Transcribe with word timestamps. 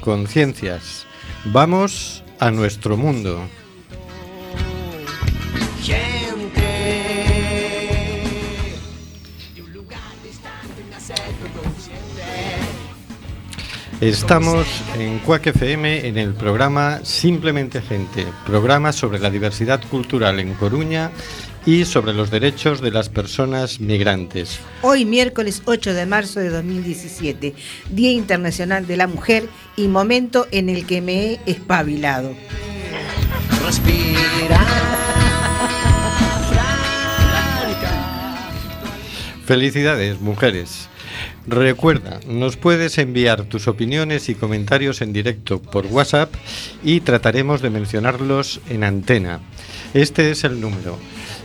Conciencias. 0.00 1.04
Vamos 1.46 2.22
a 2.38 2.52
nuestro 2.52 2.96
mundo. 2.96 3.40
Estamos 14.00 14.64
en 14.96 15.18
Cuac 15.18 15.48
FM 15.48 16.06
en 16.06 16.18
el 16.18 16.34
programa 16.34 17.00
Simplemente 17.02 17.82
Gente, 17.82 18.26
programa 18.46 18.92
sobre 18.92 19.18
la 19.18 19.28
diversidad 19.28 19.82
cultural 19.90 20.38
en 20.38 20.54
Coruña 20.54 21.10
y 21.68 21.84
sobre 21.84 22.14
los 22.14 22.30
derechos 22.30 22.80
de 22.80 22.90
las 22.90 23.10
personas 23.10 23.78
migrantes. 23.78 24.58
Hoy 24.80 25.04
miércoles 25.04 25.60
8 25.66 25.92
de 25.92 26.06
marzo 26.06 26.40
de 26.40 26.48
2017, 26.48 27.52
Día 27.90 28.10
Internacional 28.10 28.86
de 28.86 28.96
la 28.96 29.06
Mujer 29.06 29.46
y 29.76 29.86
momento 29.86 30.46
en 30.50 30.70
el 30.70 30.86
que 30.86 31.02
me 31.02 31.26
he 31.26 31.40
espabilado. 31.44 32.34
Felicidades, 39.44 40.22
mujeres. 40.22 40.88
Recuerda, 41.46 42.20
nos 42.26 42.56
puedes 42.56 42.96
enviar 42.96 43.44
tus 43.44 43.68
opiniones 43.68 44.30
y 44.30 44.34
comentarios 44.34 45.02
en 45.02 45.12
directo 45.12 45.60
por 45.60 45.84
WhatsApp 45.84 46.32
y 46.82 47.00
trataremos 47.00 47.60
de 47.60 47.68
mencionarlos 47.68 48.62
en 48.70 48.84
antena. 48.84 49.40
Este 49.92 50.30
es 50.30 50.44
el 50.44 50.62
número 50.62 50.98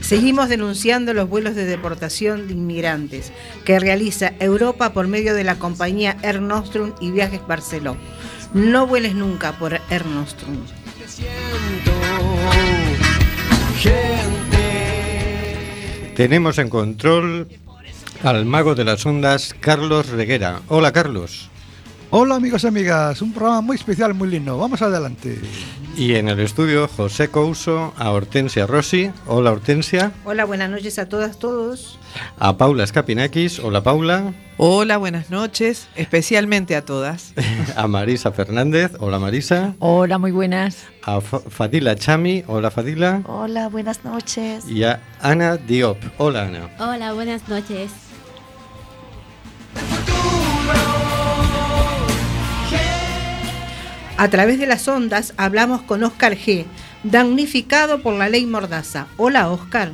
Seguimos 0.00 0.48
denunciando 0.48 1.12
los 1.12 1.28
vuelos 1.28 1.54
de 1.54 1.66
deportación 1.66 2.48
de 2.48 2.54
inmigrantes 2.54 3.30
que 3.66 3.78
realiza 3.78 4.32
Europa 4.40 4.94
por 4.94 5.06
medio 5.06 5.34
de 5.34 5.44
la 5.44 5.58
compañía 5.58 6.16
Air 6.22 6.40
Nostrum 6.40 6.94
y 6.98 7.10
Viajes 7.10 7.46
Barceló. 7.46 7.98
No 8.54 8.86
vueles 8.86 9.14
nunca 9.14 9.52
por 9.58 9.74
Air 9.90 10.06
Nostrum. 10.06 10.56
Tenemos 16.18 16.58
en 16.58 16.68
control 16.68 17.46
al 18.24 18.44
mago 18.44 18.74
de 18.74 18.82
las 18.82 19.06
ondas, 19.06 19.54
Carlos 19.60 20.08
Reguera. 20.08 20.62
Hola, 20.66 20.90
Carlos. 20.90 21.48
Hola 22.10 22.36
amigos 22.36 22.64
y 22.64 22.66
amigas, 22.66 23.20
un 23.20 23.34
programa 23.34 23.60
muy 23.60 23.76
especial, 23.76 24.14
muy 24.14 24.30
lindo. 24.30 24.56
Vamos 24.56 24.80
adelante. 24.80 25.38
Y 25.94 26.14
en 26.14 26.28
el 26.28 26.40
estudio 26.40 26.88
José 26.88 27.28
Couso, 27.28 27.92
a 27.98 28.10
Hortensia 28.10 28.66
Rossi. 28.66 29.10
Hola 29.26 29.52
Hortensia. 29.52 30.12
Hola, 30.24 30.46
buenas 30.46 30.70
noches 30.70 30.98
a 30.98 31.06
todas, 31.06 31.38
todos. 31.38 31.98
A 32.38 32.56
Paula 32.56 32.84
Escapinakis. 32.84 33.58
Hola 33.58 33.82
Paula. 33.82 34.32
Hola, 34.56 34.96
buenas 34.96 35.28
noches, 35.28 35.86
especialmente 35.96 36.76
a 36.76 36.84
todas. 36.84 37.34
a 37.76 37.86
Marisa 37.88 38.32
Fernández. 38.32 38.92
Hola 39.00 39.18
Marisa. 39.18 39.74
Hola, 39.78 40.16
muy 40.16 40.30
buenas. 40.30 40.86
A 41.04 41.20
Fadila 41.20 41.94
Chami. 41.94 42.42
Hola 42.46 42.70
Fadila. 42.70 43.20
Hola, 43.26 43.68
buenas 43.68 44.02
noches. 44.02 44.66
Y 44.66 44.82
a 44.84 45.00
Ana 45.20 45.58
Diop. 45.58 45.98
Hola 46.16 46.46
Ana. 46.46 46.70
Hola, 46.78 47.12
buenas 47.12 47.46
noches. 47.48 48.07
A 54.18 54.28
través 54.30 54.58
de 54.58 54.66
las 54.66 54.88
ondas 54.88 55.32
hablamos 55.36 55.82
con 55.82 56.02
Oscar 56.02 56.36
G., 56.36 56.64
damnificado 57.04 58.02
por 58.02 58.14
la 58.14 58.28
ley 58.28 58.46
Mordaza. 58.46 59.06
Hola, 59.16 59.48
Oscar. 59.48 59.92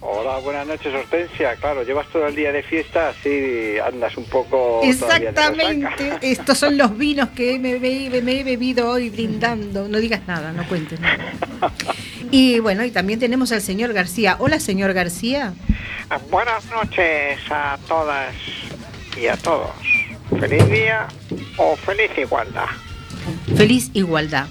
Hola, 0.00 0.38
buenas 0.38 0.66
noches, 0.66 0.94
Hortensia. 0.94 1.56
Claro, 1.56 1.82
llevas 1.82 2.08
todo 2.08 2.26
el 2.26 2.34
día 2.34 2.52
de 2.52 2.62
fiesta, 2.62 3.10
así 3.10 3.76
andas 3.86 4.16
un 4.16 4.24
poco. 4.24 4.80
Exactamente. 4.82 6.10
Estos 6.22 6.56
son 6.56 6.78
los 6.78 6.96
vinos 6.96 7.28
que 7.36 7.58
me, 7.58 7.72
he 7.72 8.44
bebido 8.44 8.88
hoy 8.88 9.10
brindando. 9.10 9.88
No 9.88 9.98
digas 9.98 10.22
nada, 10.26 10.52
no 10.52 10.66
cuentes 10.66 10.98
nada. 10.98 11.34
Y 12.30 12.60
bueno, 12.60 12.82
y 12.82 12.90
también 12.90 13.18
tenemos 13.18 13.52
al 13.52 13.60
señor 13.60 13.92
García. 13.92 14.36
Hola, 14.38 14.58
señor 14.58 14.94
García. 14.94 15.52
Buenas 16.30 16.64
noches 16.70 17.38
a 17.50 17.76
todas 17.86 18.34
y 19.20 19.26
a 19.26 19.36
todos. 19.36 19.72
Feliz 20.40 20.66
día 20.70 21.08
o 21.58 21.76
feliz 21.76 22.10
igualdad 22.16 22.68
feliz 23.56 23.90
igualdad. 23.94 24.48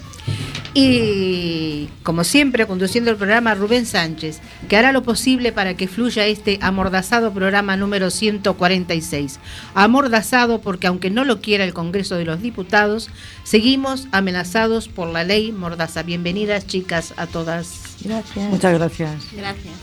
Y 0.77 1.87
como 2.03 2.25
siempre, 2.25 2.67
conduciendo 2.67 3.09
el 3.09 3.15
programa 3.15 3.55
Rubén 3.55 3.85
Sánchez, 3.85 4.41
que 4.67 4.75
hará 4.75 4.91
lo 4.91 5.03
posible 5.03 5.53
para 5.53 5.75
que 5.77 5.87
fluya 5.87 6.25
este 6.25 6.59
amordazado 6.61 7.31
programa 7.33 7.77
número 7.77 8.09
146. 8.09 9.39
Amordazado 9.73 10.59
porque 10.59 10.87
aunque 10.87 11.09
no 11.09 11.23
lo 11.23 11.39
quiera 11.39 11.63
el 11.63 11.73
Congreso 11.73 12.15
de 12.15 12.25
los 12.25 12.41
Diputados, 12.41 13.09
seguimos 13.45 14.09
amenazados 14.11 14.89
por 14.89 15.07
la 15.07 15.23
ley 15.23 15.53
Mordaza. 15.53 16.03
Bienvenidas 16.03 16.67
chicas 16.67 17.13
a 17.15 17.25
todas. 17.25 17.95
Gracias. 18.03 18.49
Muchas 18.49 18.73
gracias. 18.73 19.11
Gracias. 19.31 19.73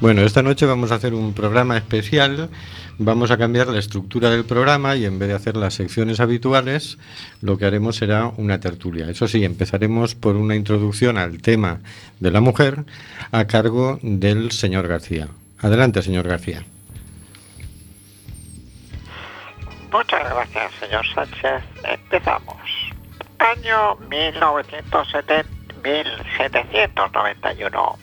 Bueno, 0.00 0.22
esta 0.22 0.42
noche 0.42 0.64
vamos 0.64 0.90
a 0.90 0.94
hacer 0.94 1.12
un 1.12 1.34
programa 1.34 1.76
especial 1.76 2.48
vamos 3.02 3.30
a 3.30 3.38
cambiar 3.38 3.68
la 3.68 3.78
estructura 3.78 4.28
del 4.28 4.44
programa 4.44 4.94
y 4.94 5.06
en 5.06 5.18
vez 5.18 5.30
de 5.30 5.34
hacer 5.34 5.56
las 5.56 5.72
secciones 5.74 6.20
habituales, 6.20 6.98
lo 7.40 7.56
que 7.56 7.64
haremos 7.64 7.96
será 7.96 8.26
una 8.36 8.60
tertulia. 8.60 9.08
Eso 9.08 9.26
sí, 9.26 9.42
empezaremos 9.42 10.14
por 10.14 10.36
una 10.36 10.54
introducción 10.54 11.16
al 11.16 11.40
tema 11.40 11.80
de 12.20 12.30
la 12.30 12.42
mujer 12.42 12.84
a 13.32 13.46
cargo 13.46 13.98
del 14.02 14.52
señor 14.52 14.86
García. 14.86 15.28
Adelante, 15.60 16.02
señor 16.02 16.28
García. 16.28 16.62
Muchas 19.90 20.30
gracias, 20.30 20.70
señor 20.74 21.06
Sánchez. 21.14 21.62
Empezamos. 21.82 22.58
Año 23.38 23.96
1970, 24.10 25.48
1791. 25.82 27.98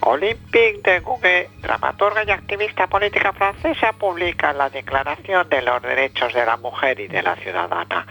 Olympique 0.00 0.80
de 0.82 1.00
Gouges, 1.00 1.48
dramaturga 1.60 2.24
y 2.24 2.30
activista 2.30 2.86
política 2.86 3.32
francesa, 3.32 3.92
publica 3.92 4.52
la 4.52 4.70
Declaración 4.70 5.48
de 5.48 5.62
los 5.62 5.82
Derechos 5.82 6.32
de 6.34 6.46
la 6.46 6.56
Mujer 6.56 7.00
y 7.00 7.08
de 7.08 7.22
la 7.22 7.36
Ciudadana, 7.36 8.06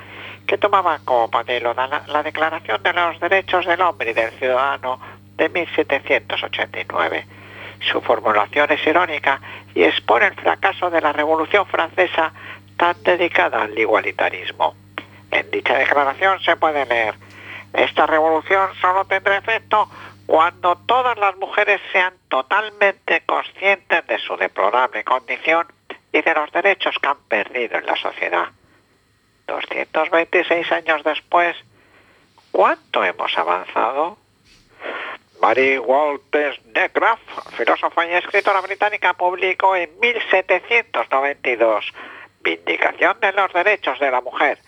que 0.45 0.57
tomaba 0.57 0.99
como 1.05 1.27
modelo 1.27 1.73
la, 1.73 2.23
Declaración 2.23 2.81
de 2.83 2.93
los 2.93 3.19
Derechos 3.19 3.65
del 3.65 3.81
Hombre 3.81 4.11
y 4.11 4.13
del 4.13 4.31
Ciudadano 4.31 4.99
de 5.35 5.49
1789. 5.49 7.25
Su 7.91 8.01
formulación 8.01 8.71
es 8.71 8.85
irónica 8.85 9.39
y 9.75 9.83
expone 9.83 10.27
el 10.27 10.35
fracaso 10.35 10.89
de 10.89 11.01
la 11.01 11.13
Revolución 11.13 11.65
Francesa 11.67 12.33
tan 12.75 12.95
dedicada 13.03 13.63
al 13.63 13.77
igualitarismo. 13.77 14.75
En 15.31 15.49
dicha 15.51 15.77
declaración 15.77 16.39
se 16.39 16.55
puede 16.55 16.85
leer, 16.85 17.15
esta 17.73 18.07
revolución 18.07 18.69
solo 18.81 19.05
tendrá 19.05 19.37
efecto 19.37 19.89
cuando 20.27 20.77
todas 20.85 21.17
las 21.17 21.35
mujeres 21.37 21.81
sean 21.91 22.13
totalmente 22.27 23.23
conscientes 23.25 24.05
de 24.07 24.19
su 24.19 24.35
deplorable 24.35 25.03
condición 25.05 25.65
y 26.11 26.21
de 26.21 26.33
los 26.33 26.51
derechos 26.51 26.95
que 27.01 27.07
han 27.07 27.17
perdido 27.29 27.77
en 27.77 27.85
la 27.85 27.95
sociedad. 27.95 28.47
226 29.47 30.71
años 30.73 31.01
después, 31.05 31.55
¿cuánto 32.51 33.05
hemos 33.05 33.35
avanzado? 33.37 34.17
Mary 35.41 35.77
Walters 35.77 36.59
Negraff, 36.65 37.19
filósofa 37.55 38.05
y 38.05 38.13
escritora 38.15 38.59
británica, 38.59 39.13
publicó 39.13 39.77
en 39.77 39.97
1792 39.99 41.93
Vindicación 42.41 43.17
de 43.21 43.31
los 43.31 43.53
Derechos 43.53 43.97
de 43.99 44.11
la 44.11 44.19
Mujer, 44.19 44.59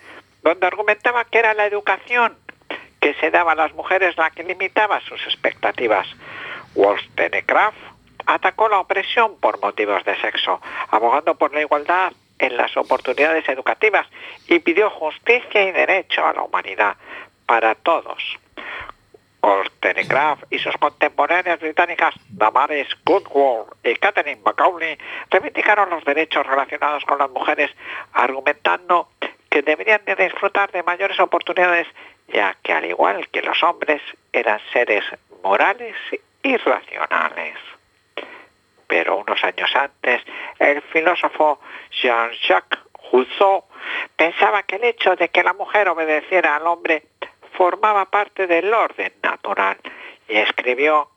donde 0.42 0.66
argumentaba 0.66 1.24
que 1.26 1.38
era 1.38 1.52
la 1.52 1.66
educación 1.66 2.36
que 3.00 3.14
se 3.14 3.30
daba 3.30 3.52
a 3.52 3.56
las 3.56 3.72
mujeres 3.74 4.16
la 4.16 4.30
que 4.30 4.44
limitaba 4.44 5.00
sus 5.00 5.20
expectativas. 5.26 6.06
Wollstonecraft 6.74 7.78
atacó 8.26 8.68
la 8.68 8.78
opresión 8.78 9.36
por 9.40 9.60
motivos 9.60 10.04
de 10.04 10.16
sexo, 10.20 10.60
abogando 10.90 11.34
por 11.34 11.52
la 11.52 11.62
igualdad 11.62 12.12
en 12.38 12.56
las 12.56 12.76
oportunidades 12.76 13.48
educativas 13.48 14.06
y 14.46 14.58
pidió 14.60 14.90
justicia 14.90 15.62
y 15.62 15.72
derecho 15.72 16.24
a 16.24 16.32
la 16.32 16.42
humanidad 16.42 16.96
para 17.46 17.74
todos. 17.74 18.22
Wollstonecraft 19.42 20.44
y 20.50 20.58
sus 20.58 20.76
contemporáneas 20.76 21.60
británicas 21.60 22.14
Damaris 22.28 22.88
Goodwall 23.04 23.66
y 23.82 23.94
Catherine 23.94 24.40
Macaulay 24.44 24.98
reivindicaron 25.30 25.88
los 25.90 26.04
derechos 26.04 26.46
relacionados 26.46 27.04
con 27.04 27.18
las 27.18 27.30
mujeres, 27.30 27.70
argumentando 28.12 29.08
que 29.48 29.62
deberían 29.62 30.04
de 30.04 30.14
disfrutar 30.14 30.70
de 30.70 30.82
mayores 30.82 31.18
oportunidades 31.18 31.86
ya 32.32 32.56
que 32.62 32.72
al 32.72 32.84
igual 32.84 33.28
que 33.28 33.42
los 33.42 33.62
hombres 33.62 34.02
eran 34.32 34.60
seres 34.72 35.04
morales 35.42 35.96
y 36.42 36.56
racionales. 36.56 37.56
Pero 38.86 39.18
unos 39.18 39.42
años 39.44 39.70
antes, 39.74 40.22
el 40.58 40.82
filósofo 40.82 41.60
Jean-Jacques 42.02 42.78
Rousseau 43.12 43.64
pensaba 44.16 44.62
que 44.64 44.76
el 44.76 44.84
hecho 44.84 45.16
de 45.16 45.28
que 45.28 45.42
la 45.42 45.52
mujer 45.52 45.88
obedeciera 45.88 46.56
al 46.56 46.66
hombre 46.66 47.04
formaba 47.52 48.04
parte 48.06 48.46
del 48.46 48.72
orden 48.72 49.12
natural 49.22 49.78
y 50.28 50.36
escribió 50.36 51.10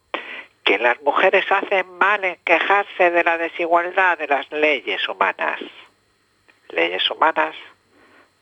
que 0.63 0.77
las 0.77 1.01
mujeres 1.01 1.45
hacen 1.51 1.97
mal 1.97 2.23
en 2.23 2.37
quejarse 2.45 3.11
de 3.11 3.23
la 3.23 3.37
desigualdad 3.37 4.17
de 4.17 4.27
las 4.27 4.51
leyes 4.51 5.07
humanas. 5.07 5.59
Leyes 6.69 7.09
humanas, 7.11 7.55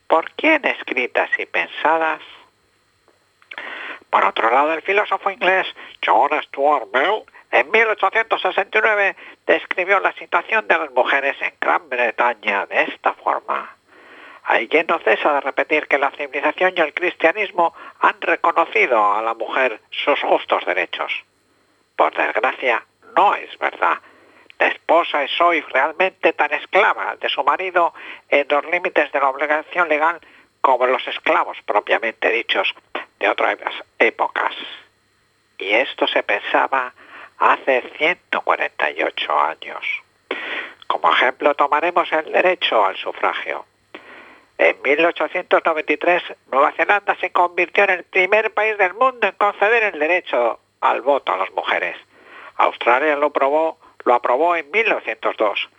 ¿por 0.07 0.31
quién 0.31 0.65
escritas 0.65 1.29
y 1.37 1.45
pensadas? 1.45 2.21
Por 4.11 4.25
otro 4.25 4.51
lado, 4.51 4.73
el 4.73 4.81
filósofo 4.81 5.31
inglés 5.31 5.65
John 6.05 6.29
Stuart 6.43 6.87
Mill 6.93 7.23
en 7.49 7.71
1869 7.71 9.15
describió 9.47 10.01
la 10.01 10.11
situación 10.13 10.67
de 10.67 10.77
las 10.77 10.91
mujeres 10.91 11.37
en 11.41 11.53
Gran 11.59 11.89
Bretaña 11.89 12.65
de 12.65 12.83
esta 12.83 13.13
forma. 13.13 13.73
Hay 14.43 14.67
quien 14.67 14.87
no 14.87 14.99
cesa 14.99 15.33
de 15.33 15.41
repetir 15.41 15.87
que 15.87 15.97
la 15.97 16.11
civilización 16.11 16.73
y 16.75 16.81
el 16.81 16.93
cristianismo 16.93 17.73
han 18.01 18.19
reconocido 18.19 19.13
a 19.13 19.21
la 19.21 19.33
mujer 19.33 19.79
sus 19.91 20.19
justos 20.21 20.65
derechos. 20.65 21.13
Por 21.95 22.13
desgracia, 22.13 22.83
no 23.15 23.33
es 23.35 23.57
verdad. 23.59 23.97
La 24.59 24.67
esposa 24.67 25.23
es 25.23 25.39
hoy 25.39 25.61
realmente 25.61 26.33
tan 26.33 26.53
esclava 26.53 27.15
de 27.15 27.29
su 27.29 27.43
marido 27.45 27.93
en 28.27 28.45
los 28.49 28.65
límites 28.65 29.09
de 29.13 29.19
la 29.21 29.29
obligación 29.29 29.87
legal 29.87 30.19
como 30.59 30.85
los 30.85 31.07
esclavos 31.07 31.57
propiamente 31.65 32.29
dichos 32.29 32.73
de 33.21 33.29
otras 33.29 33.57
épocas. 33.99 34.53
Y 35.59 35.69
esto 35.69 36.07
se 36.07 36.23
pensaba 36.23 36.93
hace 37.37 37.83
148 37.97 39.39
años. 39.39 39.85
Como 40.87 41.11
ejemplo 41.13 41.53
tomaremos 41.53 42.11
el 42.11 42.31
derecho 42.31 42.83
al 42.83 42.97
sufragio. 42.97 43.65
En 44.57 44.75
1893, 44.81 46.23
Nueva 46.51 46.71
Zelanda 46.73 47.15
se 47.19 47.31
convirtió 47.31 47.83
en 47.85 47.91
el 47.91 48.03
primer 48.03 48.53
país 48.53 48.77
del 48.77 48.93
mundo 48.95 49.27
en 49.27 49.33
conceder 49.33 49.83
el 49.93 49.99
derecho 49.99 50.59
al 50.81 51.01
voto 51.01 51.33
a 51.33 51.37
las 51.37 51.51
mujeres. 51.51 51.97
Australia 52.57 53.15
lo, 53.15 53.31
probó, 53.31 53.79
lo 54.03 54.13
aprobó 54.15 54.55
en 54.55 54.69
1902. 54.71 55.69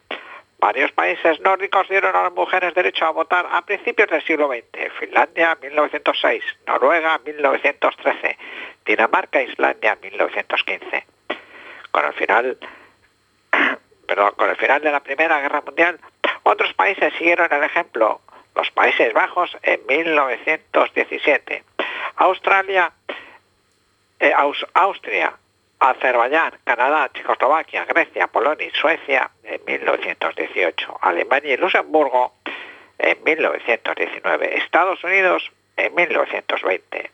Varios 0.63 0.93
países 0.93 1.41
nórdicos 1.41 1.89
dieron 1.89 2.15
a 2.15 2.23
las 2.23 2.33
mujeres 2.33 2.73
derecho 2.73 3.05
a 3.05 3.11
votar 3.11 3.45
a 3.51 3.63
principios 3.63 4.09
del 4.09 4.23
siglo 4.23 4.47
XX. 4.47 4.93
Finlandia 5.01 5.59
1906, 5.61 6.45
Noruega 6.69 7.19
1913, 7.27 8.39
Dinamarca 8.87 9.41
e 9.41 9.45
Islandia 9.51 9.99
1915. 10.01 11.05
Con 11.91 12.05
el 12.05 12.13
final, 12.13 12.59
perdón, 14.07 14.35
con 14.37 14.51
el 14.51 14.57
final 14.57 14.81
de 14.83 14.93
la 14.93 15.01
Primera 15.01 15.41
Guerra 15.41 15.63
Mundial, 15.63 15.99
otros 16.45 16.73
países 16.75 17.13
siguieron 17.19 17.53
el 17.53 17.65
ejemplo. 17.65 18.21
Los 18.55 18.71
Países 18.71 19.13
Bajos 19.15 19.57
en 19.65 19.81
1917, 19.89 21.65
Australia, 22.17 22.93
eh, 24.21 24.33
Aus- 24.37 24.67
Austria, 24.75 25.33
Azerbaiyán, 25.83 26.53
Canadá, 26.65 27.11
Checoslovaquia, 27.13 27.85
Grecia, 27.87 28.29
Polonia 28.29 28.67
y 28.67 28.71
Suecia 28.71 29.31
en 29.43 29.61
1918, 29.65 30.99
Alemania 31.01 31.55
y 31.55 31.57
Luxemburgo 31.57 32.35
en 32.99 33.23
1919, 33.25 34.59
Estados 34.59 35.03
Unidos 35.03 35.51
en 35.77 35.93
1920, 35.95 37.11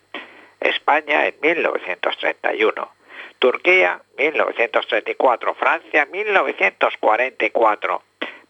España 0.60 1.26
en 1.26 1.34
1931, 1.40 2.90
Turquía 3.38 4.02
1934, 4.18 5.54
Francia 5.54 6.06
1944, 6.12 8.02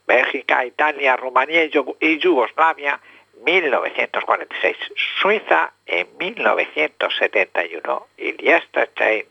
Bélgica, 0.06 0.64
Italia, 0.64 1.16
Rumanía 1.16 1.64
y 1.64 1.70
Yugo- 1.70 1.96
y 2.00 2.18
Yugoslavia 2.18 2.98
1946, 3.44 4.76
Suiza 5.20 5.72
en 5.86 6.08
1971 6.18 8.06
y 8.16 8.32
Liechtenstein 8.32 9.26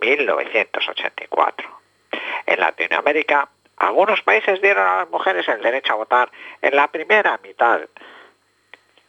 1984. 0.00 1.80
En 2.46 2.60
Latinoamérica, 2.60 3.48
algunos 3.76 4.22
países 4.22 4.60
dieron 4.60 4.86
a 4.86 4.96
las 4.98 5.10
mujeres 5.10 5.46
el 5.48 5.62
derecho 5.62 5.92
a 5.92 5.96
votar 5.96 6.30
en 6.62 6.74
la 6.74 6.88
primera 6.88 7.38
mitad 7.42 7.80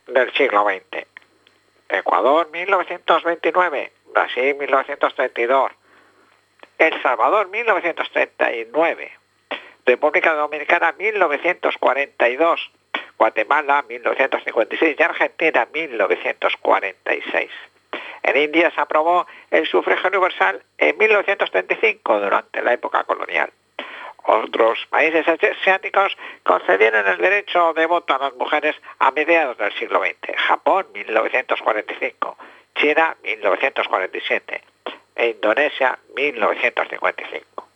del 0.07 0.33
siglo 0.33 0.65
XX. 0.65 1.07
Ecuador 1.89 2.49
1929, 2.51 3.91
Brasil 4.13 4.55
1932, 4.55 5.71
El 6.77 7.01
Salvador 7.01 7.49
1939, 7.49 9.11
República 9.85 10.33
Dominicana 10.33 10.93
1942, 10.97 12.71
Guatemala 13.17 13.83
1956 13.87 14.95
y 14.99 15.03
Argentina 15.03 15.67
1946. 15.73 17.49
En 18.23 18.37
India 18.37 18.71
se 18.71 18.81
aprobó 18.81 19.25
el 19.51 19.67
sufragio 19.67 20.09
universal 20.09 20.61
en 20.77 20.97
1935 20.97 22.19
durante 22.19 22.61
la 22.61 22.73
época 22.73 23.03
colonial. 23.03 23.51
Otros 24.25 24.85
países 24.89 25.27
asiáticos 25.27 26.15
concedieron 26.43 27.07
el 27.07 27.17
derecho 27.17 27.73
de 27.73 27.85
voto 27.85 28.13
a 28.13 28.19
las 28.19 28.33
mujeres 28.35 28.75
a 28.99 29.11
mediados 29.11 29.57
del 29.57 29.73
siglo 29.73 30.01
XX. 30.01 30.37
Japón 30.37 30.87
1945, 30.93 32.37
China 32.75 33.15
1947 33.23 34.61
e 35.15 35.29
Indonesia 35.29 35.97
1955. 36.15 37.67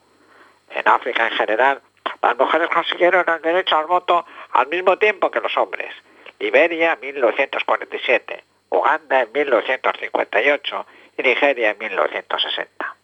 En 0.75 0.87
África 0.87 1.27
en 1.27 1.33
general, 1.33 1.81
las 2.21 2.37
mujeres 2.37 2.69
consiguieron 2.69 3.25
el 3.27 3.41
derecho 3.41 3.77
al 3.77 3.85
voto 3.85 4.25
al 4.51 4.67
mismo 4.67 4.97
tiempo 4.97 5.31
que 5.31 5.41
los 5.41 5.55
hombres. 5.57 5.93
Liberia 6.39 6.97
1947, 7.01 8.43
Uganda 8.73 9.21
en 9.21 9.31
1958 9.31 10.85
y 11.17 11.21
Nigeria 11.21 11.71
en 11.71 11.77
1960. 11.77 12.95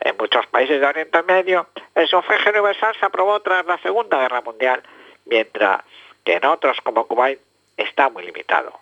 En 0.00 0.16
muchos 0.18 0.46
países 0.48 0.78
de 0.78 0.86
Oriente 0.86 1.22
Medio, 1.22 1.68
el 1.94 2.06
sufragio 2.06 2.50
universal 2.52 2.94
se 3.00 3.06
aprobó 3.06 3.40
tras 3.40 3.64
la 3.64 3.78
Segunda 3.78 4.18
Guerra 4.18 4.42
Mundial, 4.42 4.82
mientras 5.24 5.82
que 6.22 6.34
en 6.34 6.44
otros 6.44 6.78
como 6.82 7.06
Kuwait 7.06 7.40
está 7.78 8.10
muy 8.10 8.24
limitado. 8.24 8.78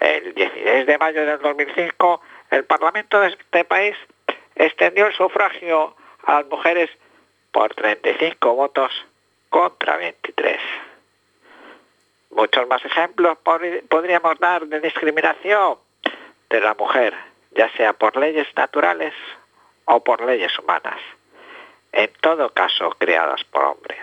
El 0.00 0.34
16 0.34 0.86
de 0.86 0.98
mayo 0.98 1.26
del 1.26 1.38
2005, 1.38 2.22
el 2.50 2.64
Parlamento 2.64 3.20
de 3.20 3.28
este 3.28 3.64
país 3.64 3.96
extendió 4.54 5.06
el 5.06 5.14
sufragio 5.14 5.94
a 6.24 6.40
las 6.40 6.46
mujeres 6.46 6.90
por 7.52 7.74
35 7.74 8.54
votos 8.54 8.92
contra 9.50 9.98
23. 9.98 10.58
Muchos 12.34 12.66
más 12.68 12.84
ejemplos 12.84 13.38
pod- 13.44 13.82
podríamos 13.88 14.38
dar 14.38 14.66
de 14.66 14.80
discriminación 14.80 15.76
de 16.50 16.60
la 16.60 16.74
mujer, 16.74 17.14
ya 17.56 17.70
sea 17.76 17.92
por 17.92 18.16
leyes 18.16 18.46
naturales 18.56 19.14
o 19.86 20.02
por 20.02 20.24
leyes 20.24 20.56
humanas, 20.58 20.98
en 21.92 22.10
todo 22.20 22.50
caso 22.50 22.90
creadas 22.98 23.44
por 23.44 23.62
hombres. 23.64 23.98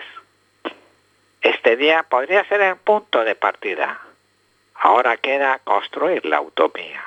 Este 1.41 1.75
día 1.75 2.03
podría 2.03 2.47
ser 2.47 2.61
el 2.61 2.75
punto 2.77 3.23
de 3.23 3.35
partida. 3.35 3.99
Ahora 4.75 5.17
queda 5.17 5.59
construir 5.63 6.25
la 6.25 6.39
utopía. 6.41 7.03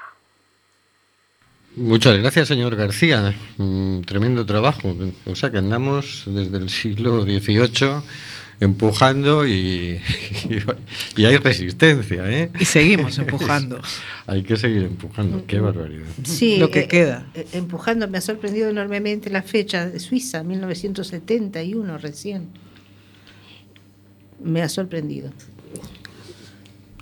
Muchas 1.77 2.17
gracias, 2.19 2.49
señor 2.49 2.77
García. 2.77 3.35
Mm, 3.57 4.03
tremendo 4.03 4.47
trabajo. 4.47 4.95
O 5.27 5.35
sea 5.35 5.51
que 5.51 5.59
andamos 5.59 6.23
desde 6.27 6.57
el 6.59 6.69
siglo 6.69 7.23
XVIII 7.23 8.03
empujando 8.65 9.47
y, 9.47 10.01
y, 10.49 10.59
y 11.21 11.25
hay 11.25 11.37
resistencia, 11.37 12.29
¿eh? 12.31 12.51
Y 12.59 12.65
seguimos 12.65 13.19
empujando. 13.19 13.81
hay 14.27 14.43
que 14.43 14.57
seguir 14.57 14.83
empujando. 14.83 15.45
Qué 15.47 15.61
barbaridad. 15.61 16.07
Sí, 16.25 16.59
Lo 16.59 16.71
que 16.71 16.81
eh, 16.81 16.89
queda. 16.89 17.27
eh, 17.35 17.47
empujando, 17.53 18.09
me 18.09 18.19
ha 18.19 18.21
sorprendido 18.21 18.69
enormemente 18.69 19.31
la 19.31 19.43
fecha 19.43 19.89
de 19.89 20.01
Suiza, 20.01 20.43
1971 20.43 21.99
recién. 21.99 22.49
Me 24.43 24.63
ha 24.63 24.69
sorprendido. 24.69 25.31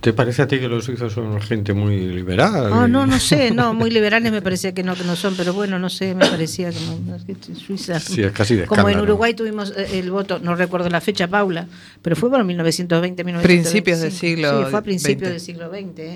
¿Te 0.03 0.13
parece 0.13 0.43
a 0.43 0.49
ti 0.49 0.59
que 0.59 0.67
los 0.67 0.85
suizos 0.85 1.13
son 1.13 1.41
gente 1.41 1.73
muy 1.75 1.97
liberal? 1.97 2.73
Oh, 2.73 2.89
no, 2.89 3.07
no 3.07 3.21
sé, 3.21 3.53
no, 3.53 3.73
muy 3.73 3.89
liberales 3.89 4.33
me 4.33 4.43
parecía 4.43 4.75
que 4.75 4.83
no, 4.83 4.97
que 4.97 5.05
no 5.05 5.15
son, 5.15 5.37
pero 5.37 5.53
bueno, 5.53 5.79
no 5.79 5.89
sé, 5.89 6.17
me 6.17 6.27
parecía 6.27 6.71
que 6.71 6.81
no, 6.81 7.19
Suiza. 7.55 8.01
Sí, 8.01 8.21
es 8.21 8.33
casi 8.33 8.57
de 8.57 8.67
Como 8.67 8.89
en. 8.89 8.99
Uruguay 8.99 9.33
tuvimos 9.35 9.73
eh, 9.77 10.01
el 10.01 10.11
voto, 10.11 10.41
no 10.41 10.57
recuerdo 10.57 10.89
la 10.89 11.01
fecha, 11.01 11.29
Paula, 11.29 11.69
pero 12.03 12.17
fue 12.17 12.31
por 12.31 12.43
1920, 12.43 13.23
1925. 13.23 13.63
Principios 13.63 14.01
del 14.01 14.11
siglo 14.11 14.65
Sí, 14.65 14.71
fue 14.71 14.81
a 14.81 14.83
principios 14.83 15.29
XX. 15.29 15.31
del 15.31 15.41
siglo 15.41 15.71
XX. 15.71 15.99
¿eh? 16.01 16.15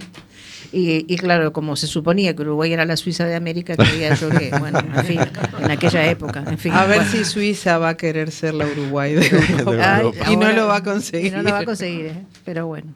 Y, 0.72 1.04
y 1.06 1.16
claro, 1.16 1.52
como 1.52 1.76
se 1.76 1.86
suponía 1.86 2.34
que 2.34 2.42
Uruguay 2.42 2.72
era 2.72 2.84
la 2.84 2.96
Suiza 2.96 3.24
de 3.24 3.36
América, 3.36 3.76
creía 3.76 4.14
yo 4.16 4.30
que, 4.30 4.50
bueno, 4.58 4.80
en 4.80 5.04
fin, 5.04 5.20
en 5.62 5.70
aquella 5.70 6.10
época, 6.10 6.42
en 6.44 6.58
fin. 6.58 6.72
A 6.72 6.86
ver 6.86 6.98
bueno. 6.98 7.12
si 7.12 7.24
Suiza 7.24 7.78
va 7.78 7.90
a 7.90 7.96
querer 7.96 8.32
ser 8.32 8.54
la 8.54 8.66
Uruguay 8.66 9.14
de 9.14 9.26
Europa. 9.58 9.96
Ay, 9.96 10.10
y 10.32 10.36
no 10.36 10.52
lo 10.52 10.66
va 10.66 10.76
a 10.76 10.82
conseguir. 10.82 11.32
Y 11.32 11.36
no 11.36 11.42
lo 11.42 11.50
va 11.50 11.60
a 11.60 11.64
conseguir, 11.64 12.06
¿eh? 12.06 12.22
pero 12.44 12.66
bueno, 12.66 12.92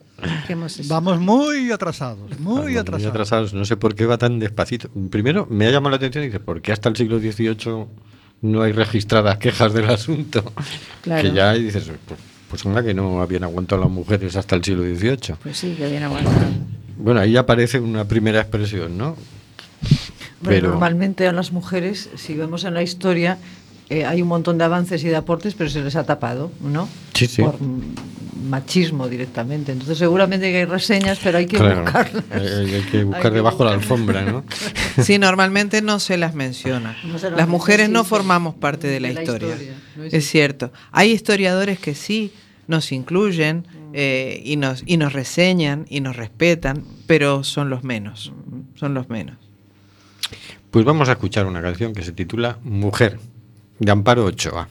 Vamos 0.88 1.20
muy 1.20 1.70
atrasados, 1.70 2.38
muy 2.40 2.54
Vamos, 2.74 2.76
atrasados. 2.80 3.06
atrasados. 3.10 3.54
No 3.54 3.64
sé 3.64 3.76
por 3.76 3.94
qué 3.94 4.06
va 4.06 4.18
tan 4.18 4.38
despacito. 4.38 4.88
Primero, 5.10 5.46
me 5.50 5.66
ha 5.66 5.70
llamado 5.70 5.90
la 5.90 5.96
atención 5.96 6.24
y 6.24 6.26
dice, 6.28 6.40
¿por 6.40 6.60
qué 6.62 6.72
hasta 6.72 6.88
el 6.88 6.96
siglo 6.96 7.18
XVIII 7.18 7.86
no 8.42 8.62
hay 8.62 8.72
registradas 8.72 9.38
quejas 9.38 9.72
del 9.72 9.88
asunto? 9.90 10.42
Claro. 11.02 11.22
Que 11.30 11.34
ya 11.34 11.56
y 11.56 11.62
dices, 11.64 11.90
pues, 12.06 12.20
pues 12.62 12.84
que 12.84 12.92
no 12.94 13.22
habían 13.22 13.44
aguantado 13.44 13.80
las 13.80 13.90
mujeres 13.90 14.36
hasta 14.36 14.54
el 14.56 14.62
siglo 14.62 14.82
XVIII. 14.82 15.36
Pues 15.42 15.56
sí, 15.56 15.74
que 15.78 15.88
bien 15.88 16.02
aguantado. 16.02 16.36
Bueno, 16.98 17.20
ahí 17.20 17.36
aparece 17.38 17.80
una 17.80 18.04
primera 18.04 18.40
expresión, 18.40 18.98
¿no? 18.98 19.16
Bueno, 20.42 20.56
Pero- 20.56 20.68
Normalmente 20.70 21.26
a 21.26 21.32
las 21.32 21.52
mujeres, 21.52 22.10
si 22.16 22.34
vemos 22.34 22.64
en 22.64 22.74
la 22.74 22.82
historia, 22.82 23.38
eh, 23.88 24.04
hay 24.04 24.20
un 24.22 24.28
montón 24.28 24.58
de 24.58 24.64
avances 24.64 25.02
y 25.04 25.08
de 25.08 25.16
aportes, 25.16 25.54
pero 25.54 25.70
se 25.70 25.82
les 25.82 25.96
ha 25.96 26.04
tapado, 26.04 26.52
¿no? 26.60 26.86
Sí, 27.14 27.26
sí. 27.26 27.42
Por 27.42 27.56
machismo 28.48 29.08
directamente. 29.08 29.72
Entonces 29.72 29.98
seguramente 29.98 30.50
que 30.50 30.58
hay 30.58 30.64
reseñas, 30.64 31.18
pero 31.22 31.38
hay 31.38 31.46
que 31.46 31.56
Claro, 31.56 31.82
buscarlas. 31.82 32.24
hay, 32.30 32.74
hay 32.74 32.82
que 32.82 33.04
buscar 33.04 33.26
Hay 33.26 33.30
que 33.30 33.36
debajo 33.36 33.64
la 33.64 33.74
buscarlas. 33.76 33.90
alfombra, 34.18 34.22
¿no? 34.22 34.44
Sí, 35.04 35.18
normalmente 35.18 35.82
no 35.82 36.00
se 36.00 36.16
las 36.16 36.34
menciona. 36.34 36.96
No 37.04 37.18
se 37.18 37.30
las 37.30 37.38
las 37.38 37.48
mujeres 37.48 37.88
no 37.90 38.04
formamos 38.04 38.54
parte 38.54 38.86
de 38.88 39.00
la, 39.00 39.08
De 39.08 39.14
la 39.14 39.22
historia. 39.22 39.48
historia, 39.50 39.74
no 39.96 40.04
es 40.04 40.14
es 40.14 40.28
cierto. 40.28 40.72
Hay 40.92 41.10
historiadores 41.12 41.78
que 41.78 41.94
sí 41.94 42.32
nos 42.66 42.92
incluyen 42.92 43.66
eh, 43.92 44.40
y, 44.44 44.56
nos, 44.56 44.82
y 44.86 44.96
nos 44.96 45.12
reseñan 45.12 45.86
y 45.88 46.00
nos 46.00 46.16
respetan, 46.16 46.84
pero 47.06 47.42
son 47.44 47.68
los 47.70 47.82
menos. 47.84 48.32
Son 48.76 48.94
los 48.94 49.08
menos. 49.08 49.36
Pues 50.70 50.84
vamos 50.84 51.08
a 51.08 51.12
escuchar 51.12 51.46
una 51.46 51.60
canción 51.60 51.92
que 51.92 52.02
se 52.02 52.12
titula 52.12 52.58
Mujer, 52.62 53.18
de 53.80 53.90
Amparo 53.90 54.24
Ochoa. 54.24 54.68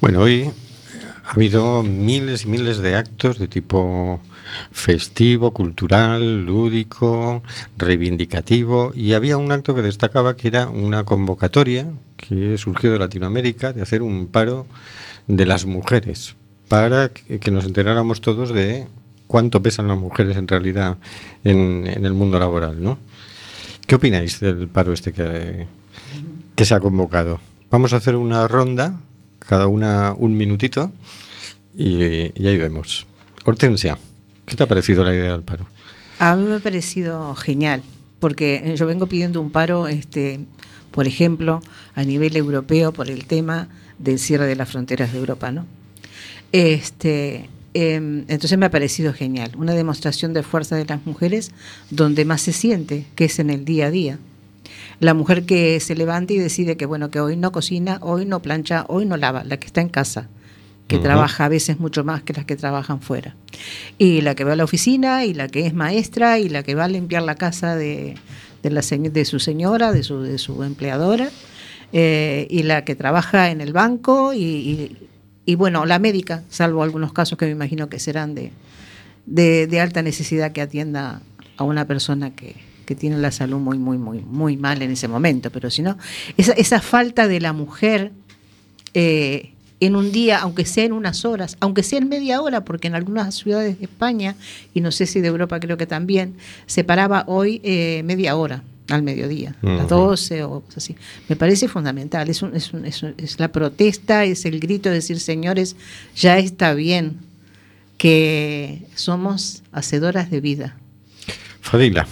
Bueno, 0.00 0.22
hoy 0.22 0.50
ha 1.24 1.30
habido 1.30 1.84
miles 1.84 2.42
y 2.42 2.48
miles 2.48 2.78
de 2.78 2.96
actos 2.96 3.38
de 3.38 3.46
tipo 3.46 4.20
festivo, 4.72 5.52
cultural, 5.52 6.44
lúdico, 6.44 7.42
reivindicativo 7.76 8.92
y 8.94 9.12
había 9.12 9.36
un 9.36 9.52
acto 9.52 9.74
que 9.74 9.82
destacaba 9.82 10.36
que 10.36 10.48
era 10.48 10.68
una 10.68 11.04
convocatoria 11.04 11.86
que 12.16 12.58
surgió 12.58 12.92
de 12.92 12.98
Latinoamérica 12.98 13.72
de 13.72 13.82
hacer 13.82 14.02
un 14.02 14.26
paro 14.26 14.66
de 15.26 15.46
las 15.46 15.66
mujeres 15.66 16.36
para 16.68 17.08
que 17.10 17.50
nos 17.50 17.64
enteráramos 17.64 18.20
todos 18.20 18.52
de 18.52 18.86
cuánto 19.26 19.62
pesan 19.62 19.88
las 19.88 19.98
mujeres 19.98 20.36
en 20.36 20.48
realidad 20.48 20.98
en, 21.44 21.86
el 21.86 22.12
mundo 22.12 22.38
laboral, 22.38 22.82
¿no? 22.82 22.98
¿Qué 23.86 23.94
opináis 23.94 24.40
del 24.40 24.68
paro 24.68 24.92
este 24.92 25.12
que, 25.12 25.66
que 26.54 26.64
se 26.64 26.74
ha 26.74 26.80
convocado? 26.80 27.40
Vamos 27.70 27.92
a 27.92 27.96
hacer 27.96 28.16
una 28.16 28.48
ronda, 28.48 29.00
cada 29.38 29.68
una 29.68 30.12
un 30.16 30.36
minutito, 30.36 30.92
y, 31.76 32.32
y 32.40 32.46
ahí 32.46 32.56
vemos. 32.56 33.06
Hortensia, 33.44 33.98
¿qué 34.46 34.56
te 34.56 34.62
ha 34.62 34.66
parecido 34.66 35.04
la 35.04 35.14
idea 35.14 35.32
del 35.32 35.42
paro? 35.42 35.66
A 36.18 36.34
mí 36.36 36.44
me 36.44 36.56
ha 36.56 36.60
parecido 36.60 37.34
genial, 37.34 37.82
porque 38.20 38.74
yo 38.76 38.86
vengo 38.86 39.06
pidiendo 39.06 39.40
un 39.40 39.50
paro, 39.50 39.88
este, 39.88 40.40
por 40.90 41.06
ejemplo, 41.06 41.60
a 41.94 42.04
nivel 42.04 42.36
europeo 42.36 42.92
por 42.92 43.10
el 43.10 43.26
tema 43.26 43.68
del 43.98 44.18
cierre 44.18 44.46
de 44.46 44.56
las 44.56 44.70
fronteras 44.70 45.12
de 45.12 45.18
Europa, 45.18 45.52
¿no? 45.52 45.66
Este, 46.52 47.50
em, 47.74 48.24
entonces 48.28 48.56
me 48.56 48.66
ha 48.66 48.70
parecido 48.70 49.12
genial, 49.12 49.52
una 49.56 49.74
demostración 49.74 50.32
de 50.32 50.42
fuerza 50.42 50.76
de 50.76 50.86
las 50.86 51.04
mujeres 51.04 51.50
donde 51.90 52.24
más 52.24 52.40
se 52.40 52.52
siente, 52.52 53.04
que 53.14 53.26
es 53.26 53.38
en 53.38 53.50
el 53.50 53.64
día 53.64 53.86
a 53.86 53.90
día. 53.90 54.18
La 55.00 55.12
mujer 55.12 55.44
que 55.44 55.78
se 55.80 55.94
levanta 55.94 56.32
y 56.32 56.38
decide 56.38 56.76
que 56.76 56.86
bueno, 56.86 57.10
que 57.10 57.20
hoy 57.20 57.36
no 57.36 57.52
cocina, 57.52 57.98
hoy 58.00 58.24
no 58.24 58.40
plancha, 58.40 58.86
hoy 58.88 59.04
no 59.04 59.18
lava, 59.18 59.44
la 59.44 59.58
que 59.58 59.66
está 59.66 59.82
en 59.82 59.90
casa, 59.90 60.28
que 60.86 60.96
trabaja 61.02 61.44
a 61.46 61.48
veces 61.48 61.80
mucho 61.80 62.04
más 62.04 62.22
que 62.22 62.32
las 62.32 62.44
que 62.44 62.54
trabajan 62.56 63.00
fuera. 63.00 63.34
Y 63.98 64.20
la 64.20 64.34
que 64.34 64.44
va 64.44 64.52
a 64.52 64.56
la 64.56 64.64
oficina, 64.64 65.24
y 65.24 65.34
la 65.34 65.48
que 65.48 65.66
es 65.66 65.74
maestra, 65.74 66.38
y 66.38 66.48
la 66.48 66.62
que 66.62 66.74
va 66.74 66.84
a 66.84 66.88
limpiar 66.88 67.22
la 67.24 67.34
casa 67.34 67.74
de, 67.76 68.14
de, 68.62 68.70
la, 68.70 68.82
señ- 68.82 69.10
de 69.10 69.24
su 69.24 69.40
señora, 69.40 69.92
de 69.92 70.02
su, 70.04 70.20
de 70.22 70.38
su 70.38 70.62
empleadora, 70.62 71.28
eh, 71.92 72.46
y 72.50 72.62
la 72.62 72.84
que 72.84 72.94
trabaja 72.94 73.50
en 73.50 73.60
el 73.60 73.72
banco, 73.72 74.32
y, 74.32 74.38
y- 74.44 74.96
y, 75.44 75.54
bueno, 75.54 75.86
la 75.86 75.98
médica, 75.98 76.42
salvo 76.50 76.82
algunos 76.82 77.12
casos 77.12 77.38
que 77.38 77.46
me 77.46 77.52
imagino 77.52 77.88
que 77.88 77.98
serán 78.00 78.34
de, 78.34 78.50
de, 79.26 79.66
de 79.68 79.80
alta 79.80 80.02
necesidad 80.02 80.52
que 80.52 80.60
atienda 80.60 81.20
a 81.56 81.64
una 81.64 81.86
persona 81.86 82.34
que, 82.34 82.56
que 82.84 82.94
tiene 82.94 83.16
la 83.18 83.30
salud 83.32 83.58
muy, 83.58 83.78
muy, 83.78 83.96
muy, 83.98 84.20
muy 84.20 84.56
mal 84.56 84.82
en 84.82 84.90
ese 84.92 85.08
momento. 85.08 85.50
Pero 85.50 85.70
si 85.70 85.82
no, 85.82 85.96
esa, 86.36 86.52
esa 86.52 86.80
falta 86.80 87.26
de 87.28 87.40
la 87.40 87.52
mujer 87.52 88.12
eh, 88.94 89.52
en 89.80 89.94
un 89.96 90.10
día, 90.12 90.38
aunque 90.38 90.64
sea 90.64 90.84
en 90.84 90.92
unas 90.92 91.24
horas, 91.24 91.56
aunque 91.60 91.82
sea 91.82 91.98
en 91.98 92.08
media 92.08 92.40
hora, 92.40 92.64
porque 92.64 92.88
en 92.88 92.94
algunas 92.94 93.34
ciudades 93.34 93.78
de 93.78 93.84
España, 93.84 94.34
y 94.72 94.80
no 94.80 94.90
sé 94.90 95.06
si 95.06 95.20
de 95.20 95.28
Europa 95.28 95.60
creo 95.60 95.76
que 95.76 95.86
también, 95.86 96.34
se 96.66 96.82
paraba 96.84 97.24
hoy 97.26 97.60
eh, 97.64 98.02
media 98.04 98.36
hora 98.36 98.62
al 98.88 99.02
mediodía, 99.02 99.54
a 99.62 99.66
las 99.66 99.86
Ujú. 99.86 99.94
12 99.96 100.44
o 100.44 100.60
cosas 100.60 100.76
así. 100.84 100.96
Me 101.28 101.34
parece 101.36 101.66
fundamental, 101.68 102.28
es, 102.30 102.40
un- 102.42 102.54
es, 102.56 102.72
un- 102.72 102.84
es 102.86 103.02
un- 103.02 103.14
es 103.18 103.38
la 103.40 103.48
protesta, 103.48 104.24
es 104.24 104.44
el 104.46 104.60
grito 104.60 104.88
de 104.88 104.94
decir, 104.96 105.18
señores, 105.20 105.76
ya 106.14 106.38
está 106.38 106.72
bien 106.72 107.18
que 107.98 108.82
somos 108.94 109.62
hacedoras 109.72 110.30
de 110.30 110.40
vida. 110.40 110.76
Fadila, 111.60 112.06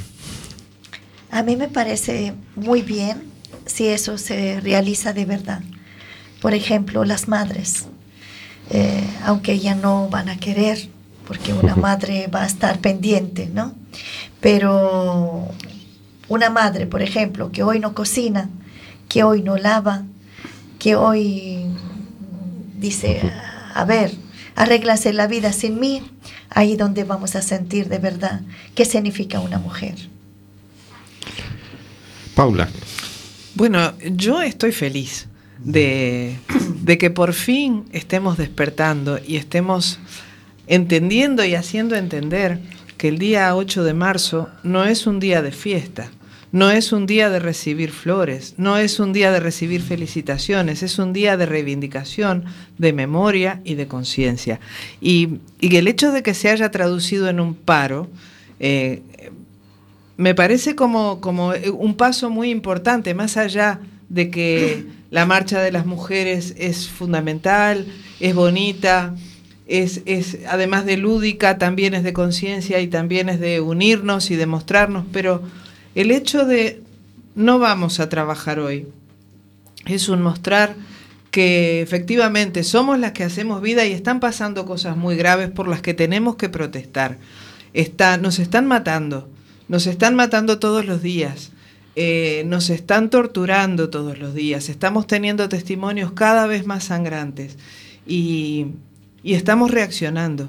A 1.31 1.42
mí 1.42 1.57
me 1.57 1.68
parece 1.68 2.33
muy 2.57 2.83
bien 2.83 3.22
si 3.66 3.87
eso 3.87 4.18
se 4.18 4.61
realiza 4.61 5.12
de 5.12 5.24
verdad. 5.24 5.62
Por 6.44 6.52
ejemplo, 6.52 7.07
las 7.07 7.26
madres, 7.26 7.87
eh, 8.68 9.02
aunque 9.24 9.52
ellas 9.52 9.78
no 9.78 10.11
van 10.11 10.28
a 10.28 10.37
querer, 10.37 10.90
porque 11.26 11.54
una 11.54 11.74
madre 11.74 12.26
va 12.26 12.42
a 12.42 12.46
estar 12.46 12.80
pendiente, 12.80 13.46
¿no? 13.46 13.74
Pero 14.42 15.48
una 16.28 16.50
madre, 16.50 16.87
por 16.87 17.00
ejemplo, 17.00 17.50
que 17.50 17.62
hoy 17.62 17.78
no 17.80 17.94
cocina, 17.94 18.50
que 19.09 19.24
hoy 19.24 19.40
no 19.40 19.57
lava, 19.57 20.02
que 20.78 20.96
hoy 20.96 21.64
dice, 22.78 23.22
a 23.72 23.87
ver, 23.87 24.12
arréglase 24.54 25.14
la 25.14 25.26
vida 25.26 25.50
sin 25.50 25.80
mí, 25.80 26.02
ahí 26.50 26.76
donde 26.76 27.04
vamos 27.04 27.37
a 27.37 27.40
sentir 27.40 27.88
de 27.88 27.96
verdad 27.96 28.42
qué 28.74 28.85
significa 28.85 29.40
una 29.40 29.59
mujer. 29.59 29.94
Paula, 32.35 32.68
Bueno, 33.54 33.94
yo 33.98 34.42
estoy 34.42 34.72
feliz 34.72 35.26
de, 35.64 36.37
que 36.98 37.11
por 37.11 37.33
fin 37.33 37.85
estemos 37.92 38.37
despertando 38.37 39.18
y 39.27 39.37
estemos 39.37 39.98
entendiendo 40.66 41.44
y 41.44 41.55
haciendo 41.55 41.96
entender 41.96 42.61
que 42.96 43.09
el 43.09 43.18
día 43.18 43.55
8 43.57 43.83
de 43.83 43.94
marzo 43.94 44.48
no 44.62 44.85
es 44.85 45.07
un 45.07 45.20
día 45.20 45.42
de 45.42 45.53
fiesta, 45.53 46.11
no 46.53 46.70
es 46.70 46.92
un 46.92 47.07
día 47.07 47.31
de 47.31 47.40
recibir 47.40 47.90
flores, 47.90 48.55
no 48.59 48.79
es 48.79 49.00
un 49.00 49.12
día 49.12 49.33
de 49.33 49.40
recibir 49.40 49.83
felicitaciones, 49.83 50.83
es 50.83 50.98
un 50.98 51.12
día 51.12 51.37
de 51.37 51.46
reivindicación, 51.46 52.44
de 52.79 52.92
memoria 52.92 53.61
y 53.64 53.74
de 53.74 53.88
conciencia. 53.88 54.61
Y, 55.00 55.40
y 55.61 55.74
el 55.77 55.88
hecho 55.88 56.12
de 56.12 56.22
que 56.22 56.35
se 56.35 56.50
haya 56.50 56.70
traducido 56.70 57.29
en 57.29 57.40
un 57.40 57.55
paro, 57.55 58.09
eh, 58.61 59.03
me 60.16 60.35
parece 60.35 60.77
como, 60.77 61.20
como 61.20 61.53
un 61.77 61.94
paso 61.96 62.31
muy 62.31 62.50
importante, 62.50 63.14
más 63.14 63.37
allá 63.37 63.81
de 64.09 64.31
que 64.31 64.87
la 65.14 65.27
marcha 65.27 65.62
de 65.62 65.70
las 65.70 65.87
mujeres 65.87 66.57
es 66.59 66.88
fundamental, 66.88 67.87
es 68.18 68.35
bonita, 68.35 69.14
es, 69.68 70.03
es 70.07 70.38
además 70.48 70.87
de 70.87 70.96
lúdica, 70.96 71.57
también 71.57 71.94
es 71.94 72.03
de 72.03 72.12
conciencia 72.12 72.81
y 72.81 72.88
también 72.88 73.29
es 73.29 73.38
de 73.38 73.61
unirnos 73.61 74.33
y 74.33 74.35
de 74.35 74.46
mostrarnos, 74.46 75.05
pero 75.12 75.40
el 75.94 76.11
hecho 76.11 76.44
de 76.44 76.83
no 77.37 77.61
vamos 77.61 78.00
a 78.00 78.09
trabajar 78.09 78.59
hoy 78.59 78.88
es 79.87 80.09
un 80.09 80.20
mostrar 80.20 80.74
que 81.31 81.81
efectivamente 81.81 82.64
somos 82.64 82.98
las 82.98 83.12
que 83.12 83.22
hacemos 83.22 83.62
vida 83.62 83.87
y 83.87 83.92
están 83.92 84.18
pasando 84.18 84.66
cosas 84.66 84.96
muy 84.96 85.14
graves 85.14 85.48
por 85.48 85.68
las 85.68 85.81
que 85.81 85.94
tenemos 85.94 86.35
que 86.35 86.48
protestar. 86.48 87.18
Está, 87.72 88.16
nos 88.16 88.40
están 88.40 88.66
matando, 88.66 89.29
nos 89.68 89.87
están 89.87 90.16
matando 90.16 90.59
todos 90.59 90.85
los 90.87 91.03
días, 91.03 91.53
eh, 91.96 92.42
nos 92.46 92.70
están 92.70 93.09
torturando 93.09 93.88
todos 93.88 94.18
los 94.18 94.35
días, 94.35 94.68
estamos 94.68 95.07
teniendo 95.07 95.48
testimonios 95.48 96.11
cada 96.12 96.46
vez 96.48 96.66
más 96.66 96.85
sangrantes 96.85 97.57
y, 98.07 98.66
estamos 99.22 99.70
reaccionando. 99.70 100.48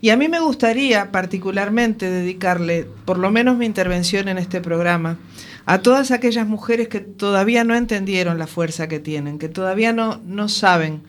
Y 0.00 0.10
a 0.10 0.16
mí 0.16 0.28
me 0.28 0.40
gustaría 0.40 1.12
particularmente 1.12 2.10
dedicarle, 2.10 2.86
por 3.04 3.18
lo 3.18 3.30
menos 3.30 3.58
mi 3.58 3.66
intervención 3.66 4.28
en 4.28 4.38
este 4.38 4.60
programa, 4.60 5.18
a 5.66 5.80
todas 5.80 6.10
aquellas 6.10 6.46
mujeres 6.46 6.88
que 6.88 7.00
todavía 7.00 7.64
no 7.64 7.74
entendieron 7.74 8.38
la 8.38 8.46
fuerza 8.46 8.88
que 8.88 8.98
tienen, 8.98 9.38
que 9.38 9.48
todavía 9.48 9.92
no, 9.92 10.20
no 10.24 10.48
saben 10.48 11.02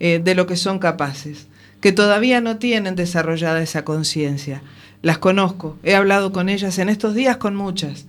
eh, 0.00 0.20
de 0.22 0.34
lo 0.34 0.46
que 0.46 0.56
son 0.56 0.80
capaces, 0.80 1.46
que 1.80 1.92
todavía 1.92 2.40
no 2.40 2.56
tienen 2.56 2.96
desarrollada 2.96 3.62
esa 3.62 3.84
conciencia. 3.84 4.62
Las 5.02 5.18
conozco, 5.18 5.78
he 5.82 5.94
hablado 5.94 6.32
con 6.32 6.48
ellas 6.48 6.78
en 6.78 6.88
estos 6.88 7.14
días 7.14 7.36
con 7.36 7.54
muchas, 7.54 8.06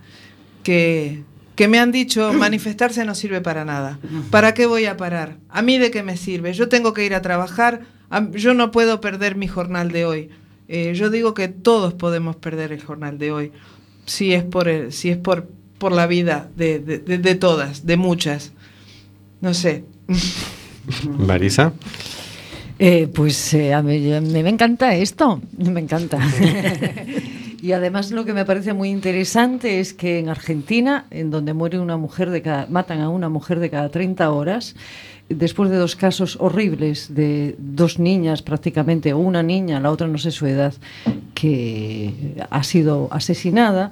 que, 0.63 1.23
que 1.55 1.67
me 1.67 1.79
han 1.79 1.91
dicho 1.91 2.33
manifestarse 2.37 3.03
no 3.05 3.15
sirve 3.15 3.41
para 3.41 3.65
nada. 3.65 3.99
¿Para 4.29 4.53
qué 4.53 4.65
voy 4.65 4.85
a 4.85 4.97
parar? 4.97 5.37
¿A 5.49 5.61
mí 5.61 5.77
de 5.77 5.91
qué 5.91 6.03
me 6.03 6.17
sirve? 6.17 6.53
Yo 6.53 6.69
tengo 6.69 6.93
que 6.93 7.05
ir 7.05 7.13
a 7.15 7.21
trabajar, 7.21 7.81
a- 8.09 8.29
yo 8.31 8.53
no 8.53 8.71
puedo 8.71 9.01
perder 9.01 9.35
mi 9.35 9.47
jornal 9.47 9.91
de 9.91 10.05
hoy. 10.05 10.29
Eh, 10.67 10.93
yo 10.95 11.09
digo 11.09 11.33
que 11.33 11.47
todos 11.49 11.93
podemos 11.93 12.35
perder 12.37 12.71
el 12.71 12.81
jornal 12.81 13.17
de 13.17 13.31
hoy, 13.31 13.51
si 14.05 14.33
es 14.33 14.43
por, 14.43 14.67
el- 14.69 14.91
si 14.93 15.09
es 15.09 15.17
por, 15.17 15.47
por 15.77 15.91
la 15.91 16.07
vida 16.07 16.49
de, 16.55 16.79
de- 16.79 16.99
de- 16.99 17.17
de 17.17 17.35
todas, 17.35 17.85
de 17.85 17.97
muchas. 17.97 18.51
No 19.41 19.53
sé. 19.53 19.83
Marisa, 21.17 21.73
Eh, 22.79 23.07
pues 23.13 23.53
eh, 23.53 23.73
a 23.75 23.83
mí 23.83 23.99
me, 23.99 24.41
me 24.43 24.49
encanta 24.49 24.95
esto, 24.95 25.39
me 25.57 25.79
encanta. 25.81 26.17
y 27.61 27.73
además 27.73 28.11
lo 28.11 28.25
que 28.25 28.33
me 28.33 28.43
parece 28.43 28.73
muy 28.73 28.89
interesante 28.89 29.79
es 29.79 29.93
que 29.93 30.17
en 30.17 30.29
Argentina, 30.29 31.05
en 31.11 31.29
donde 31.29 31.53
muere 31.53 31.79
una 31.79 31.95
mujer 31.95 32.31
de 32.31 32.41
cada, 32.41 32.65
matan 32.67 33.01
a 33.01 33.09
una 33.09 33.29
mujer 33.29 33.59
de 33.59 33.69
cada 33.69 33.89
30 33.89 34.31
horas, 34.31 34.75
después 35.29 35.69
de 35.69 35.77
dos 35.77 35.95
casos 35.95 36.37
horribles 36.39 37.13
de 37.13 37.55
dos 37.59 37.99
niñas 37.99 38.41
prácticamente, 38.41 39.13
o 39.13 39.19
una 39.19 39.43
niña, 39.43 39.79
la 39.79 39.91
otra 39.91 40.07
no 40.07 40.17
sé 40.17 40.31
su 40.31 40.47
edad, 40.47 40.73
que 41.35 42.35
ha 42.49 42.63
sido 42.63 43.07
asesinada, 43.11 43.91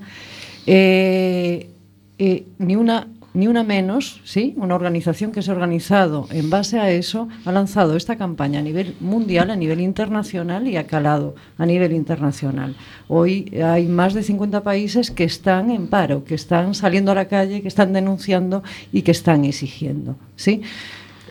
eh, 0.66 1.70
eh, 2.18 2.46
ni 2.58 2.76
una 2.76 3.08
ni 3.34 3.48
una 3.48 3.64
menos, 3.64 4.22
¿sí? 4.24 4.54
Una 4.58 4.76
organización 4.76 5.32
que 5.32 5.42
se 5.42 5.52
ha 5.52 5.54
organizado 5.54 6.28
en 6.32 6.50
base 6.50 6.80
a 6.80 6.92
eso, 6.92 7.28
ha 7.46 7.52
lanzado 7.52 7.96
esta 7.96 8.16
campaña 8.16 8.60
a 8.60 8.64
nivel 8.64 8.96
mundial, 9.00 9.52
a 9.52 9.56
nivel 9.56 9.82
internacional 9.82 10.68
y 10.68 10.78
ha 10.78 10.88
calado 10.88 11.36
a 11.58 11.66
nivel 11.66 11.94
internacional. 11.94 12.76
Hoy 13.08 13.54
hay 13.64 13.88
más 13.88 14.14
de 14.14 14.24
50 14.24 14.64
países 14.64 15.12
que 15.12 15.24
están 15.24 15.72
en 15.72 15.88
paro, 15.88 16.24
que 16.24 16.36
están 16.36 16.74
saliendo 16.74 17.12
a 17.12 17.16
la 17.16 17.28
calle, 17.28 17.62
que 17.62 17.68
están 17.68 17.94
denunciando 17.94 18.64
y 18.92 19.04
que 19.04 19.12
están 19.12 19.46
exigiendo, 19.46 20.16
¿sí? 20.36 20.62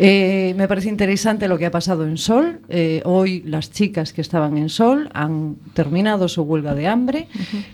Eh, 0.00 0.54
me 0.56 0.68
parece 0.68 0.88
interesante 0.88 1.48
lo 1.48 1.58
que 1.58 1.66
ha 1.66 1.72
pasado 1.72 2.06
en 2.06 2.18
Sol. 2.18 2.60
Eh, 2.68 3.02
hoy 3.04 3.42
las 3.44 3.72
chicas 3.72 4.12
que 4.12 4.20
estaban 4.20 4.56
en 4.56 4.68
Sol 4.68 5.10
han 5.12 5.56
terminado 5.74 6.28
su 6.28 6.42
huelga 6.42 6.74
de 6.74 6.86
hambre 6.86 7.26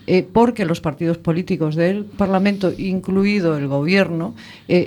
eh, 0.07 0.27
porque 0.33 0.65
los 0.65 0.81
partidos 0.81 1.19
políticos 1.19 1.77
del 1.77 2.07
Parlamento, 2.07 2.73
incluido 2.77 3.59
el 3.59 3.69
Gobierno, 3.69 4.35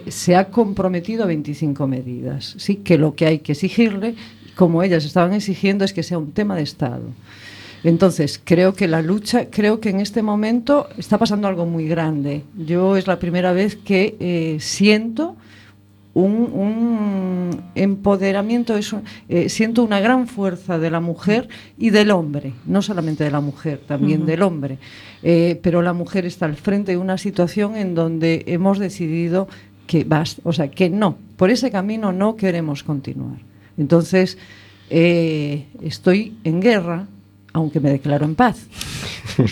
se 0.08 0.36
ha 0.36 0.45
comprometido 0.45 1.23
a 1.23 1.28
25 1.28 1.86
medidas. 1.86 2.56
Sí, 2.58 2.78
que 2.78 2.97
lo 2.97 3.13
que 3.13 3.28
hay 3.28 3.39
que 3.39 3.52
exigirle, 3.52 4.15
como 4.56 4.82
ellas 4.82 5.06
estaban 5.06 5.34
exigiendo, 5.34 5.86
es 5.86 5.93
que 5.93 6.02
sea 6.02 6.17
un 6.17 6.32
tema 6.32 6.56
de 6.56 6.63
Estado. 6.63 7.04
Entonces, 7.84 8.41
creo 8.43 8.73
que 8.73 8.88
la 8.88 9.04
lucha, 9.04 9.45
creo 9.52 9.80
que 9.80 9.89
en 9.89 10.00
este 10.00 10.23
momento 10.23 10.88
está 10.97 11.19
pasando 11.19 11.47
algo 11.47 11.67
muy 11.67 11.88
grande. 11.88 12.43
Yo 12.58 12.97
es 12.97 13.06
la 13.06 13.19
primera 13.19 13.52
vez 13.52 13.76
que 13.76 14.58
siento 14.60 15.36
un, 16.22 16.34
un 16.54 17.62
empoderamiento, 17.76 18.76
es 18.78 18.92
un- 18.94 19.04
eh, 19.30 19.50
siento 19.50 19.84
una 19.84 20.00
gran 20.00 20.28
fuerza 20.28 20.80
de 20.80 20.90
la 20.90 21.00
mujer 21.00 21.48
y 21.78 21.90
del 21.92 22.12
hombre, 22.12 22.54
no 22.66 22.82
solamente 22.82 23.24
de 23.24 23.32
la 23.32 23.40
mujer, 23.42 23.82
también 23.88 24.26
del 24.26 24.42
hombre. 24.42 24.78
Eh, 25.24 25.60
pero 25.62 25.82
la 25.82 25.94
mujer 25.94 26.26
está 26.26 26.46
al 26.46 26.56
frente 26.56 26.92
de 26.94 26.98
una 26.98 27.18
situación 27.18 27.76
en 27.76 27.94
donde 27.96 28.44
hemos 28.48 28.80
decidido 28.80 29.48
que 29.86 30.04
basta, 30.04 30.42
o 30.44 30.54
sea, 30.54 30.70
que 30.70 30.90
no, 30.90 31.18
por 31.38 31.50
ese 31.52 31.70
camino 31.72 32.12
no 32.12 32.36
queremos 32.36 32.84
continuar. 32.84 33.38
Entonces, 33.78 34.38
eh, 34.90 35.66
estoy 35.82 36.34
en 36.44 36.60
guerra, 36.62 37.08
aunque 37.54 37.80
me 37.80 37.92
declaro 37.92 38.26
en 38.26 38.36
paz. 38.36 38.58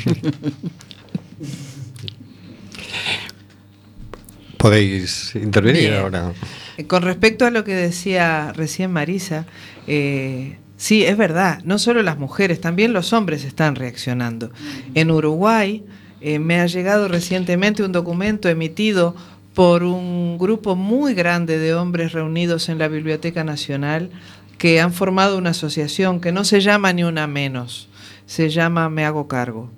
Podéis 4.65 5.35
intervenir 5.35 5.91
Bien. 5.91 5.93
ahora. 5.93 6.33
Eh, 6.75 6.87
Con 6.87 7.03
respecto 7.03 7.45
a 7.45 7.51
lo 7.51 7.63
que 7.63 7.75
decía 7.75 8.51
recién 8.51 8.91
Marisa, 8.91 9.45
eh, 9.85 10.57
sí, 10.75 11.03
es 11.03 11.15
verdad, 11.17 11.61
no 11.65 11.77
solo 11.77 12.01
las 12.01 12.17
mujeres, 12.17 12.61
también 12.61 12.91
los 12.91 13.13
hombres 13.13 13.43
están 13.45 13.75
reaccionando. 13.75 14.49
En 14.95 15.11
Uruguay 15.11 15.83
eh, 16.19 16.39
me 16.39 16.61
ha 16.61 16.65
llegado 16.65 17.07
recientemente 17.07 17.83
un 17.83 17.91
documento 17.91 18.49
emitido 18.49 19.15
por 19.53 19.83
un 19.83 20.39
grupo 20.39 20.75
muy 20.75 21.13
grande 21.13 21.59
de 21.59 21.75
hombres 21.75 22.13
reunidos 22.13 22.67
en 22.67 22.79
la 22.79 22.87
Biblioteca 22.87 23.43
Nacional 23.43 24.09
que 24.57 24.81
han 24.81 24.91
formado 24.91 25.37
una 25.37 25.51
asociación 25.51 26.19
que 26.19 26.31
no 26.31 26.43
se 26.43 26.59
llama 26.59 26.91
ni 26.91 27.03
una 27.03 27.27
menos, 27.27 27.87
se 28.25 28.49
llama 28.49 28.89
Me 28.89 29.05
Hago 29.05 29.27
Cargo, 29.27 29.69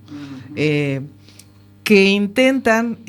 eh, 0.55 1.01
que 1.83 2.05
intentan... 2.05 2.99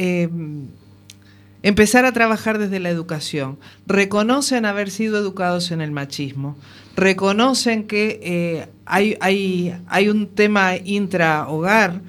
empezar 1.68 2.04
a 2.04 2.12
trabajar 2.12 2.58
desde 2.58 2.80
la 2.80 2.88
educación. 2.88 3.58
Reconocen 3.86 4.64
haber 4.64 4.90
sido 4.90 5.18
educados 5.18 5.70
en 5.70 5.80
el 5.80 5.90
machismo. 5.90 6.56
Reconocen 6.96 7.86
que 7.86 8.20
eh, 8.22 8.66
hay, 8.86 9.16
hay, 9.20 9.74
hay 9.86 10.08
un 10.08 10.28
tema 10.28 10.76
intrahogar 10.76 12.00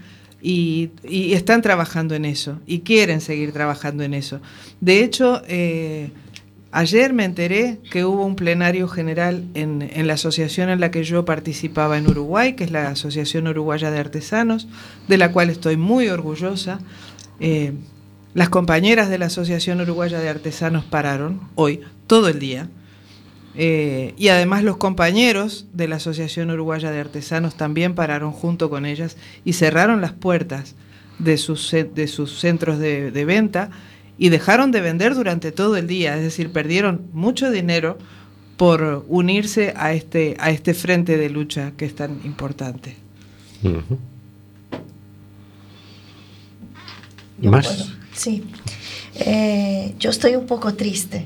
y, 0.41 0.91
y 1.03 1.33
están 1.33 1.61
trabajando 1.61 2.15
en 2.15 2.23
eso 2.23 2.59
y 2.65 2.79
quieren 2.79 3.19
seguir 3.19 3.51
trabajando 3.51 4.03
en 4.03 4.13
eso. 4.13 4.39
De 4.79 5.03
hecho, 5.03 5.41
eh, 5.47 6.11
ayer 6.71 7.11
me 7.11 7.25
enteré 7.25 7.79
que 7.91 8.05
hubo 8.05 8.25
un 8.25 8.37
plenario 8.37 8.87
general 8.87 9.43
en, 9.55 9.81
en 9.81 10.07
la 10.07 10.13
asociación 10.13 10.69
en 10.69 10.79
la 10.79 10.89
que 10.89 11.03
yo 11.03 11.25
participaba 11.25 11.97
en 11.97 12.07
Uruguay, 12.07 12.53
que 12.53 12.63
es 12.63 12.71
la 12.71 12.87
Asociación 12.87 13.47
Uruguaya 13.47 13.91
de 13.91 13.99
Artesanos, 13.99 14.69
de 15.09 15.17
la 15.17 15.33
cual 15.33 15.49
estoy 15.49 15.75
muy 15.75 16.07
orgullosa. 16.07 16.79
Eh, 17.41 17.73
las 18.33 18.49
compañeras 18.49 19.09
de 19.09 19.17
la 19.17 19.27
Asociación 19.27 19.81
Uruguaya 19.81 20.19
de 20.19 20.29
Artesanos 20.29 20.85
pararon 20.85 21.41
hoy 21.55 21.81
todo 22.07 22.27
el 22.29 22.39
día. 22.39 22.69
Eh, 23.55 24.13
y 24.17 24.27
además 24.27 24.63
los 24.63 24.77
compañeros 24.77 25.65
de 25.73 25.87
la 25.87 25.95
Asociación 25.97 26.51
Uruguaya 26.51 26.91
de 26.91 26.99
Artesanos 26.99 27.55
también 27.55 27.95
pararon 27.95 28.31
junto 28.31 28.69
con 28.69 28.85
ellas 28.85 29.17
y 29.43 29.53
cerraron 29.53 30.01
las 30.01 30.13
puertas 30.13 30.75
de 31.17 31.37
sus, 31.37 31.71
de 31.71 32.07
sus 32.07 32.39
centros 32.39 32.79
de, 32.79 33.11
de 33.11 33.25
venta 33.25 33.71
y 34.17 34.29
dejaron 34.29 34.71
de 34.71 34.81
vender 34.81 35.15
durante 35.15 35.51
todo 35.51 35.77
el 35.77 35.87
día. 35.87 36.15
Es 36.15 36.21
decir, 36.21 36.51
perdieron 36.51 37.07
mucho 37.11 37.49
dinero 37.49 37.97
por 38.57 39.05
unirse 39.07 39.73
a 39.77 39.93
este, 39.93 40.35
a 40.39 40.51
este 40.51 40.73
frente 40.73 41.17
de 41.17 41.29
lucha 41.29 41.71
que 41.77 41.85
es 41.85 41.95
tan 41.95 42.19
importante. 42.25 42.97
¿Más? 47.41 47.98
Sí. 48.19 48.43
Eh, 49.15 49.95
yo 49.97 50.09
estoy 50.09 50.35
un 50.35 50.45
poco 50.45 50.73
triste 50.73 51.25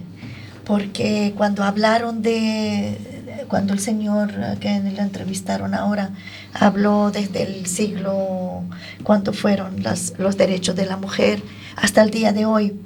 porque 0.64 1.34
cuando 1.36 1.64
hablaron 1.64 2.22
de, 2.22 3.46
cuando 3.48 3.74
el 3.74 3.80
señor 3.80 4.30
eh, 4.38 4.58
que 4.60 4.80
le 4.80 5.02
entrevistaron 5.02 5.74
ahora 5.74 6.12
habló 6.54 7.10
desde 7.10 7.42
el 7.42 7.66
siglo, 7.66 8.62
cuánto 9.04 9.34
fueron 9.34 9.82
las, 9.82 10.14
los 10.20 10.38
derechos 10.38 10.76
de 10.76 10.86
la 10.86 10.96
mujer 10.96 11.42
hasta 11.78 12.04
el 12.04 12.12
día 12.12 12.32
de 12.32 12.46
hoy, 12.46 12.80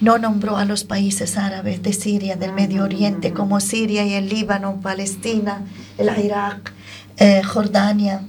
no 0.00 0.18
nombró 0.18 0.56
a 0.56 0.64
los 0.64 0.82
países 0.82 1.38
árabes 1.38 1.84
de 1.84 1.92
Siria, 1.92 2.34
del 2.34 2.52
Medio 2.52 2.82
Oriente, 2.82 3.32
como 3.32 3.60
Siria 3.60 4.04
y 4.04 4.14
el 4.14 4.28
Líbano, 4.28 4.80
Palestina, 4.80 5.62
el 5.98 6.10
Irak, 6.18 6.72
eh, 7.16 7.44
Jordania, 7.44 8.22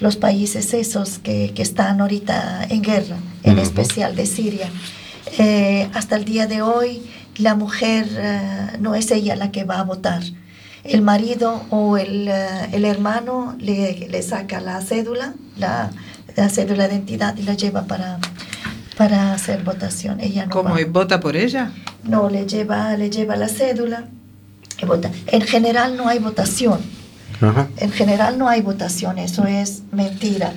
los 0.00 0.16
países 0.16 0.74
esos 0.74 1.18
que, 1.18 1.52
que 1.54 1.62
están 1.62 2.00
ahorita 2.00 2.66
en 2.68 2.82
guerra, 2.82 3.16
en 3.42 3.54
Ujú. 3.54 3.62
especial 3.62 4.14
de 4.16 4.26
Siria. 4.26 4.68
Eh, 5.38 5.88
hasta 5.94 6.16
el 6.16 6.24
día 6.24 6.46
de 6.46 6.62
hoy, 6.62 7.02
la 7.36 7.54
mujer 7.54 8.06
eh, 8.10 8.76
no 8.80 8.94
es 8.94 9.10
ella 9.10 9.36
la 9.36 9.50
que 9.52 9.64
va 9.64 9.80
a 9.80 9.84
votar. 9.84 10.22
El 10.84 11.02
marido 11.02 11.64
o 11.70 11.96
el, 11.98 12.28
eh, 12.28 12.46
el 12.72 12.84
hermano 12.84 13.56
le, 13.58 14.08
le 14.08 14.22
saca 14.22 14.60
la 14.60 14.80
cédula, 14.80 15.34
la, 15.56 15.90
la 16.36 16.48
cédula 16.48 16.88
de 16.88 16.94
identidad 16.94 17.36
y 17.36 17.42
la 17.42 17.54
lleva 17.54 17.82
para, 17.86 18.18
para 18.96 19.34
hacer 19.34 19.62
votación. 19.64 20.20
Ella 20.20 20.46
no 20.46 20.50
¿Cómo? 20.52 20.70
va. 20.70 20.80
¿Y 20.80 20.84
¿Vota 20.84 21.20
por 21.20 21.36
ella? 21.36 21.72
No, 22.04 22.30
le 22.30 22.46
lleva, 22.46 22.96
le 22.96 23.10
lleva 23.10 23.36
la 23.36 23.48
cédula 23.48 24.04
y 24.80 24.86
vota. 24.86 25.10
En 25.26 25.42
general 25.42 25.96
no 25.96 26.08
hay 26.08 26.20
votación. 26.20 26.78
Ajá. 27.40 27.68
En 27.78 27.92
general 27.92 28.38
no 28.38 28.48
hay 28.48 28.62
votación, 28.62 29.18
eso 29.18 29.44
es 29.46 29.82
mentira. 29.92 30.52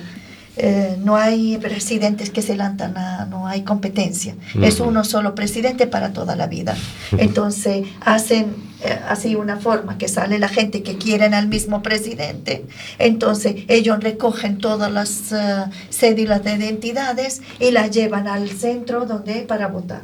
Eh, 0.58 0.96
no 1.02 1.16
hay 1.16 1.56
presidentes 1.56 2.28
que 2.28 2.42
se 2.42 2.56
lanzan, 2.56 2.94
a- 2.98 3.24
no 3.24 3.46
hay 3.46 3.62
competencia. 3.62 4.34
Es 4.62 4.80
uno 4.80 5.02
solo 5.02 5.34
presidente 5.34 5.86
para 5.86 6.12
toda 6.12 6.36
la 6.36 6.46
vida. 6.46 6.76
Entonces 7.16 7.86
hacen 8.02 8.54
eh, 8.84 8.98
así 9.08 9.34
una 9.34 9.56
forma 9.56 9.96
que 9.96 10.08
sale 10.08 10.38
la 10.38 10.48
gente 10.48 10.82
que 10.82 10.98
quieren 10.98 11.32
al 11.32 11.48
mismo 11.48 11.82
presidente. 11.82 12.66
Entonces 12.98 13.64
ellos 13.68 14.00
recogen 14.00 14.58
todas 14.58 14.92
las 14.92 15.32
eh, 15.32 15.64
cédulas 15.90 16.44
de 16.44 16.54
identidades 16.56 17.40
y 17.58 17.70
las 17.70 17.90
llevan 17.90 18.28
al 18.28 18.50
centro 18.50 19.06
donde 19.06 19.42
para 19.42 19.68
votar. 19.68 20.02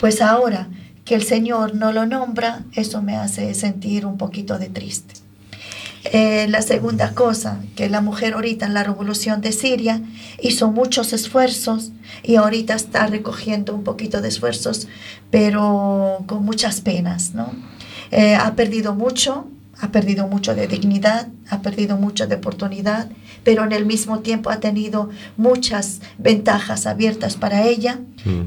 Pues 0.00 0.20
ahora 0.20 0.66
que 1.04 1.14
el 1.14 1.22
Señor 1.22 1.76
no 1.76 1.92
lo 1.92 2.06
nombra, 2.06 2.62
eso 2.72 3.02
me 3.02 3.16
hace 3.16 3.54
sentir 3.54 4.04
un 4.04 4.18
poquito 4.18 4.58
de 4.58 4.68
triste. 4.68 5.14
Eh, 6.04 6.46
la 6.50 6.60
segunda 6.60 7.14
cosa, 7.14 7.60
que 7.76 7.88
la 7.88 8.02
mujer 8.02 8.34
ahorita 8.34 8.66
en 8.66 8.74
la 8.74 8.84
revolución 8.84 9.40
de 9.40 9.52
Siria 9.52 10.02
hizo 10.42 10.70
muchos 10.70 11.14
esfuerzos 11.14 11.92
y 12.22 12.36
ahorita 12.36 12.74
está 12.74 13.06
recogiendo 13.06 13.74
un 13.74 13.84
poquito 13.84 14.20
de 14.20 14.28
esfuerzos, 14.28 14.86
pero 15.30 16.22
con 16.26 16.44
muchas 16.44 16.82
penas, 16.82 17.34
¿no? 17.34 17.50
Eh, 18.10 18.34
ha 18.34 18.54
perdido 18.54 18.94
mucho, 18.94 19.46
ha 19.80 19.88
perdido 19.92 20.28
mucho 20.28 20.54
de 20.54 20.66
dignidad, 20.66 21.28
ha 21.48 21.62
perdido 21.62 21.96
mucho 21.96 22.26
de 22.26 22.36
oportunidad, 22.36 23.08
pero 23.42 23.64
en 23.64 23.72
el 23.72 23.86
mismo 23.86 24.20
tiempo 24.20 24.50
ha 24.50 24.60
tenido 24.60 25.08
muchas 25.38 26.02
ventajas 26.18 26.86
abiertas 26.86 27.36
para 27.36 27.66
ella 27.66 27.98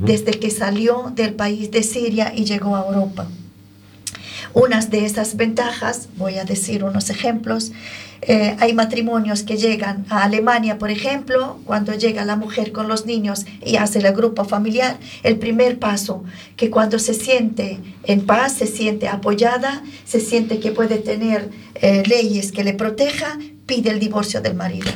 desde 0.01 0.31
que 0.31 0.49
salió 0.49 1.11
del 1.15 1.33
país 1.33 1.69
de 1.71 1.83
Siria 1.83 2.33
y 2.35 2.45
llegó 2.45 2.75
a 2.75 2.85
Europa. 2.85 3.27
Unas 4.53 4.89
de 4.89 5.05
esas 5.05 5.35
ventajas, 5.35 6.09
voy 6.17 6.37
a 6.37 6.45
decir 6.45 6.83
unos 6.83 7.09
ejemplos, 7.09 7.71
eh, 8.21 8.55
hay 8.59 8.73
matrimonios 8.73 9.43
que 9.43 9.57
llegan 9.57 10.05
a 10.09 10.23
Alemania, 10.23 10.79
por 10.79 10.89
ejemplo, 10.89 11.59
cuando 11.65 11.93
llega 11.93 12.25
la 12.25 12.35
mujer 12.35 12.71
con 12.71 12.87
los 12.87 13.05
niños 13.05 13.45
y 13.63 13.75
hace 13.75 13.99
el 13.99 14.11
grupo 14.13 14.43
familiar, 14.45 14.97
el 15.23 15.37
primer 15.37 15.77
paso, 15.77 16.23
que 16.55 16.69
cuando 16.69 16.97
se 16.97 17.13
siente 17.13 17.79
en 18.03 18.25
paz, 18.25 18.53
se 18.53 18.65
siente 18.65 19.07
apoyada, 19.07 19.83
se 20.05 20.19
siente 20.19 20.59
que 20.59 20.71
puede 20.71 20.97
tener 20.97 21.49
eh, 21.75 22.03
leyes 22.07 22.51
que 22.51 22.63
le 22.63 22.73
proteja, 22.73 23.37
pide 23.67 23.91
el 23.91 23.99
divorcio 23.99 24.41
del 24.41 24.55
marido. 24.55 24.89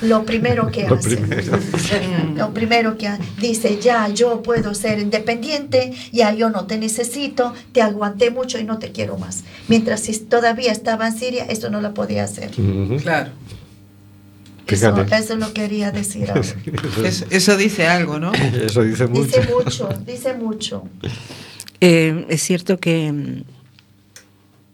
Lo 0.00 0.24
primero 0.24 0.70
que 0.70 0.86
Lo 0.88 0.94
hace. 0.94 1.16
primero. 1.18 1.58
Lo 2.36 2.54
primero 2.54 2.96
que 2.96 3.10
dice, 3.40 3.78
ya 3.82 4.08
yo 4.08 4.42
puedo 4.42 4.74
ser 4.74 4.98
independiente, 5.00 5.92
ya 6.12 6.32
yo 6.32 6.48
no 6.48 6.66
te 6.66 6.78
necesito, 6.78 7.52
te 7.72 7.82
aguanté 7.82 8.30
mucho 8.30 8.58
y 8.58 8.64
no 8.64 8.78
te 8.78 8.92
quiero 8.92 9.18
más. 9.18 9.42
Mientras 9.68 10.00
si 10.00 10.16
todavía 10.18 10.72
estaba 10.72 11.08
en 11.08 11.18
Siria, 11.18 11.44
eso 11.44 11.68
no 11.68 11.80
lo 11.82 11.92
podía 11.92 12.24
hacer. 12.24 12.50
Claro. 13.02 13.30
Eso, 14.68 14.94
Fíjate. 14.94 15.16
eso 15.16 15.36
lo 15.36 15.52
quería 15.52 15.90
decir 15.90 16.30
ahora. 16.30 16.42
Es- 17.04 17.26
eso 17.28 17.56
dice 17.56 17.88
algo, 17.88 18.18
¿no? 18.20 18.32
Eso 18.32 18.82
dice 18.82 19.06
mucho. 19.08 19.24
Dice 19.26 19.48
mucho, 19.52 19.88
dice 20.06 20.34
mucho. 20.34 20.84
Eh, 21.80 22.24
es 22.28 22.40
cierto 22.42 22.78
que 22.78 23.12
mm, 23.12 23.42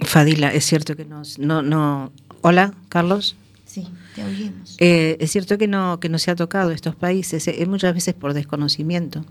Fadila, 0.04 0.52
es 0.52 0.66
cierto 0.66 0.94
que 0.94 1.04
no, 1.06 1.22
no, 1.38 1.62
no. 1.62 2.12
Hola, 2.42 2.74
Carlos. 2.88 3.36
Sí, 3.66 3.86
te 4.14 4.24
oímos. 4.24 4.76
Eh, 4.78 5.16
es 5.20 5.30
cierto 5.30 5.58
que 5.58 5.68
no, 5.68 6.00
que 6.00 6.08
no 6.08 6.18
se 6.18 6.30
ha 6.30 6.36
tocado 6.36 6.70
estos 6.70 6.94
países, 6.96 7.46
eh, 7.48 7.66
muchas 7.66 7.94
veces 7.94 8.14
por 8.14 8.32
desconocimiento. 8.34 9.24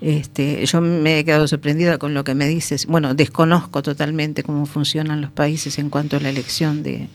Este, 0.00 0.64
yo 0.64 0.80
me 0.80 1.18
he 1.18 1.24
quedado 1.24 1.48
sorprendida 1.48 1.98
con 1.98 2.14
lo 2.14 2.24
que 2.24 2.34
me 2.34 2.46
dices. 2.46 2.86
Bueno, 2.86 3.14
desconozco 3.14 3.82
totalmente 3.82 4.42
cómo 4.44 4.64
funcionan 4.64 5.20
los 5.20 5.30
países 5.32 5.78
en 5.78 5.90
cuanto 5.90 6.16
a 6.16 6.20
la 6.20 6.28
elección 6.30 6.82
de, 6.82 7.08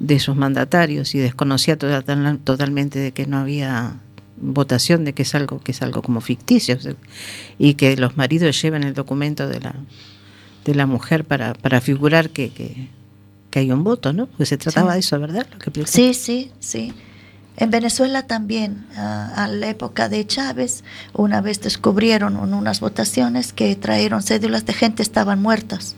de 0.00 0.18
sus 0.18 0.34
mandatarios 0.34 1.14
y 1.14 1.18
desconocía 1.18 1.76
total- 1.76 2.38
totalmente 2.42 2.98
de 2.98 3.12
que 3.12 3.26
no 3.26 3.38
había 3.38 4.00
votación, 4.38 5.04
de 5.04 5.12
que 5.12 5.22
es 5.22 5.34
algo 5.34 5.60
que 5.60 5.72
es 5.72 5.82
algo 5.82 6.02
como 6.02 6.20
ficticio 6.20 6.78
y 7.58 7.74
que 7.74 7.96
los 7.96 8.16
maridos 8.16 8.60
lleven 8.60 8.82
el 8.82 8.94
documento 8.94 9.48
de 9.48 9.60
la 9.60 9.74
de 10.64 10.74
la 10.74 10.86
mujer 10.86 11.24
para, 11.24 11.54
para 11.54 11.80
figurar 11.80 12.30
que, 12.30 12.50
que, 12.50 12.88
que 13.56 13.60
hay 13.60 13.72
un 13.72 13.84
voto, 13.84 14.12
¿no? 14.12 14.26
Porque 14.26 14.44
se 14.44 14.58
trataba 14.58 14.90
Sí. 14.90 14.94
de 14.96 15.00
eso, 15.00 15.18
¿verdad? 15.18 15.46
Lo 15.50 15.58
que 15.58 15.70
explicó. 15.70 15.86
Sí, 15.90 16.12
sí, 16.12 16.52
sí. 16.60 16.92
En 17.56 17.70
Venezuela 17.70 18.26
también, 18.26 18.84
ah, 18.98 19.32
a 19.34 19.48
la 19.48 19.70
época 19.70 20.10
de 20.10 20.26
Chávez, 20.26 20.84
una 21.14 21.40
vez 21.40 21.62
descubrieron 21.62 22.36
en 22.36 22.52
unas 22.52 22.80
votaciones 22.80 23.54
que 23.54 23.74
trajeron 23.74 24.22
cédulas 24.22 24.66
de 24.66 24.74
gente 24.74 25.02
estaban 25.02 25.40
muertas. 25.40 25.96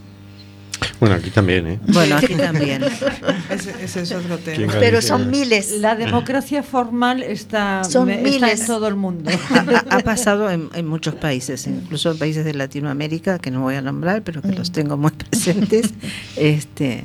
Bueno, 1.01 1.17
aquí 1.17 1.31
también, 1.31 1.67
¿eh? 1.67 1.81
Bueno, 1.89 2.17
aquí 2.19 2.37
también. 2.37 2.85
Ese, 3.51 3.75
ese 3.85 4.03
es 4.03 4.13
otro 4.13 4.39
¿Quién 4.45 4.69
tema. 4.69 4.75
Pero 4.79 5.03
son 5.03 5.29
miles. 5.31 5.73
La 5.81 5.97
democracia 5.97 6.63
formal 6.63 7.25
está, 7.25 7.83
Son 7.83 8.07
me- 8.07 8.19
está 8.25 8.29
miles. 8.47 8.61
en 8.61 8.67
todo 8.69 8.87
el 8.87 8.95
mundo. 8.95 9.29
Ha, 9.91 9.97
ha 9.97 9.99
pasado 10.01 10.49
en, 10.49 10.69
en 10.75 10.87
muchos 10.87 11.17
países, 11.17 11.67
incluso 11.67 12.13
en 12.13 12.19
países 12.19 12.45
de 12.45 12.55
Latinoamérica, 12.55 13.41
que 13.41 13.51
no 13.51 13.63
voy 13.63 13.75
a 13.75 13.83
nombrar, 13.83 14.23
pero 14.23 14.43
que 14.43 14.53
los 14.53 14.71
tengo 14.71 14.97
muy 14.97 15.11
presentes. 15.31 15.91
Este, 16.37 17.03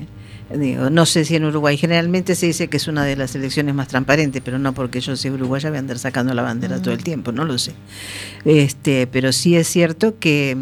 digo, 0.54 0.90
no 0.90 1.06
sé 1.06 1.26
si 1.26 1.36
en 1.36 1.46
Uruguay. 1.46 1.78
Generalmente 1.78 2.36
se 2.36 2.46
dice 2.48 2.68
que 2.68 2.78
es 2.78 2.88
una 2.88 3.04
de 3.06 3.16
las 3.16 3.34
elecciones 3.36 3.74
más 3.76 3.88
transparentes, 3.88 4.42
pero 4.44 4.60
no 4.60 4.74
porque 4.74 5.02
yo 5.02 5.16
sea 5.16 5.32
uruguaya 5.32 5.70
voy 5.70 5.78
a 5.78 5.80
andar 5.80 6.00
sacando 6.00 6.34
la 6.34 6.42
bandera 6.42 6.82
todo 6.82 6.94
el 6.94 7.04
tiempo, 7.04 7.32
no 7.32 7.46
lo 7.46 7.58
sé. 7.58 7.74
Este, 8.46 9.08
pero 9.08 9.32
sí 9.32 9.56
es 9.56 9.68
cierto 9.68 10.20
que. 10.20 10.56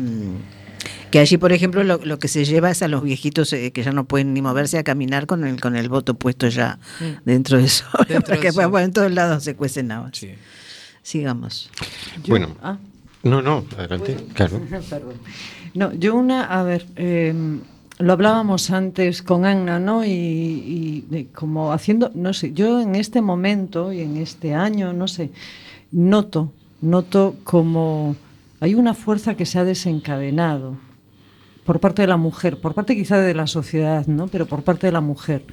que 1.12 1.20
allí, 1.20 1.38
por 1.38 1.52
ejemplo, 1.52 1.84
lo, 1.84 2.00
lo 2.04 2.20
que 2.20 2.28
se 2.28 2.46
lleva 2.46 2.72
es 2.72 2.82
a 2.82 2.88
los 2.88 3.04
viejitos 3.04 3.52
eh, 3.54 3.72
que 3.72 3.84
ya 3.84 3.92
no 3.92 4.06
pueden 4.06 4.34
ni 4.34 4.42
moverse 4.42 4.78
a 4.78 4.84
caminar 4.84 5.26
con 5.28 5.44
el 5.46 5.60
con 5.60 5.76
el 5.76 5.90
voto 5.90 6.14
puesto 6.14 6.48
ya 6.48 6.80
dentro 7.26 7.58
de 7.58 7.66
eso. 7.66 7.86
Dentro 8.08 8.22
porque 8.36 8.42
de 8.44 8.48
eso. 8.50 8.70
bueno, 8.70 8.86
en 8.86 8.94
todos 8.94 9.12
lados 9.12 9.44
se 9.44 9.56
cuecen 9.56 9.92
habas. 9.92 10.18
Sí. 10.18 10.32
Sigamos. 11.04 11.70
Yo- 12.24 12.30
Bueno. 12.30 12.56
ah, 12.62 12.78
No, 13.24 13.42
no, 13.42 13.66
adelante. 13.78 14.16
Claro. 14.34 14.62
Perdón. 14.90 15.16
No, 15.74 15.94
yo 15.94 16.16
una, 16.16 16.46
a 16.46 16.64
ver, 16.64 16.86
eh, 16.96 17.34
lo 18.02 18.14
hablábamos 18.14 18.72
antes 18.72 19.22
con 19.22 19.46
Anna, 19.46 19.80
¿no? 19.80 20.04
Y, 20.06 20.10
y 20.10 21.06
de- 21.10 21.28
como 21.28 21.72
haciendo, 21.72 22.12
no 22.16 22.34
sé, 22.34 22.54
yo 22.54 22.82
en 22.82 22.96
este 22.96 23.22
momento 23.22 23.92
y 23.94 24.02
en 24.02 24.18
este 24.18 24.54
año, 24.54 24.94
no 24.94 25.08
sé, 25.08 25.32
noto, 25.92 26.52
noto 26.82 27.36
como 27.44 28.16
hay 28.60 28.76
una 28.76 28.94
fuerza 28.94 29.36
que 29.36 29.46
se 29.46 29.60
ha 29.60 29.64
desencadenado 29.64 30.76
por 31.66 31.80
parte 31.80 32.02
de 32.02 32.08
la 32.08 32.18
mujer, 32.18 32.60
por 32.60 32.74
parte 32.74 32.96
quizá 32.96 33.18
de 33.20 33.34
la 33.34 33.48
sociedad, 33.48 34.06
¿no? 34.08 34.28
Pero 34.28 34.46
por 34.46 34.64
parte 34.64 34.88
de 34.88 34.94
la 34.94 35.02
mujer. 35.02 35.44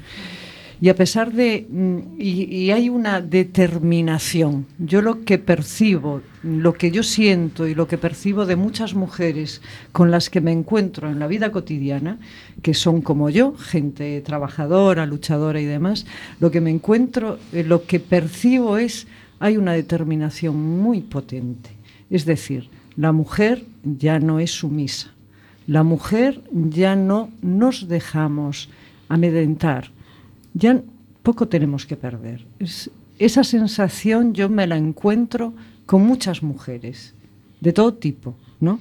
Y 0.80 0.88
a 0.90 0.94
pesar 0.94 1.32
de. 1.32 1.66
mm, 1.68 2.20
Y, 2.20 2.70
hay 2.70 2.88
una 2.88 3.20
determinación. 3.20 4.66
Yo 4.78 5.02
lo 5.02 5.24
que 5.24 5.38
percibo, 5.38 6.22
lo 6.42 6.72
que 6.74 6.90
yo 6.90 7.02
siento 7.02 7.66
y 7.66 7.74
lo 7.74 7.88
que 7.88 7.98
percibo 7.98 8.46
de 8.46 8.56
muchas 8.56 8.94
mujeres 8.94 9.60
con 9.92 10.10
las 10.10 10.30
que 10.30 10.40
me 10.40 10.52
encuentro 10.52 11.10
en 11.10 11.18
la 11.18 11.26
vida 11.26 11.50
cotidiana, 11.50 12.18
que 12.62 12.74
son 12.74 13.02
como 13.02 13.30
yo, 13.30 13.54
gente 13.56 14.20
trabajadora, 14.20 15.06
luchadora 15.06 15.60
y 15.60 15.64
demás, 15.64 16.06
lo 16.40 16.50
que 16.50 16.60
me 16.60 16.70
encuentro, 16.70 17.38
eh, 17.52 17.64
lo 17.64 17.84
que 17.84 18.00
percibo 18.00 18.78
es. 18.78 19.06
Hay 19.40 19.56
una 19.56 19.72
determinación 19.72 20.56
muy 20.56 21.00
potente. 21.00 21.70
Es 22.10 22.24
decir, 22.24 22.68
la 22.96 23.12
mujer 23.12 23.64
ya 23.84 24.18
no 24.18 24.40
es 24.40 24.50
sumisa. 24.50 25.12
La 25.68 25.84
mujer 25.84 26.40
ya 26.50 26.96
no 26.96 27.30
nos 27.40 27.86
dejamos 27.86 28.68
amedrentar 29.08 29.92
ya 30.54 30.80
poco 31.22 31.48
tenemos 31.48 31.86
que 31.86 31.96
perder. 31.96 32.44
Es- 32.58 32.90
esa 33.18 33.42
sensación 33.44 34.32
yo 34.32 34.48
me 34.48 34.66
la 34.66 34.76
encuentro 34.76 35.52
con 35.86 36.02
muchas 36.06 36.42
mujeres, 36.42 37.14
de 37.60 37.72
todo 37.72 37.94
tipo, 37.94 38.34
¿no? 38.60 38.78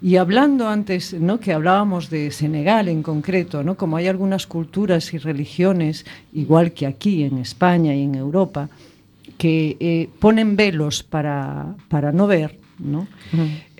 Y 0.00 0.16
hablando 0.16 0.68
antes, 0.68 1.12
¿no? 1.12 1.40
que 1.40 1.52
hablábamos 1.52 2.08
de 2.08 2.30
Senegal 2.30 2.86
en 2.88 3.02
concreto, 3.02 3.64
¿no? 3.64 3.76
como 3.76 3.96
hay 3.96 4.06
algunas 4.06 4.46
culturas 4.46 5.12
y 5.12 5.18
religiones, 5.18 6.06
igual 6.32 6.70
que 6.72 6.86
aquí 6.86 7.24
en 7.24 7.38
España 7.38 7.92
y 7.96 8.04
en 8.04 8.14
Europa, 8.14 8.68
que 9.38 9.76
eh, 9.80 10.08
ponen 10.20 10.54
velos 10.56 11.02
para, 11.02 11.74
para 11.88 12.12
no 12.12 12.28
ver, 12.28 12.58
¿no? 12.78 13.08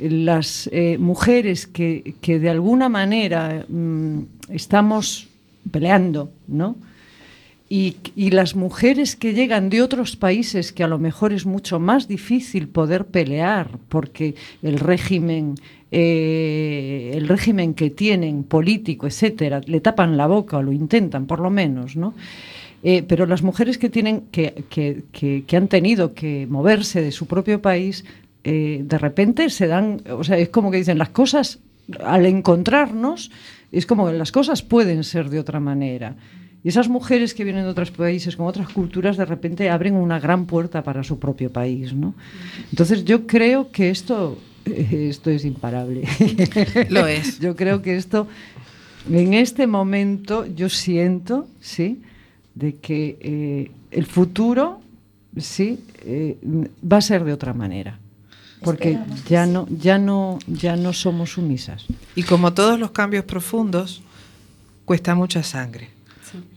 Las 0.00 0.68
eh, 0.72 0.98
mujeres 0.98 1.66
que, 1.68 2.14
que 2.20 2.38
de 2.40 2.50
alguna 2.50 2.88
manera 2.88 3.64
mm, 3.68 4.18
estamos 4.50 5.28
peleando, 5.70 6.30
¿no? 6.48 6.76
Y, 7.70 7.96
y 8.16 8.30
las 8.30 8.56
mujeres 8.56 9.14
que 9.14 9.34
llegan 9.34 9.68
de 9.68 9.82
otros 9.82 10.16
países 10.16 10.72
que 10.72 10.84
a 10.84 10.88
lo 10.88 10.98
mejor 10.98 11.34
es 11.34 11.44
mucho 11.44 11.78
más 11.78 12.08
difícil 12.08 12.68
poder 12.68 13.04
pelear 13.04 13.78
porque 13.90 14.34
el 14.62 14.78
régimen 14.78 15.54
eh, 15.90 17.12
el 17.14 17.28
régimen 17.28 17.74
que 17.74 17.88
tienen 17.88 18.44
político 18.44 19.06
etcétera 19.06 19.60
le 19.66 19.80
tapan 19.80 20.16
la 20.18 20.26
boca 20.26 20.58
o 20.58 20.62
lo 20.62 20.72
intentan 20.72 21.26
por 21.26 21.40
lo 21.40 21.50
menos 21.50 21.96
no 21.96 22.14
Eh, 22.82 23.02
pero 23.02 23.26
las 23.26 23.42
mujeres 23.42 23.76
que 23.76 23.90
tienen 23.90 24.28
que, 24.30 24.54
han 25.56 25.66
tenido 25.66 26.14
que 26.14 26.46
moverse 26.46 27.02
de 27.02 27.10
su 27.10 27.26
propio 27.26 27.60
país 27.60 28.04
eh, 28.44 28.82
de 28.84 28.98
repente 28.98 29.50
se 29.50 29.66
dan 29.66 30.00
o 30.08 30.22
sea 30.22 30.38
es 30.38 30.48
como 30.50 30.70
que 30.70 30.76
dicen 30.78 30.96
las 30.96 31.08
cosas 31.08 31.58
al 32.04 32.24
encontrarnos 32.24 33.32
es 33.72 33.84
como 33.84 34.06
que 34.06 34.12
las 34.12 34.30
cosas 34.30 34.62
pueden 34.62 35.02
ser 35.02 35.28
de 35.28 35.40
otra 35.40 35.58
manera 35.58 36.14
y 36.64 36.68
esas 36.68 36.88
mujeres 36.88 37.34
que 37.34 37.44
vienen 37.44 37.64
de 37.64 37.70
otros 37.70 37.90
países, 37.90 38.36
con 38.36 38.46
otras 38.46 38.68
culturas, 38.68 39.16
de 39.16 39.24
repente 39.24 39.70
abren 39.70 39.94
una 39.94 40.18
gran 40.18 40.46
puerta 40.46 40.82
para 40.82 41.04
su 41.04 41.18
propio 41.18 41.52
país, 41.52 41.92
¿no? 41.92 42.14
Entonces 42.70 43.04
yo 43.04 43.26
creo 43.26 43.70
que 43.70 43.90
esto, 43.90 44.38
eh, 44.64 45.06
esto 45.08 45.30
es 45.30 45.44
imparable. 45.44 46.02
Lo 46.90 47.06
es. 47.06 47.38
Yo 47.38 47.54
creo 47.54 47.80
que 47.80 47.96
esto, 47.96 48.26
en 49.08 49.34
este 49.34 49.68
momento, 49.68 50.46
yo 50.46 50.68
siento, 50.68 51.46
¿sí? 51.60 52.02
De 52.56 52.74
que 52.74 53.18
eh, 53.20 53.70
el 53.92 54.06
futuro, 54.06 54.80
¿sí? 55.36 55.78
Eh, 56.00 56.38
va 56.90 56.96
a 56.96 57.02
ser 57.02 57.22
de 57.22 57.32
otra 57.32 57.54
manera. 57.54 58.00
Porque 58.64 58.90
Esperamos 58.90 59.24
ya 59.26 59.46
no, 59.46 59.68
ya 59.70 59.98
no, 59.98 60.38
ya 60.48 60.74
no 60.74 60.92
somos 60.92 61.34
sumisas. 61.34 61.86
Y 62.16 62.24
como 62.24 62.52
todos 62.52 62.80
los 62.80 62.90
cambios 62.90 63.24
profundos, 63.24 64.02
cuesta 64.84 65.14
mucha 65.14 65.44
sangre. 65.44 65.97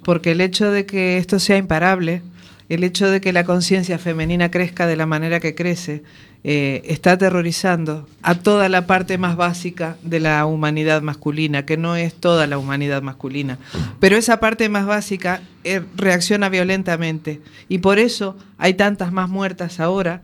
Porque 0.04 0.32
el 0.32 0.42
hecho 0.42 0.72
de 0.72 0.86
que 0.86 1.18
esto 1.18 1.40
sea 1.40 1.58
imparable, 1.58 2.22
el 2.70 2.84
hecho 2.84 3.10
de 3.10 3.22
que 3.22 3.34
la 3.34 3.44
conciencia 3.44 4.00
femenina 4.00 4.50
crezca 4.52 4.88
de 4.88 4.96
la 4.96 5.06
manera 5.06 5.40
que 5.40 5.56
crece, 5.56 6.04
eh, 6.44 6.82
está 6.86 7.12
aterrorizando 7.12 8.08
a 8.24 8.34
toda 8.34 8.68
la 8.68 8.88
parte 8.88 9.20
más 9.20 9.36
básica 9.36 9.98
de 10.02 10.20
la 10.20 10.44
humanidad 10.48 11.04
masculina, 11.04 11.66
que 11.66 11.78
no 11.78 11.96
es 11.96 12.16
toda 12.16 12.48
la 12.48 12.58
humanidad 12.58 13.04
masculina. 13.04 13.60
Pero 14.00 14.18
esa 14.18 14.40
parte 14.40 14.68
más 14.68 14.88
básica 14.88 15.42
eh, 15.64 15.82
reacciona 15.96 16.50
violentamente. 16.50 17.42
Y 17.70 17.78
por 17.78 18.00
eso 18.00 18.38
hay 18.58 18.74
tantas 18.74 19.12
más 19.12 19.30
muertas 19.30 19.80
ahora 19.80 20.24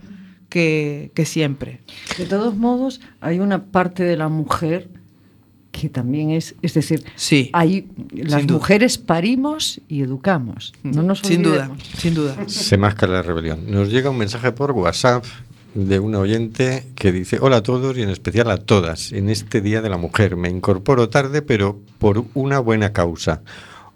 que, 0.50 1.12
que 1.14 1.26
siempre. 1.26 1.82
De 2.18 2.26
todos 2.26 2.56
modos, 2.56 3.00
hay 3.22 3.40
una 3.40 3.66
parte 3.66 4.04
de 4.04 4.18
la 4.18 4.28
mujer 4.28 4.90
que 5.80 5.90
también 5.90 6.32
es, 6.32 6.56
es 6.62 6.74
decir, 6.74 7.04
Sí. 7.16 7.50
hay, 7.54 7.88
las 8.12 8.46
duda. 8.48 8.54
mujeres 8.58 8.98
parimos 8.98 9.80
y 9.88 10.02
educamos. 10.02 10.74
No 10.84 11.04
nos 11.04 11.20
sin 11.20 11.44
duda, 11.44 11.66
olvidemos. 11.70 11.84
sin 11.98 12.14
duda. 12.14 12.36
Se 12.48 12.78
masca 12.78 13.08
la 13.08 13.22
rebelión. 13.22 13.70
Nos 13.70 13.90
llega 13.90 14.10
un 14.10 14.18
mensaje 14.18 14.52
por 14.52 14.72
WhatsApp 14.72 15.24
de 15.76 16.00
una 16.00 16.20
oyente 16.20 16.86
que 16.96 17.12
dice, 17.12 17.38
hola 17.40 17.58
a 17.58 17.64
todos 17.64 17.96
y 17.98 18.02
en 18.02 18.10
especial 18.10 18.50
a 18.50 18.58
todas, 18.58 19.12
en 19.12 19.30
este 19.30 19.62
Día 19.62 19.82
de 19.82 19.90
la 19.90 19.98
Mujer. 19.98 20.36
Me 20.36 20.50
incorporo 20.50 21.10
tarde, 21.10 21.42
pero 21.42 21.80
por 22.00 22.26
una 22.34 22.60
buena 22.60 22.94
causa. 22.94 23.42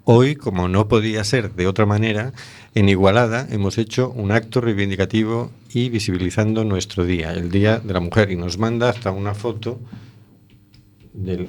Hoy, 0.04 0.34
como 0.36 0.68
no 0.68 0.88
podía 0.88 1.22
ser 1.24 1.54
de 1.54 1.66
otra 1.68 1.86
manera, 1.86 2.32
en 2.74 2.88
Igualada 2.88 3.46
hemos 3.50 3.78
hecho 3.78 4.10
un 4.10 4.32
acto 4.32 4.60
reivindicativo 4.60 5.50
y 5.72 5.90
visibilizando 5.90 6.64
nuestro 6.64 7.04
día, 7.04 7.32
el 7.32 7.50
Día 7.50 7.78
de 7.78 7.92
la 7.92 8.00
Mujer, 8.00 8.30
y 8.32 8.36
nos 8.36 8.58
manda 8.58 8.88
hasta 8.88 9.10
una 9.12 9.34
foto 9.34 9.78
del, 11.14 11.48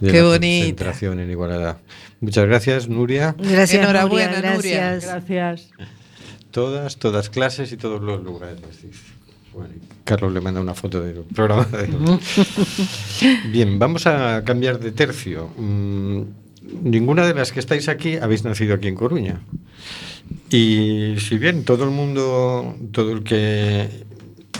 de 0.00 0.10
Qué 0.12 0.18
la 0.18 0.24
bonita. 0.28 0.58
concentración 0.66 1.20
en 1.20 1.30
Igualada. 1.30 1.78
Muchas 2.20 2.46
gracias, 2.46 2.88
Nuria. 2.88 3.34
Gracias, 3.38 3.82
Enhorabuena, 3.82 4.36
Nuria, 4.36 4.54
Nuria. 4.54 4.80
gracias. 5.00 5.04
Gracias. 5.28 5.70
Todas, 6.50 6.96
todas 6.96 7.30
clases 7.30 7.72
y 7.72 7.76
todos 7.76 8.02
los 8.02 8.22
lugares. 8.22 8.58
Bueno, 9.52 9.74
Carlos 10.04 10.32
le 10.32 10.40
manda 10.40 10.60
una 10.60 10.74
foto 10.74 11.00
del 11.00 11.22
programa. 11.34 11.64
de. 11.64 11.88
Bien, 13.50 13.78
vamos 13.78 14.06
a 14.06 14.42
cambiar 14.44 14.78
de 14.78 14.92
tercio. 14.92 15.48
Mm, 15.56 16.22
ninguna 16.82 17.26
de 17.26 17.34
las 17.34 17.52
que 17.52 17.60
estáis 17.60 17.88
aquí 17.88 18.16
habéis 18.16 18.44
nacido 18.44 18.74
aquí 18.74 18.88
en 18.88 18.94
Coruña. 18.94 19.40
Y 20.50 21.16
si 21.18 21.38
bien 21.38 21.64
todo 21.64 21.84
el 21.84 21.90
mundo, 21.90 22.76
todo 22.92 23.12
el 23.12 23.22
que 23.24 23.88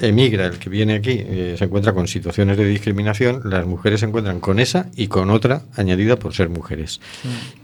emigra, 0.01 0.47
el 0.47 0.59
que 0.59 0.71
viene 0.71 0.95
aquí, 0.95 1.17
eh, 1.19 1.55
se 1.59 1.65
encuentra 1.65 1.93
con 1.93 2.09
situaciones 2.09 2.57
de 2.57 2.65
discriminación, 2.65 3.43
las 3.45 3.67
mujeres 3.67 4.01
se 4.01 4.07
encuentran 4.07 4.41
con 4.41 4.59
esa 4.59 4.91
y 4.97 5.09
con 5.09 5.31
otra 5.31 5.63
añadida 5.77 6.17
por 6.17 6.35
ser 6.35 6.49
mujeres. 6.49 7.01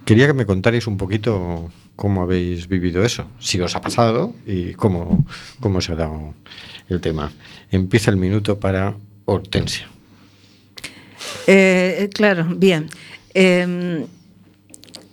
Quería 0.04 0.26
que 0.26 0.34
me 0.34 0.46
contarais 0.46 0.86
un 0.86 0.96
poquito 0.96 1.70
cómo 1.96 2.22
habéis 2.22 2.68
vivido 2.68 3.04
eso, 3.04 3.26
si 3.38 3.60
os 3.60 3.74
ha 3.74 3.80
pasado 3.80 4.34
y 4.46 4.72
cómo, 4.74 5.24
cómo 5.60 5.80
se 5.80 5.92
ha 5.92 5.96
dado 5.96 6.34
el 6.88 7.00
tema. 7.00 7.32
Empieza 7.70 8.10
el 8.10 8.16
minuto 8.16 8.60
para 8.60 8.96
Hortensia. 9.24 9.88
Eh, 11.46 12.08
claro, 12.12 12.46
bien. 12.56 12.88
Eh, 13.34 14.06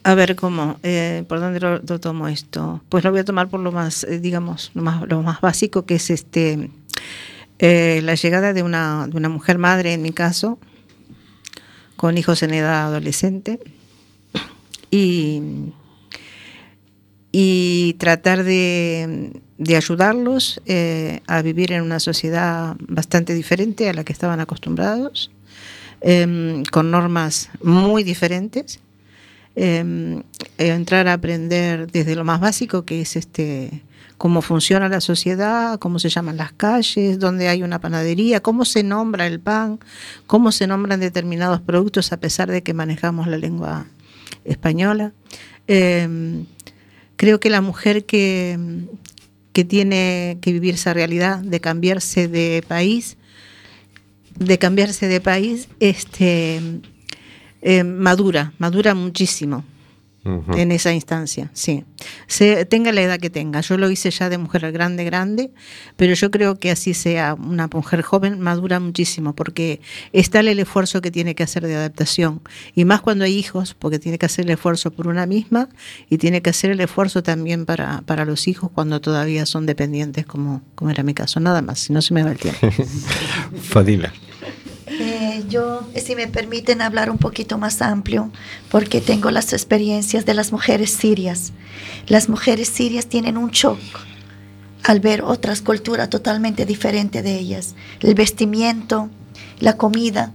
a 0.03 0.15
ver 0.15 0.35
cómo, 0.35 0.79
eh, 0.83 1.23
por 1.27 1.39
dónde 1.39 1.59
lo, 1.59 1.79
lo 1.79 1.99
tomo 1.99 2.27
esto. 2.27 2.81
Pues 2.89 3.03
lo 3.03 3.11
voy 3.11 3.21
a 3.21 3.25
tomar 3.25 3.47
por 3.47 3.61
lo 3.61 3.71
más, 3.71 4.03
eh, 4.03 4.19
digamos, 4.19 4.71
lo 4.73 4.81
más, 4.81 5.07
lo 5.07 5.21
más 5.21 5.41
básico, 5.41 5.85
que 5.85 5.95
es 5.95 6.09
este 6.09 6.69
eh, 7.59 8.01
la 8.03 8.15
llegada 8.15 8.53
de 8.53 8.63
una, 8.63 9.07
de 9.07 9.17
una 9.17 9.29
mujer 9.29 9.57
madre, 9.57 9.93
en 9.93 10.01
mi 10.01 10.11
caso, 10.11 10.59
con 11.95 12.17
hijos 12.17 12.43
en 12.43 12.53
edad 12.53 12.85
adolescente, 12.85 13.59
y, 14.91 15.41
y 17.31 17.93
tratar 17.99 18.43
de, 18.43 19.31
de 19.57 19.75
ayudarlos 19.75 20.61
eh, 20.65 21.21
a 21.27 21.41
vivir 21.41 21.71
en 21.71 21.81
una 21.83 21.99
sociedad 21.99 22.75
bastante 22.79 23.33
diferente 23.33 23.89
a 23.89 23.93
la 23.93 24.03
que 24.03 24.13
estaban 24.13 24.39
acostumbrados, 24.39 25.31
em, 26.01 26.63
con 26.65 26.91
normas 26.91 27.49
muy 27.61 28.03
diferentes 28.03 28.79
eh, 29.55 30.21
entrar 30.57 31.07
a 31.07 31.13
aprender 31.13 31.91
desde 31.91 32.15
lo 32.15 32.23
más 32.23 32.39
básico, 32.39 32.85
que 32.85 33.01
es 33.01 33.15
este 33.15 33.83
cómo 34.17 34.41
funciona 34.41 34.89
la 34.89 35.01
sociedad, 35.01 35.79
cómo 35.79 35.99
se 35.99 36.09
llaman 36.09 36.37
las 36.37 36.53
calles, 36.53 37.19
dónde 37.19 37.47
hay 37.47 37.63
una 37.63 37.79
panadería, 37.79 38.41
cómo 38.41 38.65
se 38.65 38.83
nombra 38.83 39.27
el 39.27 39.39
pan, 39.39 39.79
cómo 40.27 40.51
se 40.51 40.67
nombran 40.67 40.99
determinados 40.99 41.61
productos 41.61 42.11
a 42.11 42.17
pesar 42.17 42.49
de 42.49 42.63
que 42.63 42.73
manejamos 42.73 43.27
la 43.27 43.37
lengua 43.37 43.85
española. 44.45 45.13
Eh, 45.67 46.43
creo 47.15 47.39
que 47.39 47.49
la 47.49 47.61
mujer 47.61 48.05
que, 48.05 48.57
que 49.51 49.63
tiene 49.63 50.37
que 50.41 50.51
vivir 50.51 50.75
esa 50.75 50.93
realidad 50.93 51.39
de 51.39 51.59
cambiarse 51.59 52.27
de 52.27 52.63
país, 52.67 53.17
de 54.37 54.57
cambiarse 54.57 55.07
de 55.07 55.21
país, 55.21 55.67
este 55.79 56.61
eh, 57.61 57.83
madura, 57.83 58.53
madura 58.57 58.95
muchísimo 58.95 59.63
En 60.25 60.71
esa 60.71 60.93
instancia, 60.93 61.51
sí. 61.53 61.83
Se, 62.27 62.63
tenga 62.63 62.93
la 62.93 63.01
edad 63.01 63.19
que 63.19 63.29
tenga. 63.29 63.59
Yo 63.59 63.77
lo 63.77 63.89
hice 63.89 64.09
ya 64.09 64.29
de 64.29 64.37
mujer 64.37 64.71
grande, 64.71 65.03
grande, 65.03 65.51
pero 65.97 66.13
yo 66.13 66.31
creo 66.31 66.57
que 66.59 66.71
así 66.71 66.93
sea 66.93 67.33
una 67.33 67.67
mujer 67.67 68.03
joven, 68.03 68.39
madura 68.39 68.79
muchísimo, 68.79 69.35
porque 69.35 69.81
está 70.13 70.39
el 70.39 70.59
esfuerzo 70.59 71.01
que 71.01 71.11
tiene 71.11 71.35
que 71.35 71.43
hacer 71.43 71.67
de 71.67 71.75
adaptación. 71.75 72.41
Y 72.73 72.85
más 72.85 73.01
cuando 73.01 73.25
hay 73.25 73.37
hijos, 73.37 73.75
porque 73.77 73.99
tiene 73.99 74.17
que 74.17 74.25
hacer 74.25 74.45
el 74.45 74.51
esfuerzo 74.51 74.91
por 74.91 75.07
una 75.07 75.25
misma 75.25 75.67
y 76.09 76.17
tiene 76.17 76.41
que 76.41 76.51
hacer 76.51 76.71
el 76.71 76.79
esfuerzo 76.79 77.21
también 77.21 77.65
para, 77.65 78.01
para 78.01 78.23
los 78.23 78.47
hijos 78.47 78.71
cuando 78.73 79.01
todavía 79.01 79.45
son 79.45 79.65
dependientes, 79.65 80.25
como, 80.25 80.61
como 80.75 80.89
era 80.89 81.03
mi 81.03 81.13
caso. 81.13 81.41
Nada 81.41 81.61
más, 81.61 81.79
si 81.79 81.91
no 81.91 82.01
se 82.01 82.13
me 82.13 82.23
va 82.23 82.31
el 82.31 82.37
tiempo. 82.37 82.59
Fadila. 83.61 84.13
Yo, 85.49 85.87
si 85.95 86.15
me 86.15 86.27
permiten 86.27 86.81
hablar 86.81 87.09
un 87.09 87.17
poquito 87.17 87.57
más 87.57 87.81
amplio, 87.81 88.31
porque 88.69 89.01
tengo 89.01 89.31
las 89.31 89.53
experiencias 89.53 90.25
de 90.25 90.33
las 90.33 90.51
mujeres 90.51 90.91
sirias. 90.91 91.53
Las 92.07 92.29
mujeres 92.29 92.69
sirias 92.69 93.07
tienen 93.07 93.37
un 93.37 93.51
shock 93.51 93.79
al 94.83 94.99
ver 94.99 95.21
otras 95.21 95.61
culturas 95.61 96.09
totalmente 96.09 96.65
diferentes 96.65 97.23
de 97.23 97.37
ellas. 97.37 97.75
El 98.01 98.15
vestimiento, 98.15 99.09
la 99.59 99.77
comida, 99.77 100.31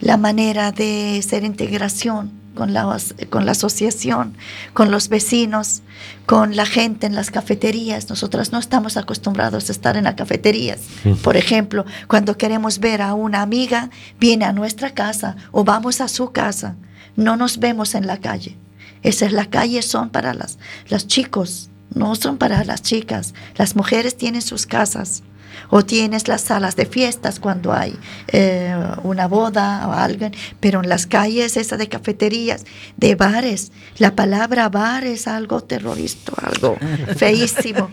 la 0.00 0.16
manera 0.16 0.72
de 0.72 1.20
ser 1.26 1.44
integración 1.44 2.35
con 2.56 2.72
la, 2.72 2.98
con 3.30 3.46
la 3.46 3.52
asociación, 3.52 4.36
con 4.72 4.90
los 4.90 5.08
vecinos, 5.08 5.82
con 6.26 6.56
la 6.56 6.66
gente 6.66 7.06
en 7.06 7.14
las 7.14 7.30
cafeterías. 7.30 8.10
Nosotras 8.10 8.50
no 8.50 8.58
estamos 8.58 8.96
acostumbrados 8.96 9.68
a 9.68 9.72
estar 9.72 9.96
en 9.96 10.02
las 10.04 10.16
cafeterías. 10.16 10.80
Por 11.22 11.36
ejemplo, 11.36 11.84
cuando 12.08 12.36
queremos 12.36 12.80
ver 12.80 13.02
a 13.02 13.14
una 13.14 13.42
amiga, 13.42 13.90
viene 14.18 14.44
a 14.44 14.52
nuestra 14.52 14.90
casa 14.90 15.36
o 15.52 15.62
vamos 15.62 16.00
a 16.00 16.08
su 16.08 16.32
casa. 16.32 16.74
No 17.14 17.36
nos 17.36 17.58
vemos 17.60 17.94
en 17.94 18.08
la 18.08 18.18
calle. 18.18 18.56
Esas 19.04 19.30
las 19.30 19.46
calles 19.46 19.86
son 19.86 20.10
para 20.10 20.34
las, 20.34 20.58
los 20.88 21.06
chicos, 21.06 21.70
no 21.94 22.16
son 22.16 22.38
para 22.38 22.64
las 22.64 22.82
chicas. 22.82 23.34
Las 23.54 23.76
mujeres 23.76 24.16
tienen 24.16 24.42
sus 24.42 24.66
casas 24.66 25.22
o 25.70 25.84
tienes 25.84 26.28
las 26.28 26.42
salas 26.42 26.76
de 26.76 26.86
fiestas 26.86 27.40
cuando 27.40 27.72
hay 27.72 27.96
eh, 28.28 28.74
una 29.02 29.26
boda 29.28 29.86
o 29.88 29.92
algo, 29.92 30.30
pero 30.60 30.82
en 30.82 30.88
las 30.88 31.06
calles 31.06 31.56
esas 31.56 31.78
de 31.78 31.88
cafeterías, 31.88 32.64
de 32.96 33.14
bares, 33.14 33.72
la 33.98 34.14
palabra 34.14 34.68
bar 34.68 35.04
es 35.04 35.26
algo 35.26 35.60
terrorista, 35.62 36.32
algo 36.42 36.76
feísimo. 37.16 37.90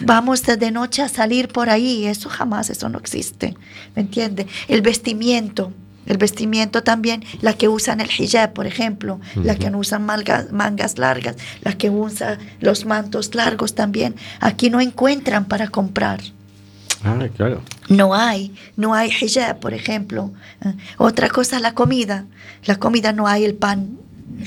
Vamos 0.00 0.42
de, 0.42 0.70
noche 0.70 1.02
a 1.02 1.08
salir 1.08 1.48
por 1.48 1.68
ahí, 1.70 2.06
eso 2.06 2.28
jamás, 2.28 2.70
eso 2.70 2.88
no 2.88 2.98
existe, 2.98 3.56
¿me 3.96 4.02
entiende? 4.02 4.46
El 4.68 4.82
vestimiento, 4.82 5.72
el 6.06 6.18
vestimiento 6.18 6.82
también, 6.82 7.24
la 7.40 7.54
que 7.54 7.68
usan 7.68 8.00
el 8.00 8.10
hijab, 8.10 8.52
por 8.52 8.66
ejemplo, 8.66 9.20
la 9.36 9.56
que 9.56 9.70
no 9.70 9.78
usan 9.78 10.06
malga- 10.06 10.48
mangas 10.50 10.98
largas, 10.98 11.36
la 11.62 11.76
que 11.76 11.90
usan 11.90 12.38
los 12.60 12.84
mantos 12.84 13.34
largos 13.34 13.74
también, 13.74 14.14
aquí 14.40 14.70
no 14.70 14.80
encuentran 14.80 15.46
para 15.46 15.68
comprar. 15.68 16.20
Ah. 17.04 17.18
No 17.88 18.14
hay, 18.14 18.54
no 18.76 18.94
hay 18.94 19.10
hijab, 19.10 19.60
por 19.60 19.74
ejemplo. 19.74 20.32
Eh, 20.64 20.74
Otra 20.96 21.28
cosa, 21.28 21.60
la 21.60 21.74
comida. 21.74 22.24
La 22.64 22.76
comida 22.76 23.12
no 23.12 23.26
hay 23.26 23.44
el 23.44 23.54
pan 23.54 23.98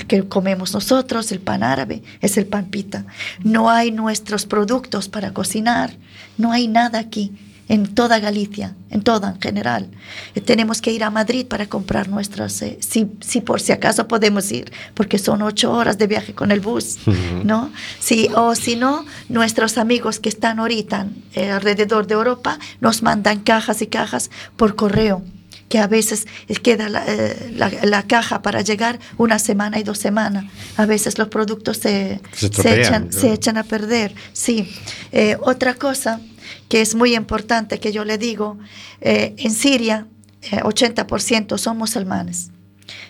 que 0.06 0.28
comemos 0.28 0.74
nosotros, 0.74 1.32
el 1.32 1.40
pan 1.40 1.62
árabe, 1.62 2.02
es 2.20 2.36
el 2.36 2.46
pan 2.46 2.66
pita. 2.66 3.06
No 3.42 3.70
hay 3.70 3.90
nuestros 3.90 4.44
productos 4.44 5.08
para 5.08 5.32
cocinar. 5.32 5.92
No 6.36 6.52
hay 6.52 6.68
nada 6.68 6.98
aquí, 6.98 7.32
en 7.68 7.94
toda 7.94 8.18
Galicia, 8.18 8.74
en 8.90 9.02
toda 9.02 9.30
en 9.30 9.40
general. 9.40 9.88
Eh, 10.34 10.40
tenemos 10.40 10.80
que 10.80 10.92
ir 10.92 11.04
a 11.04 11.10
Madrid 11.10 11.46
para 11.46 11.66
comprar 11.66 12.08
nuestras, 12.08 12.60
eh, 12.62 12.78
si, 12.80 13.10
si 13.20 13.40
por 13.40 13.60
si 13.60 13.72
acaso 13.72 14.08
podemos 14.08 14.50
ir, 14.50 14.72
porque 14.94 15.18
son 15.18 15.42
ocho 15.42 15.72
horas 15.72 15.98
de 15.98 16.06
viaje 16.06 16.34
con 16.34 16.50
el 16.50 16.60
bus. 16.60 16.98
¿no? 17.44 17.70
Sí, 18.00 18.28
o 18.34 18.54
si 18.54 18.76
no, 18.76 19.04
nuestros 19.28 19.78
amigos 19.78 20.18
que 20.18 20.28
están 20.28 20.58
ahorita 20.58 21.06
eh, 21.34 21.50
alrededor 21.50 22.06
de 22.06 22.14
Europa 22.14 22.58
nos 22.80 23.02
mandan 23.02 23.40
cajas 23.40 23.82
y 23.82 23.86
cajas 23.86 24.30
por 24.56 24.74
correo 24.74 25.22
que 25.68 25.78
a 25.78 25.86
veces 25.86 26.26
queda 26.62 26.88
la, 26.88 27.04
eh, 27.06 27.52
la- 27.54 27.70
la 27.84 28.02
caja 28.04 28.40
para 28.42 28.62
llegar 28.62 28.98
una 29.18 29.38
semana 29.38 29.78
y 29.78 29.82
dos 29.82 29.98
semanas. 29.98 30.44
A 30.76 30.86
veces 30.86 31.18
los 31.18 31.28
productos 31.28 31.78
se, 31.78 32.20
Se 32.62 32.80
echan, 32.80 33.12
se 33.12 33.32
echan 33.32 33.56
a 33.58 33.64
perder. 33.64 34.14
Sí. 34.32 34.68
Eh, 35.12 35.36
otra 35.40 35.74
cosa 35.74 36.20
que 36.68 36.80
es 36.80 36.94
muy 36.94 37.14
importante 37.14 37.78
que 37.80 37.92
yo 37.92 38.04
le 38.04 38.16
digo, 38.18 38.58
eh, 39.00 39.34
en 39.38 39.50
Siria 39.50 40.06
eh, 40.42 40.60
80% 40.62 41.58
son 41.58 41.76
musulmanes 41.78 42.50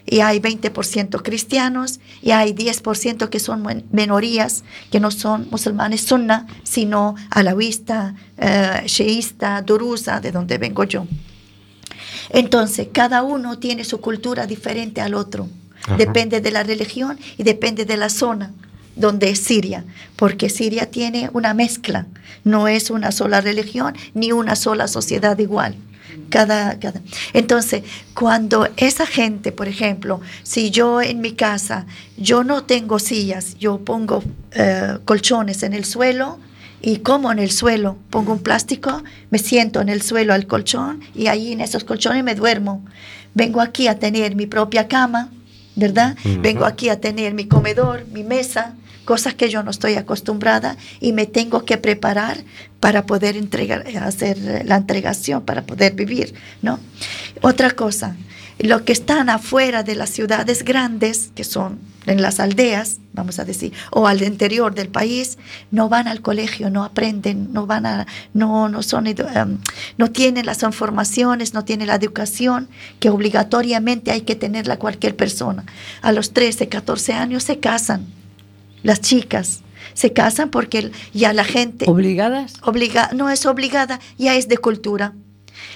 y 0.07 0.21
hay 0.21 0.41
20% 0.41 1.23
cristianos 1.23 2.01
y 2.23 2.31
hay 2.33 2.53
10% 2.55 3.29
que 3.29 3.39
son 3.39 3.85
minorías 3.93 4.65
que 4.91 4.99
no 4.99 5.11
son 5.11 5.47
musulmanes 5.51 6.01
sunna, 6.01 6.47
sino 6.65 7.15
alawista, 7.31 8.15
eh, 8.39 8.83
sheísta, 8.87 9.63
durusa, 9.63 10.21
de 10.21 10.33
donde 10.33 10.59
vengo 10.59 10.85
yo. 10.85 11.07
Entonces, 12.31 12.89
cada 12.93 13.23
uno 13.23 13.59
tiene 13.59 13.85
su 13.85 14.01
cultura 14.01 14.47
diferente 14.47 15.01
al 15.01 15.15
otro. 15.15 15.49
Ajá. 15.85 15.97
Depende 15.97 16.41
de 16.41 16.51
la 16.51 16.63
religión 16.63 17.19
y 17.37 17.43
depende 17.43 17.85
de 17.85 17.97
la 17.97 18.09
zona 18.09 18.53
donde 18.99 19.31
es 19.31 19.39
Siria, 19.39 19.85
porque 20.17 20.51
Siria 20.51 20.91
tiene 20.91 21.31
una 21.33 21.55
mezcla, 21.55 22.07
no 22.45 22.69
es 22.69 22.91
una 22.91 23.13
sola 23.13 23.41
religión 23.41 23.95
ni 24.13 24.33
una 24.33 24.57
sola 24.57 24.89
sociedad 24.89 25.39
igual. 25.39 25.77
Cada, 26.31 26.79
cada. 26.79 27.01
Entonces, 27.33 27.85
cuando 28.13 28.69
esa 28.77 29.07
gente, 29.07 29.53
por 29.53 29.69
ejemplo, 29.69 30.21
si 30.43 30.71
yo 30.71 31.01
en 31.01 31.21
mi 31.21 31.33
casa, 31.33 31.87
yo 32.17 32.45
no 32.45 32.65
tengo 32.65 32.99
sillas, 32.99 33.57
yo 33.59 33.79
pongo 33.79 34.23
eh, 34.53 34.99
colchones 35.05 35.63
en 35.63 35.75
el 35.75 35.85
suelo, 35.85 36.39
y 36.81 36.99
como 36.99 37.33
en 37.33 37.39
el 37.39 37.51
suelo, 37.51 37.99
pongo 38.11 38.33
un 38.33 38.43
plástico, 38.43 39.03
me 39.31 39.39
siento 39.39 39.81
en 39.81 39.89
el 39.89 40.03
suelo 40.03 40.33
al 40.33 40.47
colchón 40.47 41.01
y 41.15 41.27
ahí 41.27 41.53
en 41.53 41.61
esos 41.61 41.85
colchones 41.85 42.23
me 42.23 42.35
duermo. 42.35 42.85
Vengo 43.35 43.61
aquí 43.61 43.89
a 43.89 43.99
tener 43.99 44.37
mi 44.37 44.47
propia 44.47 44.87
cama, 44.89 45.31
¿verdad? 45.75 46.17
Vengo 46.41 46.65
aquí 46.65 46.89
a 46.89 47.01
tener 47.01 47.35
mi 47.35 47.47
comedor, 47.47 48.07
mi 48.13 48.23
mesa, 48.23 48.75
cosas 49.05 49.35
que 49.35 49.49
yo 49.49 49.63
no 49.63 49.71
estoy 49.71 49.95
acostumbrada 49.95 50.77
y 51.01 51.13
me 51.13 51.27
tengo 51.27 51.65
que 51.65 51.79
preparar 51.79 52.45
para 52.79 53.07
poder 53.07 53.37
entregar, 53.37 53.85
hacer 54.03 54.65
la 54.65 54.77
entregación, 54.77 55.45
para 55.45 55.63
poder 55.63 55.95
vivir, 55.95 56.35
¿no? 56.63 56.79
Otra 57.41 57.71
cosa, 57.71 58.17
Los 58.59 58.83
que 58.83 58.93
están 58.93 59.31
afuera 59.31 59.85
de 59.85 59.95
las 59.95 60.11
ciudades 60.11 60.65
grandes, 60.65 61.31
que 61.35 61.45
son 61.45 61.79
en 62.11 62.23
las 62.23 62.41
aldeas, 62.41 62.99
vamos 63.13 63.39
a 63.39 63.45
decir, 63.45 63.73
o 63.91 64.07
al 64.07 64.23
interior 64.23 64.75
del 64.75 64.89
país, 64.89 65.39
no 65.71 65.89
van 65.89 66.09
al 66.09 66.21
colegio, 66.21 66.71
no 66.71 66.85
aprenden, 66.85 67.53
no 67.53 67.67
van 67.67 67.87
a, 67.87 68.07
no, 68.35 68.69
no 68.69 68.83
son, 68.83 69.07
em, 69.07 69.59
no 69.97 70.11
tienen 70.11 70.47
las 70.47 70.63
informaciones, 70.63 71.55
no 71.55 71.65
tienen 71.65 71.89
la 71.89 71.95
educación 71.95 72.69
que 73.01 73.11
obligatoriamente 73.11 74.11
hay 74.11 74.23
que 74.23 74.37
tenerla 74.37 74.79
cualquier 74.79 75.17
persona. 75.17 75.65
A 76.03 76.13
los 76.13 76.33
13, 76.33 76.69
14 76.69 77.13
años 77.13 77.45
se 77.45 77.59
casan, 77.59 78.07
las 78.83 79.01
chicas 79.01 79.63
se 79.95 80.13
casan 80.13 80.51
porque 80.51 80.93
ya 81.13 81.33
la 81.33 81.45
gente 81.45 81.87
¿Obligadas? 81.89 82.55
obliga, 82.63 83.11
no 83.15 83.31
es 83.31 83.47
obligada, 83.47 84.01
ya 84.17 84.37
es 84.37 84.49
de 84.49 84.59
cultura. 84.59 85.13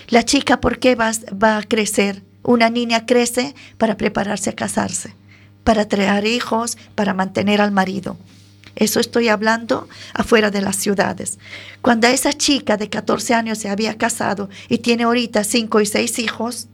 La 0.09 0.25
chica, 0.25 0.61
¿por 0.61 0.79
qué 0.79 0.95
va, 0.95 1.11
va 1.43 1.59
a 1.59 1.63
crecer? 1.63 2.23
Una 2.45 2.71
niña 2.71 3.07
crece 3.07 3.55
para 3.79 3.97
prepararse 3.97 4.51
a 4.51 4.53
casarse, 4.53 5.15
para 5.65 5.87
traer 5.89 6.27
hijos, 6.27 6.77
para 6.95 7.15
mantener 7.15 7.61
al 7.61 7.73
marido. 7.73 8.17
Eso 8.75 9.01
estoy 9.01 9.29
hablando 9.29 9.89
afuera 10.15 10.51
de 10.51 10.63
las 10.63 10.77
ciudades. 10.77 11.39
Cuando 11.83 12.07
esa 12.07 12.33
chica 12.33 12.77
de 12.77 12.89
14 12.89 13.35
años 13.35 13.59
se 13.59 13.69
había 13.69 13.99
casado 13.99 14.49
y 14.69 14.79
tiene 14.79 15.05
ahorita 15.05 15.45
5 15.45 15.81
y 15.81 15.87
6 15.87 16.19
hijos 16.21 16.69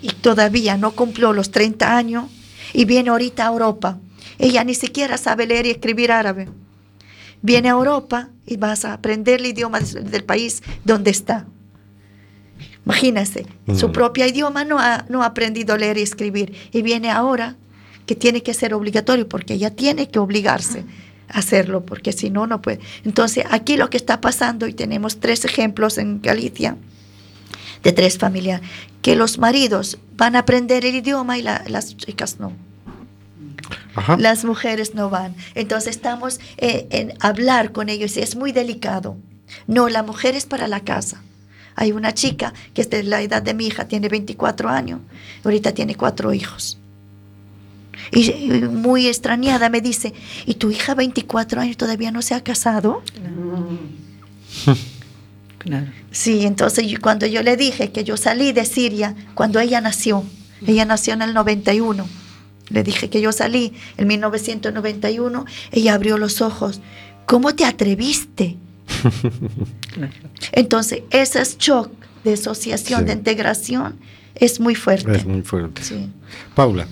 y 0.00 0.08
todavía 0.08 0.76
no 0.76 0.90
cumplió 0.92 1.32
los 1.32 1.52
30 1.52 1.96
años 1.96 2.24
y 2.72 2.84
viene 2.84 3.10
ahorita 3.10 3.44
a 3.44 3.50
Europa, 3.50 3.98
ella 4.38 4.64
ni 4.64 4.74
siquiera 4.74 5.18
sabe 5.18 5.46
leer 5.46 5.66
y 5.66 5.70
escribir 5.70 6.10
árabe 6.10 6.48
viene 7.42 7.68
a 7.68 7.72
Europa 7.72 8.30
y 8.46 8.56
vas 8.56 8.84
a 8.84 8.94
aprender 8.94 9.40
el 9.40 9.46
idioma 9.46 9.80
del 9.80 10.24
país 10.24 10.62
donde 10.84 11.10
está. 11.10 11.46
Imagínense, 12.84 13.46
su 13.76 13.88
Mm. 13.88 13.92
propio 13.92 14.26
idioma 14.26 14.64
no 14.64 14.78
ha, 14.78 15.04
no 15.08 15.22
ha 15.22 15.26
aprendido 15.26 15.74
a 15.74 15.78
leer 15.78 15.98
y 15.98 16.02
escribir 16.02 16.52
y 16.72 16.82
viene 16.82 17.10
ahora 17.10 17.56
que 18.06 18.16
tiene 18.16 18.42
que 18.42 18.54
ser 18.54 18.74
obligatorio 18.74 19.28
porque 19.28 19.54
ella 19.54 19.70
tiene 19.70 20.08
que 20.08 20.18
obligarse 20.18 20.84
a 21.28 21.38
hacerlo 21.38 21.86
porque 21.86 22.12
si 22.12 22.28
no, 22.30 22.46
no 22.48 22.60
puede. 22.60 22.80
Entonces, 23.04 23.44
aquí 23.50 23.76
lo 23.76 23.88
que 23.88 23.96
está 23.96 24.20
pasando, 24.20 24.66
y 24.66 24.72
tenemos 24.74 25.20
tres 25.20 25.44
ejemplos 25.44 25.96
en 25.98 26.20
Galicia, 26.20 26.76
de 27.84 27.92
tres 27.92 28.18
familias, 28.18 28.60
que 29.00 29.14
los 29.16 29.38
maridos 29.38 29.98
van 30.16 30.34
a 30.36 30.40
aprender 30.40 30.84
el 30.84 30.94
idioma 30.96 31.38
y 31.38 31.42
la- 31.42 31.62
las 31.68 31.96
chicas 31.96 32.38
no. 32.40 32.52
Ajá. 33.94 34.16
Las 34.18 34.44
mujeres 34.44 34.94
no 34.94 35.10
van. 35.10 35.34
Entonces 35.54 35.94
estamos 35.96 36.40
eh, 36.56 36.86
en 36.90 37.14
hablar 37.20 37.72
con 37.72 37.88
ellos 37.88 38.16
y 38.16 38.20
es 38.20 38.36
muy 38.36 38.50
delicado. 38.52 39.16
No, 39.66 39.88
la 39.88 40.02
mujer 40.02 40.34
es 40.34 40.46
para 40.46 40.66
la 40.66 40.80
casa. 40.80 41.22
Hay 41.74 41.92
una 41.92 42.12
chica 42.12 42.52
que 42.74 42.82
es 42.82 42.90
de 42.90 43.02
la 43.02 43.22
edad 43.22 43.42
de 43.42 43.54
mi 43.54 43.66
hija, 43.66 43.88
tiene 43.88 44.08
24 44.08 44.68
años, 44.68 45.00
ahorita 45.44 45.72
tiene 45.72 45.94
cuatro 45.94 46.32
hijos. 46.32 46.78
Y 48.10 48.30
y 48.30 48.50
muy 48.68 49.06
extrañada 49.06 49.68
me 49.68 49.80
dice, 49.80 50.12
¿y 50.46 50.54
tu 50.54 50.70
hija 50.70 50.94
24 50.94 51.60
años 51.60 51.76
todavía 51.76 52.10
no 52.10 52.22
se 52.22 52.34
ha 52.34 52.42
casado? 52.42 53.02
Claro. 55.58 55.86
Sí, 56.10 56.44
entonces 56.44 56.98
cuando 56.98 57.24
yo 57.24 57.40
le 57.44 57.56
dije 57.56 57.92
que 57.92 58.02
yo 58.02 58.16
salí 58.16 58.50
de 58.50 58.64
Siria, 58.64 59.14
cuando 59.34 59.60
ella 59.60 59.80
nació, 59.80 60.24
ella 60.66 60.84
nació 60.84 61.14
en 61.14 61.22
el 61.22 61.34
91, 61.34 62.04
le 62.68 62.82
dije 62.82 63.08
que 63.10 63.20
yo 63.20 63.30
salí 63.30 63.72
en 63.96 64.08
1991, 64.08 65.44
ella 65.70 65.94
abrió 65.94 66.18
los 66.18 66.40
ojos. 66.40 66.80
¿Cómo 67.26 67.54
te 67.54 67.64
atreviste? 67.64 68.56
Entonces, 70.52 71.02
ese 71.10 71.42
shock 71.58 71.90
de 72.24 72.34
asociación, 72.34 73.00
Sí. 73.00 73.06
de 73.06 73.12
integración, 73.14 73.96
es 74.34 74.60
muy 74.60 74.74
fuerte. 74.74 75.16
Es 75.16 75.26
muy 75.26 75.42
fuerte. 75.42 75.82
Sí. 75.82 76.08
Paula. 76.54 76.86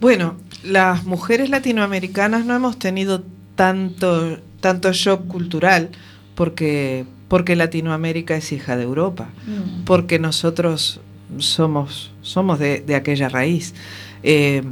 Bueno, 0.00 0.36
las 0.64 1.04
mujeres 1.04 1.50
latinoamericanas 1.50 2.44
no 2.44 2.54
hemos 2.54 2.78
tenido 2.78 3.22
tanto, 3.54 4.38
tanto 4.60 4.92
shock 4.92 5.26
cultural 5.26 5.90
porque, 6.34 7.04
porque 7.28 7.56
Latinoamérica 7.56 8.36
es 8.36 8.52
hija 8.52 8.76
de 8.76 8.84
Europa, 8.84 9.28
Mm. 9.46 9.84
porque 9.84 10.18
nosotros 10.18 11.00
somos, 11.38 12.12
somos 12.22 12.58
de, 12.58 12.80
de 12.80 12.94
aquella 12.94 13.28
raíz. 13.28 13.74
Eh, 14.22 14.62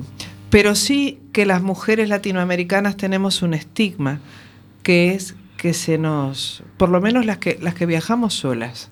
pero 0.51 0.74
sí 0.74 1.20
que 1.32 1.46
las 1.46 1.62
mujeres 1.62 2.09
latinoamericanas 2.09 2.96
tenemos 2.96 3.42
un 3.42 3.55
estigma, 3.55 4.20
que 4.82 5.14
es 5.14 5.34
que 5.59 5.74
se 5.74 5.98
nos, 5.98 6.62
por 6.78 6.88
lo 6.88 7.02
menos 7.02 7.26
las 7.26 7.36
que, 7.36 7.59
las 7.61 7.74
que 7.74 7.84
viajamos 7.84 8.32
solas, 8.32 8.90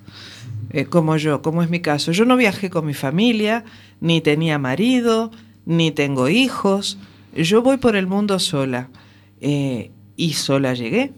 eh, 0.69 0.85
como 0.85 1.17
yo, 1.17 1.41
como 1.41 1.63
es 1.63 1.69
mi 1.71 1.79
caso. 1.79 2.11
Yo 2.11 2.25
no 2.25 2.37
viajé 2.37 2.69
con 2.69 2.85
mi 2.85 2.93
familia, 2.93 3.63
ni 4.01 4.21
tenía 4.21 4.59
marido, 4.59 5.31
ni 5.65 5.89
tengo 5.91 6.29
hijos. 6.29 6.99
Yo 7.35 7.63
voy 7.63 7.77
por 7.77 7.95
el 7.95 8.05
mundo 8.05 8.37
sola. 8.37 8.89
eh, 9.41 9.91
y 10.17 10.33
sola 10.33 10.73
llegué. 10.73 11.13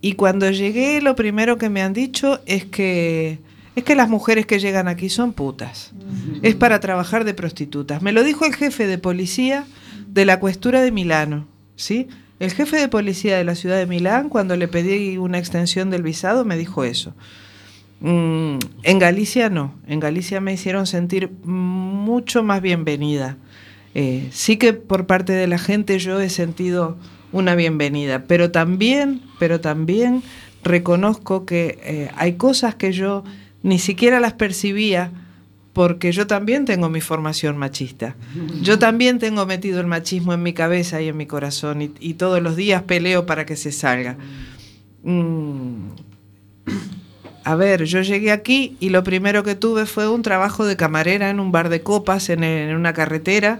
Y 0.00 0.12
cuando 0.12 0.50
llegué, 0.50 1.00
lo 1.00 1.16
primero 1.16 1.56
que 1.56 1.70
me 1.70 1.82
han 1.82 1.94
dicho 1.94 2.40
es 2.46 2.66
que 2.66 3.38
es 3.74 3.82
que 3.82 3.96
las 3.96 4.08
mujeres 4.08 4.46
que 4.46 4.60
llegan 4.60 4.86
aquí 4.86 5.08
son 5.08 5.32
putas. 5.32 5.92
Es 6.42 6.54
para 6.54 6.78
trabajar 6.78 7.24
de 7.24 7.34
prostitutas. 7.34 8.02
Me 8.02 8.12
lo 8.12 8.22
dijo 8.22 8.44
el 8.44 8.54
jefe 8.54 8.86
de 8.86 8.98
policía 8.98 9.64
de 10.06 10.24
la 10.24 10.38
cuestura 10.38 10.80
de 10.80 10.92
Milano, 10.92 11.48
¿sí? 11.74 12.06
El 12.40 12.52
jefe 12.52 12.76
de 12.76 12.88
policía 12.88 13.36
de 13.36 13.44
la 13.44 13.54
ciudad 13.54 13.78
de 13.78 13.86
Milán, 13.86 14.28
cuando 14.28 14.56
le 14.56 14.68
pedí 14.68 15.18
una 15.18 15.38
extensión 15.38 15.90
del 15.90 16.02
visado, 16.02 16.44
me 16.44 16.56
dijo 16.56 16.84
eso. 16.84 17.14
Mm, 18.00 18.58
en 18.82 18.98
Galicia 18.98 19.48
no, 19.48 19.74
en 19.86 20.00
Galicia 20.00 20.40
me 20.40 20.52
hicieron 20.52 20.86
sentir 20.86 21.30
mucho 21.44 22.42
más 22.42 22.60
bienvenida. 22.60 23.36
Eh, 23.94 24.28
sí 24.32 24.56
que 24.56 24.72
por 24.72 25.06
parte 25.06 25.32
de 25.32 25.46
la 25.46 25.58
gente 25.58 25.98
yo 25.98 26.20
he 26.20 26.28
sentido 26.28 26.98
una 27.32 27.54
bienvenida, 27.54 28.24
pero 28.24 28.50
también, 28.50 29.22
pero 29.38 29.60
también 29.60 30.22
reconozco 30.64 31.46
que 31.46 31.78
eh, 31.82 32.10
hay 32.16 32.34
cosas 32.34 32.74
que 32.74 32.92
yo 32.92 33.24
ni 33.62 33.78
siquiera 33.78 34.18
las 34.20 34.32
percibía 34.32 35.12
porque 35.74 36.12
yo 36.12 36.26
también 36.26 36.64
tengo 36.64 36.88
mi 36.88 37.00
formación 37.00 37.58
machista. 37.58 38.14
Yo 38.62 38.78
también 38.78 39.18
tengo 39.18 39.44
metido 39.44 39.80
el 39.80 39.86
machismo 39.86 40.32
en 40.32 40.42
mi 40.42 40.54
cabeza 40.54 41.02
y 41.02 41.08
en 41.08 41.16
mi 41.16 41.26
corazón 41.26 41.82
y, 41.82 42.14
todos 42.14 42.40
los 42.40 42.54
días 42.54 42.82
peleo 42.84 43.26
para 43.26 43.44
que 43.44 43.56
se 43.56 43.72
salga. 43.72 44.16
Mm, 45.02 45.88
a 47.42 47.54
ver, 47.56 47.84
yo 47.84 48.00
llegué 48.02 48.30
aquí 48.30 48.76
y 48.78 48.90
lo 48.90 49.02
primero 49.02 49.42
que 49.42 49.56
tuve 49.56 49.84
fue 49.84 50.08
un 50.08 50.22
trabajo 50.22 50.64
de 50.64 50.76
camarera 50.76 51.28
en 51.28 51.40
un 51.40 51.50
bar 51.50 51.68
de 51.68 51.82
copas 51.82 52.30
en 52.30 52.74
una 52.74 52.92
carretera 52.92 53.58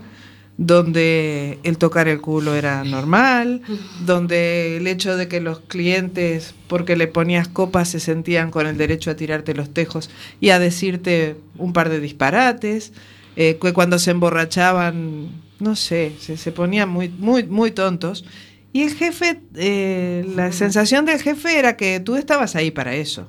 donde 0.56 1.58
el 1.64 1.78
tocar 1.78 2.06
el 2.06 2.20
culo 2.20 2.54
era 2.54 2.84
normal, 2.84 3.62
donde 4.06 4.76
el 4.76 4.86
hecho 4.86 5.16
de 5.16 5.26
que 5.26 5.40
los 5.40 5.60
clientes, 5.60 6.54
porque 6.68 6.96
le 6.96 7.08
ponías 7.08 7.48
copas, 7.48 7.88
se 7.88 8.00
sentían 8.00 8.50
con 8.50 8.66
el 8.66 8.76
derecho 8.76 9.10
a 9.10 9.16
tirarte 9.16 9.54
los 9.54 9.74
tejos 9.74 10.10
y 10.40 10.50
a 10.50 10.58
decirte 10.58 11.36
un 11.58 11.72
par 11.72 11.88
de 11.88 12.00
disparates, 12.00 12.92
eh, 13.36 13.58
que 13.60 13.72
cuando 13.72 13.98
se 13.98 14.12
emborrachaban, 14.12 15.28
no 15.58 15.74
sé, 15.74 16.12
se, 16.20 16.36
se 16.36 16.52
ponían 16.52 16.88
muy, 16.88 17.08
muy, 17.08 17.44
muy 17.44 17.72
tontos. 17.72 18.24
Y 18.72 18.82
el 18.82 18.94
jefe, 18.94 19.40
eh, 19.54 20.24
la 20.34 20.50
sensación 20.52 21.04
del 21.04 21.20
jefe 21.20 21.58
era 21.58 21.76
que 21.76 22.00
tú 22.00 22.16
estabas 22.16 22.56
ahí 22.56 22.70
para 22.70 22.94
eso. 22.94 23.28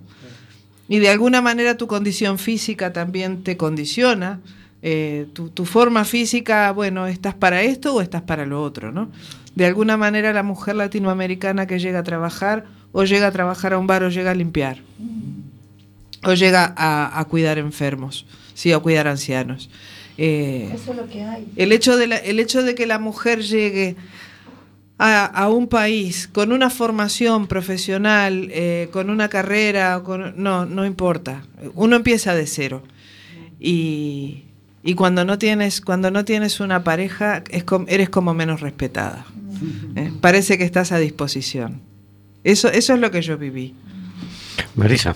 Y 0.87 0.99
de 0.99 1.09
alguna 1.09 1.41
manera 1.41 1.77
tu 1.77 1.87
condición 1.87 2.37
física 2.37 2.93
también 2.93 3.43
te 3.43 3.57
condiciona. 3.57 4.41
Eh, 4.87 5.25
tu, 5.33 5.49
tu, 5.49 5.65
forma 5.65 6.05
física, 6.05 6.71
bueno, 6.71 7.07
¿estás 7.07 7.33
para 7.33 7.63
esto 7.63 7.95
o 7.95 8.01
estás 8.01 8.21
para 8.21 8.45
lo 8.45 8.61
otro? 8.61 8.91
¿no? 8.91 9.09
De 9.55 9.65
alguna 9.65 9.97
manera 9.97 10.31
la 10.31 10.43
mujer 10.43 10.75
latinoamericana 10.75 11.65
que 11.65 11.79
llega 11.79 11.97
a 11.97 12.03
trabajar, 12.03 12.65
o 12.91 13.03
llega 13.03 13.25
a 13.25 13.31
trabajar 13.31 13.73
a 13.73 13.79
un 13.79 13.87
bar 13.87 14.03
o 14.03 14.09
llega 14.09 14.29
a 14.29 14.35
limpiar, 14.35 14.77
o 16.23 16.35
llega 16.35 16.71
a, 16.77 17.19
a 17.19 17.25
cuidar 17.25 17.57
enfermos, 17.57 18.27
sí, 18.53 18.73
a 18.73 18.77
cuidar 18.77 19.07
ancianos. 19.07 19.71
Eh, 20.19 20.69
Eso 20.71 20.91
es 20.91 20.97
lo 20.97 21.09
que 21.09 21.23
hay. 21.23 21.47
El 21.55 21.71
hecho 21.71 21.97
de, 21.97 22.05
la, 22.05 22.17
el 22.17 22.39
hecho 22.39 22.61
de 22.61 22.75
que 22.75 22.85
la 22.85 22.99
mujer 22.99 23.41
llegue 23.41 23.95
a, 24.99 25.25
a, 25.25 25.49
un 25.49 25.65
país 25.67 26.29
con 26.31 26.51
una 26.51 26.69
formación 26.69 27.47
profesional, 27.47 28.49
eh, 28.51 28.89
con 28.91 29.09
una 29.09 29.29
carrera, 29.29 30.03
con, 30.05 30.35
no, 30.37 30.67
no 30.67 30.85
importa. 30.85 31.43
Uno 31.73 31.95
empieza 31.95 32.35
de 32.35 32.45
cero. 32.45 32.83
Y, 33.59 34.43
y 34.87 34.93
cuando 34.93 35.25
no 35.25 35.39
tienes, 35.39 35.81
cuando 35.81 36.11
no 36.11 36.25
tienes 36.25 36.59
una 36.59 36.83
pareja, 36.83 37.43
es 37.49 37.63
com, 37.63 37.85
eres 37.89 38.07
como 38.07 38.35
menos 38.35 38.61
respetada. 38.61 39.25
¿eh? 39.95 40.11
Parece 40.21 40.59
que 40.59 40.63
estás 40.63 40.91
a 40.91 40.99
disposición. 40.99 41.81
Eso, 42.43 42.69
eso 42.69 42.93
es 42.93 42.99
lo 42.99 43.09
que 43.09 43.23
yo 43.23 43.35
viví. 43.35 43.73
Marisa. 44.75 45.15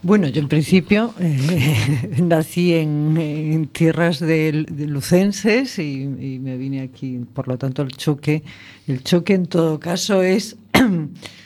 Bueno, 0.00 0.28
yo 0.28 0.40
en 0.40 0.48
principio 0.48 1.14
eh, 1.20 2.10
nací 2.22 2.72
en, 2.72 3.18
en 3.18 3.66
tierras 3.66 4.18
de, 4.18 4.64
de 4.66 4.86
lucenses 4.86 5.78
y, 5.78 6.02
y, 6.02 6.38
me 6.38 6.56
vine 6.56 6.80
aquí, 6.80 7.20
por 7.34 7.48
lo 7.48 7.58
tanto 7.58 7.82
el 7.82 7.90
choque, 7.90 8.42
el 8.88 9.04
choque 9.04 9.34
en 9.34 9.44
todo 9.44 9.78
caso 9.78 10.22
es 10.22 10.56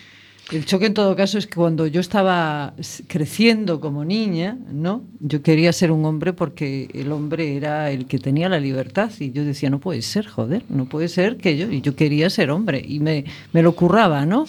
El 0.53 0.65
choque 0.65 0.87
en 0.87 0.95
todo 0.95 1.17
caso 1.17 1.39
es 1.39 1.49
que 1.49 1.57
cuando 1.57 1.89
yo 1.89 2.01
estaba 2.01 2.73
creciendo 3.09 3.81
como 3.81 4.05
niña, 4.05 4.57
¿no? 4.71 5.03
Yo 5.19 5.43
quería 5.43 5.73
ser 5.73 5.91
un 5.91 6.05
hombre 6.05 6.33
porque 6.35 6.89
el 6.95 7.11
hombre 7.11 7.57
era 7.57 7.91
el 7.91 8.07
que 8.07 8.21
tenía 8.21 8.49
la 8.49 8.61
libertad 8.61 9.11
y 9.19 9.33
yo 9.33 9.45
decía, 9.45 9.71
no 9.71 9.81
puede 9.81 10.03
ser, 10.03 10.27
joder, 10.27 10.63
no 10.69 10.85
puede 10.85 11.09
ser 11.09 11.37
que 11.37 11.57
yo 11.57 11.69
y 11.73 11.81
yo 11.81 11.97
quería 11.97 12.31
ser 12.31 12.51
hombre 12.51 12.81
y 12.87 13.01
me, 13.01 13.25
me 13.53 13.63
lo 13.63 13.75
curraba, 13.75 14.25
¿no? 14.25 14.47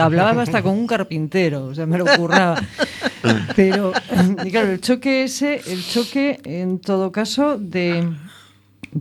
Hablaba 0.00 0.42
hasta 0.42 0.62
con 0.62 0.78
un 0.78 0.86
carpintero, 0.86 1.64
o 1.64 1.74
sea, 1.74 1.84
me 1.86 1.98
lo 1.98 2.04
curraba. 2.04 2.62
Pero 3.56 3.92
claro, 4.50 4.70
el 4.70 4.80
choque 4.80 5.24
ese, 5.24 5.60
el 5.66 5.84
choque 5.84 6.38
en 6.44 6.78
todo 6.78 7.10
caso 7.10 7.58
de 7.58 8.08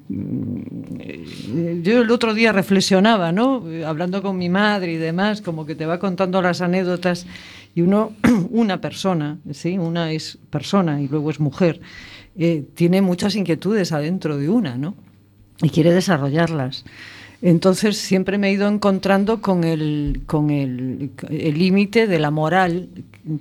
yo 0.10 2.02
el 2.02 2.12
otro 2.12 2.34
día 2.34 2.52
reflexionaba, 2.52 3.32
¿no? 3.32 3.70
Eh, 3.70 3.86
Hablando 3.86 4.22
con 4.22 4.38
mi 4.38 4.50
madre 4.50 4.94
y 4.94 4.98
demás, 4.98 5.42
como 5.42 5.66
que 5.66 5.76
te 5.76 5.86
va 5.86 6.00
contando 6.00 6.42
las 6.42 6.62
anécdotas 6.62 7.26
y 7.76 7.82
uno, 7.82 8.14
una 8.50 8.82
persona, 8.82 9.38
sí, 9.52 9.78
una 9.78 10.12
es 10.12 10.38
persona 10.50 11.02
y 11.02 11.08
luego 11.08 11.30
es 11.30 11.40
mujer, 11.40 11.82
eh, 12.38 12.66
tiene 12.74 13.02
muchas 13.02 13.36
inquietudes 13.36 13.92
adentro 13.92 14.38
de 14.38 14.50
una, 14.50 14.78
¿no? 14.78 14.96
Y 15.62 15.70
quiere 15.70 15.94
desarrollarlas. 15.94 16.84
Entonces 17.46 17.98
siempre 17.98 18.38
me 18.38 18.48
he 18.48 18.54
ido 18.54 18.70
encontrando 18.70 19.42
con 19.42 19.66
el 19.66 20.22
con 20.26 20.50
el 20.50 21.12
límite 21.30 22.08
de 22.08 22.18
la 22.18 22.32
moral 22.32 22.88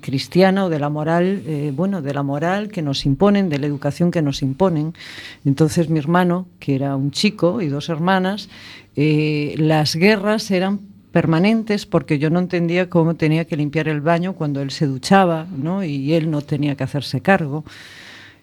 cristiana 0.00 0.64
o 0.64 0.68
de 0.68 0.80
la 0.80 0.88
moral 0.88 1.42
eh, 1.46 1.72
bueno 1.74 2.02
de 2.02 2.12
la 2.12 2.24
moral 2.24 2.68
que 2.68 2.82
nos 2.82 3.06
imponen 3.06 3.48
de 3.48 3.60
la 3.60 3.66
educación 3.66 4.10
que 4.10 4.22
nos 4.22 4.42
imponen 4.42 4.94
entonces 5.44 5.88
mi 5.88 5.98
hermano 5.98 6.46
que 6.58 6.74
era 6.74 6.94
un 6.96 7.10
chico 7.10 7.60
y 7.60 7.68
dos 7.68 7.88
hermanas 7.88 8.48
eh, 8.96 9.54
las 9.58 9.96
guerras 9.96 10.50
eran 10.50 10.80
permanentes 11.10 11.86
porque 11.86 12.18
yo 12.18 12.30
no 12.30 12.38
entendía 12.38 12.88
cómo 12.88 13.14
tenía 13.14 13.44
que 13.44 13.56
limpiar 13.56 13.88
el 13.88 14.00
baño 14.00 14.34
cuando 14.34 14.62
él 14.62 14.70
se 14.70 14.86
duchaba 14.86 15.46
¿no? 15.56 15.84
y 15.84 16.14
él 16.14 16.30
no 16.30 16.42
tenía 16.42 16.76
que 16.76 16.84
hacerse 16.84 17.20
cargo 17.20 17.64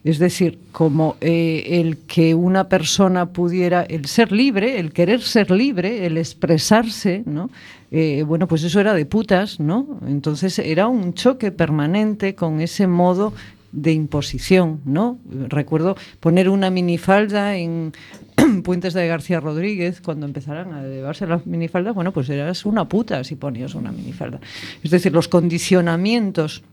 es 0.03 0.19
decir, 0.19 0.59
como 0.71 1.17
eh, 1.19 1.81
el 1.81 1.97
que 1.97 2.33
una 2.33 2.69
persona 2.69 3.27
pudiera, 3.27 3.83
el 3.83 4.05
ser 4.05 4.31
libre, 4.31 4.79
el 4.79 4.93
querer 4.93 5.21
ser 5.21 5.51
libre, 5.51 6.05
el 6.05 6.17
expresarse, 6.17 7.23
¿no? 7.25 7.49
Eh, 7.91 8.23
bueno, 8.25 8.47
pues 8.47 8.63
eso 8.63 8.79
era 8.79 8.93
de 8.93 9.05
putas, 9.05 9.59
¿no? 9.59 9.99
Entonces 10.07 10.57
era 10.59 10.87
un 10.87 11.13
choque 11.13 11.51
permanente 11.51 12.35
con 12.35 12.61
ese 12.61 12.87
modo 12.87 13.33
de 13.71 13.91
imposición, 13.91 14.81
¿no? 14.85 15.19
Recuerdo 15.47 15.95
poner 16.19 16.49
una 16.49 16.69
minifalda 16.69 17.55
en 17.57 17.93
Puentes 18.63 18.93
de 18.93 19.07
García 19.07 19.39
Rodríguez, 19.39 20.01
cuando 20.01 20.25
empezaran 20.25 20.73
a 20.73 20.83
llevarse 20.83 21.27
las 21.27 21.45
minifaldas, 21.45 21.93
bueno, 21.93 22.11
pues 22.11 22.29
eras 22.29 22.65
una 22.65 22.87
puta 22.87 23.23
si 23.23 23.35
ponías 23.35 23.75
una 23.75 23.91
minifalda. 23.91 24.39
Es 24.83 24.91
decir, 24.91 25.11
los 25.11 25.27
condicionamientos 25.27 26.63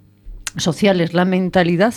sociales, 0.57 1.15
la 1.15 1.25
mentalidad, 1.25 1.95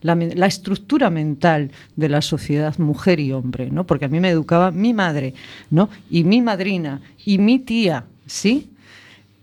la, 0.00 0.46
estructura 0.46 1.10
mental 1.10 1.70
de 1.96 2.08
la 2.08 2.22
sociedad 2.22 2.78
mujer 2.78 3.20
y 3.20 3.32
hombre, 3.32 3.70
¿no? 3.70 3.84
Porque 3.84 4.04
a 4.06 4.08
mí 4.08 4.20
me 4.20 4.30
educaba 4.30 4.70
mi 4.70 4.92
madre, 4.92 5.34
¿no? 5.70 5.88
Y 6.10 6.24
mi 6.24 6.42
madrina 6.42 7.00
y 7.24 7.38
mi 7.38 7.58
tía, 7.58 8.04
¿sí? 8.26 8.70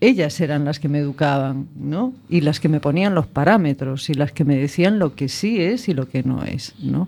Ellas 0.01 0.39
eran 0.39 0.63
las 0.63 0.79
que 0.79 0.87
me 0.87 0.99
educaban, 0.99 1.67
¿no? 1.75 2.13
Y 2.29 2.41
las 2.41 2.59
que 2.59 2.69
me 2.69 2.79
ponían 2.79 3.15
los 3.15 3.27
parámetros 3.27 4.09
y 4.09 4.13
las 4.13 4.31
que 4.31 4.45
me 4.45 4.55
decían 4.55 4.99
lo 4.99 5.15
que 5.15 5.27
sí 5.27 5.61
es 5.61 5.89
y 5.89 5.93
lo 5.93 6.07
que 6.07 6.23
no 6.23 6.43
es, 6.43 6.73
¿no? 6.79 7.07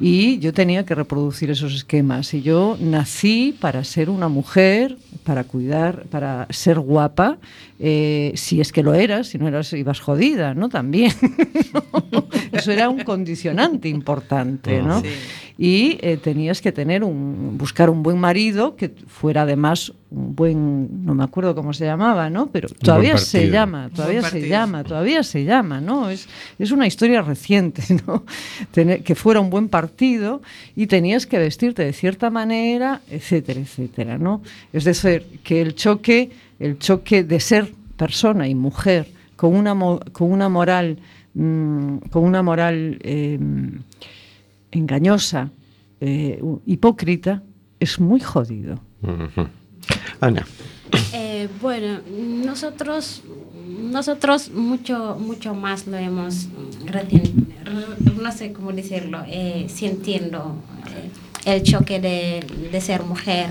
Y 0.00 0.38
yo 0.38 0.54
tenía 0.54 0.86
que 0.86 0.94
reproducir 0.94 1.50
esos 1.50 1.74
esquemas. 1.74 2.32
Y 2.32 2.40
yo 2.40 2.78
nací 2.80 3.54
para 3.60 3.84
ser 3.84 4.08
una 4.08 4.28
mujer, 4.28 4.96
para 5.24 5.44
cuidar, 5.44 6.04
para 6.04 6.46
ser 6.48 6.78
guapa, 6.78 7.36
eh, 7.78 8.32
si 8.34 8.60
es 8.60 8.72
que 8.72 8.82
lo 8.82 8.94
eras, 8.94 9.28
si 9.28 9.38
no 9.38 9.46
eras, 9.46 9.72
ibas 9.74 10.00
jodida, 10.00 10.54
¿no? 10.54 10.70
También. 10.70 11.12
¿no? 12.12 12.28
Eso 12.50 12.72
era 12.72 12.88
un 12.88 13.00
condicionante 13.04 13.88
importante, 13.88 14.82
¿no? 14.82 15.02
Sí. 15.02 15.08
Y 15.62 15.98
eh, 16.00 16.16
tenías 16.16 16.62
que 16.62 16.72
tener 16.72 17.04
un, 17.04 17.58
buscar 17.58 17.90
un 17.90 18.02
buen 18.02 18.18
marido 18.18 18.76
que 18.76 18.94
fuera 19.06 19.42
además 19.42 19.92
un 20.10 20.34
buen, 20.34 21.04
no 21.04 21.14
me 21.14 21.22
acuerdo 21.22 21.54
cómo 21.54 21.74
se 21.74 21.84
llamaba, 21.84 22.30
¿no? 22.30 22.46
Pero 22.46 22.70
todavía 22.70 23.18
se 23.18 23.50
llama, 23.50 23.90
todavía 23.94 24.22
se 24.22 24.48
llama, 24.48 24.84
todavía 24.84 25.22
se 25.22 25.44
llama, 25.44 25.82
¿no? 25.82 26.08
Es, 26.08 26.28
es 26.58 26.70
una 26.70 26.86
historia 26.86 27.20
reciente, 27.20 27.82
¿no? 28.06 28.24
Tener, 28.70 29.02
que 29.02 29.14
fuera 29.14 29.40
un 29.40 29.50
buen 29.50 29.68
partido 29.68 29.89
y 30.76 30.86
tenías 30.86 31.26
que 31.26 31.38
vestirte 31.38 31.84
de 31.84 31.92
cierta 31.92 32.30
manera, 32.30 33.00
etcétera, 33.10 33.60
etcétera, 33.60 34.18
¿no? 34.18 34.42
Es 34.72 34.84
decir, 34.84 35.24
que 35.44 35.60
el 35.60 35.74
choque, 35.74 36.30
el 36.58 36.78
choque 36.78 37.24
de 37.24 37.40
ser 37.40 37.72
persona 37.96 38.48
y 38.48 38.54
mujer 38.54 39.06
con 39.36 39.54
una, 39.54 39.74
con 40.12 40.30
una 40.32 40.48
moral, 40.48 40.98
mm, 41.34 41.96
con 42.10 42.24
una 42.24 42.42
moral 42.42 42.98
eh, 43.02 43.38
engañosa, 44.70 45.50
eh, 46.00 46.42
hipócrita, 46.66 47.42
es 47.78 47.98
muy 48.00 48.20
jodido. 48.20 48.80
Ana, 50.20 50.46
Eh, 51.12 51.48
bueno, 51.62 52.00
nosotros, 52.44 53.22
nosotros 53.80 54.50
mucho, 54.50 55.16
mucho 55.20 55.54
más 55.54 55.86
lo 55.86 55.96
hemos, 55.96 56.48
reten- 56.84 57.46
re- 57.46 57.49
no 58.20 58.32
sé 58.32 58.52
cómo 58.52 58.72
decirlo, 58.72 59.22
eh, 59.26 59.66
sintiendo 59.68 60.56
eh, 61.44 61.54
el 61.56 61.62
choque 61.62 62.00
de, 62.00 62.44
de 62.70 62.80
ser 62.80 63.02
mujer 63.02 63.50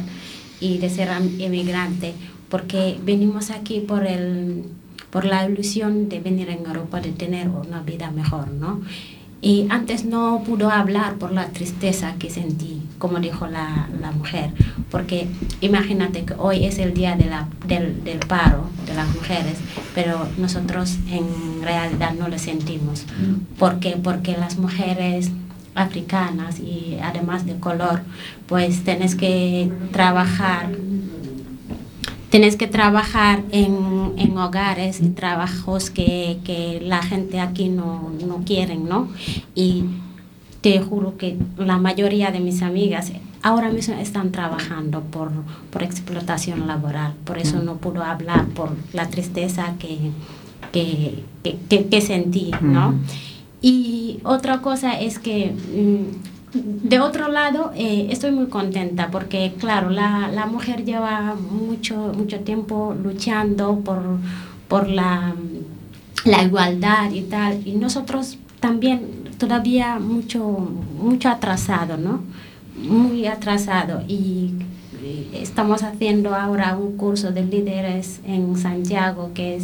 y 0.59 0.78
de 0.78 0.89
ser 0.89 1.09
emigrante, 1.39 2.13
porque 2.49 2.99
venimos 3.03 3.49
aquí 3.51 3.80
por 3.80 4.05
el, 4.05 4.63
por 5.09 5.26
la 5.26 5.47
ilusión 5.47 6.09
de 6.09 6.20
venir 6.20 6.49
en 6.49 6.65
Europa, 6.65 7.01
de 7.01 7.11
tener 7.11 7.49
una 7.49 7.82
vida 7.82 8.11
mejor, 8.11 8.49
¿no? 8.49 8.82
Y 9.41 9.67
antes 9.70 10.03
no 10.05 10.43
pudo 10.45 10.70
hablar 10.70 11.15
por 11.15 11.32
la 11.32 11.47
tristeza 11.47 12.15
que 12.20 12.30
sentí, 12.30 12.82
como 13.00 13.20
dijo 13.20 13.47
la, 13.47 13.89
la 14.00 14.12
mujer, 14.12 14.52
porque 14.91 15.28
imagínate 15.62 16.26
que 16.26 16.36
hoy 16.38 16.66
es 16.66 16.78
el 16.78 16.93
día 16.93 17.16
de 17.16 17.26
la, 17.26 17.47
del, 17.68 18.04
del 18.04 18.20
paro 18.20 18.66
de 18.86 18.93
las 18.93 19.08
mujeres, 19.16 19.58
pero 19.95 20.28
nosotros 20.38 20.97
en 21.10 21.64
realidad 21.64 22.14
no 22.14 22.28
lo 22.28 22.38
sentimos. 22.38 23.06
¿Por 23.58 23.80
qué? 23.80 23.97
Porque 24.02 24.38
las 24.38 24.58
mujeres 24.58 25.32
africanas 25.74 26.60
y 26.60 26.97
además 27.02 27.45
de 27.45 27.58
color, 27.58 28.02
pues 28.47 28.84
tenés 28.84 29.16
que 29.16 29.72
trabajar 29.91 30.70
Tienes 32.30 32.58
que 32.58 32.68
trabajar 32.68 33.41
en, 33.52 34.14
en 34.18 34.38
hogares 34.38 35.02
y 35.02 35.10
trabajos 35.10 35.89
que, 35.89 36.38
que 36.43 36.80
la 36.80 37.02
gente 37.02 37.39
aquí 37.39 37.70
no, 37.70 38.12
no 38.24 38.43
quieren, 38.45 38.88
¿no? 38.88 39.08
Y 39.56 39.86
te 40.62 40.80
juro 40.82 41.18
que 41.18 41.38
la 41.57 41.78
mayoría 41.78 42.32
de 42.32 42.39
mis 42.39 42.62
amigas 42.62 43.12
ahora 43.41 43.70
mismo 43.70 43.95
están 43.95 44.32
trabajando 44.32 45.01
por, 45.01 45.32
por 45.72 45.84
explotación 45.84 46.68
laboral. 46.68 47.14
Por 47.24 47.38
eso 47.38 47.62
no 47.62 47.76
puedo 47.78 48.03
hablar 48.03 48.45
por 48.47 48.72
la 48.93 49.07
tristeza 49.10 49.74
que, 49.80 49.97
que, 50.74 51.24
que, 51.43 51.57
que- 51.70 51.86
que 51.86 52.01
sentí, 52.01 52.51
¿no? 52.62 52.95
Y 53.62 54.20
otra 54.24 54.62
cosa 54.62 54.99
es 54.99 55.20
que, 55.20 55.53
mm, 55.53 56.57
de 56.89 56.99
otro 56.99 57.30
lado, 57.30 57.72
eh, 57.76 58.07
estoy 58.10 58.32
muy 58.32 58.47
contenta 58.47 59.10
porque, 59.12 59.53
claro, 59.60 59.89
la, 59.89 60.30
la 60.34 60.45
mujer 60.45 60.84
lleva 60.84 61.36
mucho, 61.36 62.12
mucho 62.18 62.39
tiempo 62.41 62.95
luchando 63.01 63.80
por, 63.80 64.01
por 64.68 64.89
la, 64.89 65.34
la 66.26 66.43
igualdad 66.43 67.12
y 67.12 67.22
tal, 67.22 67.66
y 67.68 67.74
nosotros 67.74 68.38
también 68.60 69.01
todavía 69.40 69.98
mucho, 69.98 70.44
mucho 71.02 71.30
atrasado, 71.30 71.98
¿no? 71.98 72.22
Muy 72.78 73.26
atrasado 73.26 74.04
y 74.08 74.52
estamos 75.34 75.82
haciendo 75.82 76.36
ahora 76.36 76.78
un 76.78 76.98
curso 76.98 77.32
de 77.32 77.44
líderes 77.44 78.20
en 78.26 78.58
Santiago 78.58 79.32
que 79.34 79.56
es 79.56 79.64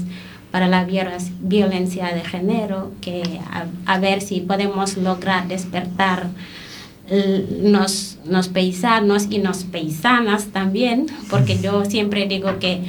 para 0.52 0.68
la 0.68 0.86
violencia 0.86 2.16
de 2.16 2.22
género, 2.22 2.92
que 3.02 3.42
a, 3.86 4.00
ver 4.00 4.22
si 4.22 4.40
podemos 4.40 4.96
lograr 4.96 5.48
despertar 5.50 6.30
nos, 7.62 8.18
nos 8.26 8.48
paisanos 8.48 9.28
y 9.30 9.40
nos 9.40 9.66
paisanas 9.66 10.48
también, 10.48 11.08
porque 11.30 11.60
yo 11.62 11.84
siempre 11.86 12.28
digo 12.28 12.58
que 12.60 12.84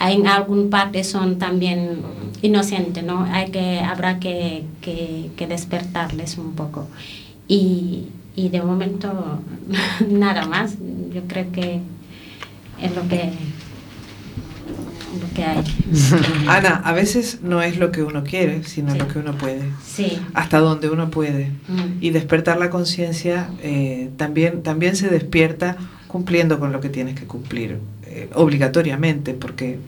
en 0.00 0.26
algún 0.26 0.70
parte 0.70 1.04
son 1.04 1.38
también 1.38 2.00
inocentes, 2.42 3.04
¿no? 3.04 3.24
Hay 3.24 3.50
que, 3.50 3.80
habrá 3.80 4.18
que, 4.18 4.64
que, 4.80 5.30
que 5.36 5.46
despertarles 5.46 6.38
un 6.38 6.54
poco. 6.54 6.88
Y, 7.48 8.06
y 8.34 8.48
de 8.48 8.62
momento 8.62 9.40
nada 10.10 10.46
más, 10.46 10.76
yo 11.12 11.22
creo 11.28 11.52
que 11.52 11.80
es 12.80 12.96
lo 12.96 13.06
que, 13.08 13.30
lo 15.20 15.34
que 15.34 15.44
hay. 15.44 15.64
Ana, 16.48 16.80
a 16.84 16.92
veces 16.92 17.40
no 17.42 17.60
es 17.60 17.76
lo 17.78 17.90
que 17.92 18.02
uno 18.02 18.22
quiere, 18.24 18.64
sino 18.64 18.92
Sí. 18.92 18.98
lo 18.98 19.08
que 19.08 19.18
uno 19.18 19.34
puede. 19.36 19.62
Sí. 19.84 20.18
Hasta 20.34 20.60
donde 20.60 20.88
uno 20.88 21.10
puede. 21.10 21.50
Mm. 21.68 21.98
Y 22.00 22.10
despertar 22.10 22.58
la 22.58 22.70
conciencia 22.70 23.50
eh, 23.62 24.10
también, 24.16 24.62
también 24.62 24.96
se 24.96 25.08
despierta 25.08 25.76
cumpliendo 26.06 26.58
con 26.58 26.72
lo 26.72 26.80
que 26.80 26.88
tienes 26.88 27.18
que 27.18 27.26
cumplir, 27.26 27.78
eh, 28.10 28.28
obligatoriamente, 28.34 29.32
porque 29.34 29.78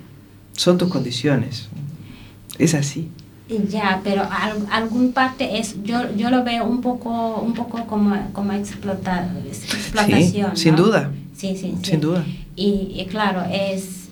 son 0.54 0.78
tus 0.78 0.88
condiciones. 0.88 1.68
Es 2.58 2.74
así. 2.74 3.08
Ya, 3.68 4.00
pero 4.02 4.22
al- 4.22 4.66
algún 4.70 5.12
parte 5.12 5.58
es, 5.58 5.76
yo, 5.84 6.14
yo 6.16 6.30
lo 6.30 6.42
veo 6.44 6.64
un 6.64 6.80
poco, 6.80 7.40
un 7.40 7.52
poco 7.52 7.84
como, 7.86 8.16
como 8.32 8.52
explota- 8.52 9.28
explotación. 9.46 10.56
sin 10.56 10.74
¿no? 10.76 10.82
duda. 10.84 11.10
Sí, 11.36 11.56
sí, 11.56 11.74
sí. 11.82 11.90
Sin 11.90 12.00
duda. 12.00 12.24
Y, 12.56 12.92
y 12.94 13.06
claro, 13.10 13.42
es, 13.50 14.08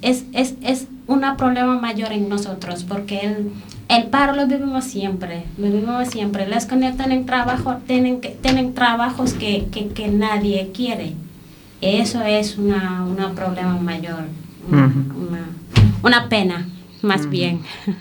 es, 0.00 0.24
es, 0.32 0.54
es 0.62 0.86
un 1.06 1.22
problema 1.36 1.78
mayor 1.78 2.12
en 2.12 2.28
nosotros, 2.28 2.84
porque 2.84 3.20
el, 3.20 3.50
el 3.88 4.04
paro 4.06 4.34
lo 4.34 4.46
vivimos 4.46 4.84
siempre, 4.84 5.44
lo 5.58 5.66
vivimos 5.66 6.08
siempre. 6.08 6.46
Las 6.48 6.66
no 6.66 6.96
tienen 6.96 7.26
trabajo, 7.26 7.76
tienen, 7.86 8.20
tienen 8.42 8.72
trabajos 8.74 9.32
que, 9.34 9.66
que, 9.70 9.88
que 9.88 10.08
nadie 10.08 10.70
quiere. 10.74 11.12
Eso 11.80 12.22
es 12.22 12.56
una, 12.58 13.04
una 13.04 13.32
problema 13.34 13.76
mayor, 13.78 14.24
una, 14.68 14.86
una, 14.86 15.46
una 16.02 16.28
pena, 16.28 16.68
más 17.02 17.28
bien. 17.28 17.60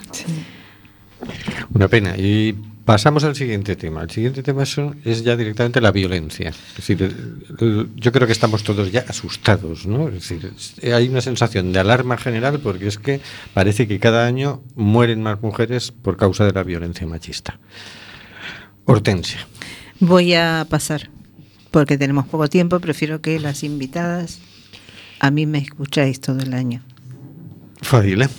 Una 1.74 1.88
pena. 1.88 2.16
Y 2.18 2.54
pasamos 2.86 3.24
al 3.24 3.36
siguiente 3.36 3.76
tema. 3.76 4.04
El 4.04 4.10
siguiente 4.12 4.44
tema 4.44 4.64
es, 4.64 4.76
es 5.04 5.24
ya 5.24 5.36
directamente 5.36 5.82
la 5.82 5.92
violencia. 5.92 6.50
Es 6.50 6.76
decir, 6.78 7.02
el- 7.02 7.46
el- 7.60 7.90
yo 7.96 8.12
creo 8.12 8.28
que 8.28 8.34
estamos 8.34 8.64
todos 8.64 8.92
ya 8.92 9.06
asustados, 9.08 9.86
¿no? 9.88 10.08
Es 10.10 10.30
decir, 10.30 10.52
hay 10.94 11.08
una 11.10 11.22
sensación 11.22 11.72
de 11.74 11.80
alarma 11.80 12.18
general 12.18 12.60
porque 12.60 12.88
es 12.88 12.98
que 12.98 13.22
parece 13.54 13.88
que 13.88 14.00
cada 14.00 14.26
año 14.28 14.62
mueren 14.76 15.22
más 15.24 15.42
mujeres 15.42 15.92
por 15.92 16.16
causa 16.18 16.46
de 16.46 16.52
la 16.54 16.64
violencia 16.64 17.08
machista. 17.08 17.60
Hortensia. 18.86 19.48
Voy 20.00 20.34
a 20.36 20.68
pasar, 20.70 21.10
porque 21.76 21.98
tenemos 21.98 22.26
poco 22.26 22.48
tiempo, 22.48 22.80
prefiero 22.80 23.20
que 23.20 23.38
las 23.38 23.62
invitadas 23.62 24.40
a 25.20 25.30
mí 25.30 25.46
me 25.46 25.58
escucháis 25.58 26.22
todo 26.22 26.40
el 26.40 26.54
año. 26.54 26.82
Fadila. 27.82 28.30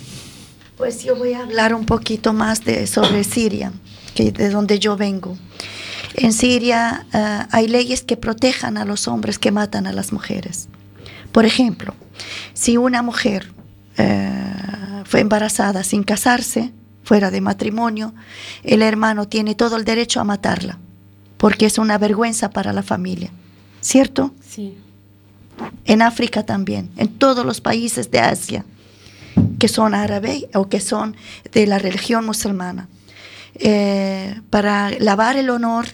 Pues 0.75 1.03
yo 1.03 1.15
voy 1.15 1.33
a 1.33 1.43
hablar 1.43 1.75
un 1.75 1.85
poquito 1.85 2.33
más 2.33 2.65
de, 2.65 2.87
sobre 2.87 3.23
Siria, 3.23 3.73
que 4.15 4.31
de 4.31 4.49
donde 4.49 4.79
yo 4.79 4.97
vengo. 4.97 5.37
En 6.15 6.33
Siria 6.33 7.05
eh, 7.13 7.45
hay 7.51 7.67
leyes 7.67 8.01
que 8.01 8.17
protejan 8.17 8.75
a 8.75 8.85
los 8.85 9.07
hombres 9.07 9.37
que 9.37 9.51
matan 9.51 9.85
a 9.85 9.93
las 9.93 10.11
mujeres. 10.11 10.67
Por 11.31 11.45
ejemplo, 11.45 11.93
si 12.55 12.77
una 12.77 13.03
mujer 13.03 13.53
eh, 13.99 15.03
fue 15.05 15.19
embarazada 15.19 15.83
sin 15.83 16.01
casarse, 16.01 16.71
fuera 17.03 17.29
de 17.29 17.41
matrimonio, 17.41 18.15
el 18.63 18.81
hermano 18.81 19.27
tiene 19.27 19.53
todo 19.53 19.77
el 19.77 19.85
derecho 19.85 20.21
a 20.21 20.23
matarla, 20.23 20.79
porque 21.37 21.65
es 21.65 21.77
una 21.77 21.97
vergüenza 21.97 22.49
para 22.49 22.73
la 22.73 22.83
familia. 22.83 23.31
¿Cierto? 23.81 24.31
Sí. 24.41 24.75
En 25.85 26.01
África 26.01 26.45
también, 26.45 26.89
en 26.97 27.07
todos 27.07 27.45
los 27.45 27.61
países 27.61 28.11
de 28.11 28.19
Asia 28.19 28.65
que 29.59 29.67
son 29.67 29.95
árabes 29.95 30.45
o 30.53 30.69
que 30.69 30.79
son 30.79 31.15
de 31.51 31.67
la 31.67 31.79
religión 31.79 32.25
musulmana. 32.25 32.87
Eh, 33.55 34.39
para 34.49 34.91
lavar 34.99 35.37
el 35.37 35.49
honor, 35.49 35.87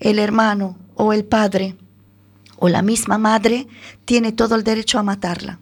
el 0.00 0.18
hermano 0.18 0.76
o 0.94 1.12
el 1.12 1.24
padre 1.24 1.76
o 2.56 2.68
la 2.68 2.82
misma 2.82 3.18
madre 3.18 3.66
tiene 4.04 4.32
todo 4.32 4.54
el 4.54 4.64
derecho 4.64 4.98
a 4.98 5.02
matarla. 5.02 5.58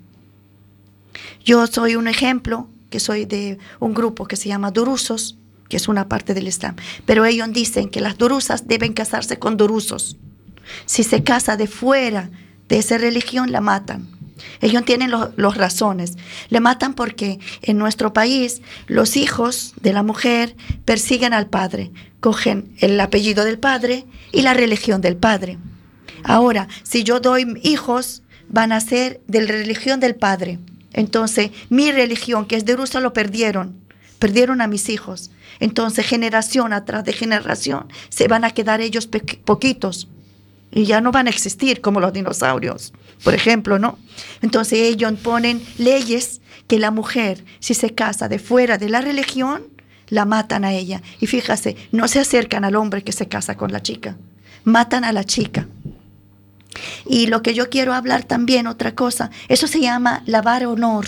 Yo 1.44 1.66
soy 1.66 1.96
un 1.96 2.08
ejemplo, 2.08 2.68
que 2.90 3.00
soy 3.00 3.24
de 3.24 3.58
un 3.80 3.94
grupo 3.94 4.26
que 4.26 4.36
se 4.36 4.48
llama 4.48 4.70
Durusos, 4.70 5.36
que 5.68 5.76
es 5.76 5.88
una 5.88 6.08
parte 6.08 6.34
del 6.34 6.48
Islam, 6.48 6.76
pero 7.04 7.24
ellos 7.24 7.52
dicen 7.52 7.88
que 7.88 8.00
las 8.00 8.18
durusas 8.18 8.66
deben 8.66 8.92
casarse 8.92 9.38
con 9.38 9.56
durusos. 9.56 10.16
Si 10.84 11.02
se 11.02 11.22
casa 11.22 11.56
de 11.56 11.66
fuera 11.66 12.30
de 12.68 12.78
esa 12.78 12.98
religión, 12.98 13.52
la 13.52 13.60
matan. 13.60 14.08
Ellos 14.60 14.84
tienen 14.84 15.10
las 15.10 15.56
razones. 15.56 16.16
Le 16.50 16.60
matan 16.60 16.94
porque 16.94 17.38
en 17.62 17.78
nuestro 17.78 18.12
país 18.12 18.62
los 18.86 19.16
hijos 19.16 19.74
de 19.80 19.92
la 19.92 20.02
mujer 20.02 20.56
persiguen 20.84 21.32
al 21.32 21.48
padre, 21.48 21.90
cogen 22.20 22.72
el 22.78 22.98
apellido 23.00 23.44
del 23.44 23.58
padre 23.58 24.04
y 24.32 24.42
la 24.42 24.54
religión 24.54 25.00
del 25.00 25.16
padre. 25.16 25.58
Ahora, 26.24 26.68
si 26.82 27.04
yo 27.04 27.20
doy 27.20 27.46
hijos, 27.62 28.22
van 28.48 28.72
a 28.72 28.80
ser 28.80 29.20
de 29.26 29.42
la 29.42 29.52
religión 29.52 30.00
del 30.00 30.16
padre. 30.16 30.58
Entonces, 30.92 31.50
mi 31.68 31.92
religión, 31.92 32.46
que 32.46 32.56
es 32.56 32.64
de 32.64 32.76
Rusia, 32.76 33.00
lo 33.00 33.12
perdieron. 33.12 33.76
Perdieron 34.18 34.60
a 34.60 34.66
mis 34.66 34.88
hijos. 34.88 35.30
Entonces, 35.60 36.06
generación 36.06 36.72
atrás 36.72 37.04
de 37.04 37.12
generación, 37.12 37.86
se 38.08 38.28
van 38.28 38.44
a 38.44 38.50
quedar 38.50 38.80
ellos 38.80 39.08
poquitos 39.44 40.08
y 40.72 40.84
ya 40.84 41.00
no 41.00 41.12
van 41.12 41.26
a 41.26 41.30
existir 41.30 41.80
como 41.80 42.00
los 42.00 42.12
dinosaurios, 42.12 42.92
por 43.24 43.34
ejemplo, 43.34 43.78
¿no? 43.78 43.98
Entonces 44.42 44.80
ellos 44.80 45.12
ponen 45.22 45.62
leyes 45.78 46.40
que 46.66 46.78
la 46.78 46.90
mujer, 46.90 47.44
si 47.60 47.74
se 47.74 47.94
casa 47.94 48.28
de 48.28 48.38
fuera 48.38 48.76
de 48.76 48.88
la 48.88 49.00
religión, 49.00 49.62
la 50.08 50.24
matan 50.24 50.64
a 50.64 50.72
ella. 50.72 51.02
Y 51.20 51.26
fíjase, 51.26 51.76
no 51.92 52.08
se 52.08 52.20
acercan 52.20 52.64
al 52.64 52.76
hombre 52.76 53.02
que 53.02 53.12
se 53.12 53.28
casa 53.28 53.56
con 53.56 53.72
la 53.72 53.82
chica, 53.82 54.16
matan 54.64 55.04
a 55.04 55.12
la 55.12 55.24
chica. 55.24 55.66
Y 57.06 57.28
lo 57.28 57.42
que 57.42 57.54
yo 57.54 57.70
quiero 57.70 57.94
hablar 57.94 58.24
también, 58.24 58.66
otra 58.66 58.94
cosa, 58.94 59.30
eso 59.48 59.66
se 59.66 59.80
llama 59.80 60.22
lavar 60.26 60.66
honor. 60.66 61.06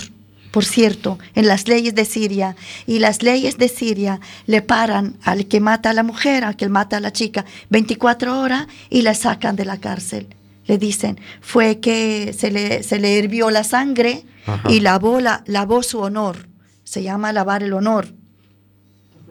Por 0.50 0.64
cierto, 0.64 1.18
en 1.34 1.46
las 1.46 1.68
leyes 1.68 1.94
de 1.94 2.04
Siria, 2.04 2.56
y 2.86 3.00
las 3.00 3.22
leyes 3.22 3.58
de 3.58 3.68
Siria 3.68 4.20
le 4.46 4.62
paran 4.62 5.16
al 5.22 5.46
que 5.46 5.60
mata 5.60 5.90
a 5.90 5.94
la 5.94 6.02
mujer, 6.02 6.44
al 6.44 6.56
que 6.56 6.68
mata 6.68 6.96
a 6.96 7.00
la 7.00 7.12
chica, 7.12 7.44
24 7.70 8.40
horas 8.40 8.66
y 8.88 9.02
la 9.02 9.14
sacan 9.14 9.56
de 9.56 9.66
la 9.66 9.78
cárcel. 9.78 10.28
Le 10.66 10.78
dicen, 10.78 11.18
fue 11.40 11.80
que 11.80 12.34
se 12.36 12.50
le, 12.50 12.82
se 12.82 12.98
le 12.98 13.18
hirvió 13.18 13.50
la 13.50 13.64
sangre 13.64 14.24
Ajá. 14.46 14.70
y 14.70 14.80
lavó, 14.80 15.20
la, 15.20 15.42
lavó 15.46 15.82
su 15.82 15.98
honor. 15.98 16.48
Se 16.84 17.02
llama 17.02 17.32
lavar 17.32 17.62
el 17.62 17.72
honor. 17.72 18.08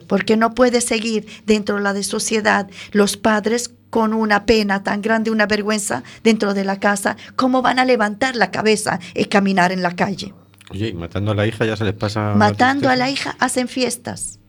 Porque 0.07 0.37
no 0.37 0.53
puede 0.53 0.81
seguir 0.81 1.27
dentro 1.45 1.75
de 1.75 1.81
la 1.81 1.93
de 1.93 2.03
sociedad 2.03 2.69
los 2.91 3.17
padres 3.17 3.71
con 3.89 4.13
una 4.13 4.45
pena 4.45 4.83
tan 4.83 5.01
grande, 5.01 5.31
una 5.31 5.47
vergüenza 5.47 6.03
dentro 6.23 6.53
de 6.53 6.63
la 6.63 6.79
casa. 6.79 7.17
¿Cómo 7.35 7.61
van 7.61 7.79
a 7.79 7.85
levantar 7.85 8.35
la 8.35 8.51
cabeza 8.51 8.99
y 9.15 9.25
caminar 9.25 9.71
en 9.71 9.81
la 9.81 9.95
calle? 9.95 10.33
Oye, 10.71 10.89
y 10.89 10.93
matando 10.93 11.31
a 11.31 11.35
la 11.35 11.47
hija 11.47 11.65
ya 11.65 11.75
se 11.75 11.85
les 11.85 11.93
pasa. 11.93 12.33
Matando 12.35 12.89
a 12.89 12.95
la 12.95 13.09
hija 13.09 13.35
hacen 13.39 13.67
fiestas. 13.67 14.39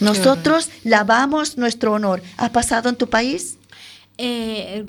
Nosotros 0.00 0.70
lavamos 0.84 1.58
nuestro 1.58 1.92
honor. 1.92 2.22
¿Ha 2.38 2.48
pasado 2.50 2.88
en 2.88 2.96
tu 2.96 3.08
país? 3.10 3.58
Eh, 4.16 4.84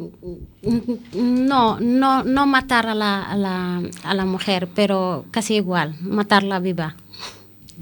no, 1.14 1.80
no, 1.80 2.24
no 2.24 2.46
matar 2.46 2.88
a 2.88 2.96
la, 2.96 3.24
a, 3.24 3.36
la, 3.36 3.82
a 4.04 4.14
la 4.14 4.26
mujer, 4.26 4.70
pero 4.74 5.26
casi 5.32 5.56
igual, 5.56 5.96
matarla 6.02 6.60
viva. 6.60 6.96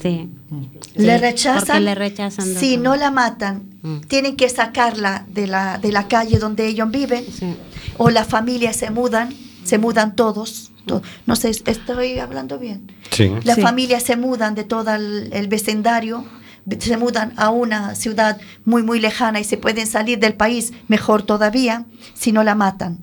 Sí. 0.01 0.29
le 0.95 1.17
rechazan. 1.17 1.65
Porque 1.65 1.79
le 1.81 1.95
rechazan. 1.95 2.45
Si 2.55 2.77
no 2.77 2.95
la 2.95 3.11
matan, 3.11 3.67
Mm. 3.81 3.99
tienen 4.09 4.35
que 4.35 4.49
sacarla 4.49 5.25
de 5.29 5.47
la, 5.47 5.77
de 5.77 5.93
la 5.93 6.09
calle 6.09 6.37
donde 6.37 6.67
ellos 6.67 6.91
viven. 6.91 7.25
Sí. 7.25 7.55
O 7.97 8.09
la 8.09 8.25
familia 8.25 8.73
se 8.73 8.89
mudan, 8.91 9.33
se 9.63 9.77
mudan 9.77 10.17
todos. 10.17 10.71
No 11.25 11.35
sé, 11.35 11.49
estoy 11.49 12.19
hablando 12.19 12.57
bien. 12.59 12.91
Sí. 13.11 13.29
La 13.43 13.55
Sí. 13.55 13.61
familia 13.61 13.99
se 13.99 14.15
mudan 14.15 14.55
de 14.55 14.63
todo 14.63 14.93
el, 14.93 15.29
el 15.33 15.47
vecindario, 15.47 16.25
se 16.79 16.97
mudan 16.97 17.33
a 17.37 17.49
una 17.49 17.95
ciudad 17.95 18.37
muy, 18.65 18.83
muy 18.83 18.99
lejana 18.99 19.39
y 19.39 19.43
se 19.43 19.57
pueden 19.57 19.87
salir 19.87 20.19
del 20.19 20.33
país, 20.33 20.71
mejor 20.87 21.23
todavía, 21.23 21.85
si 22.13 22.31
no 22.31 22.43
la 22.43 22.55
matan. 22.55 22.99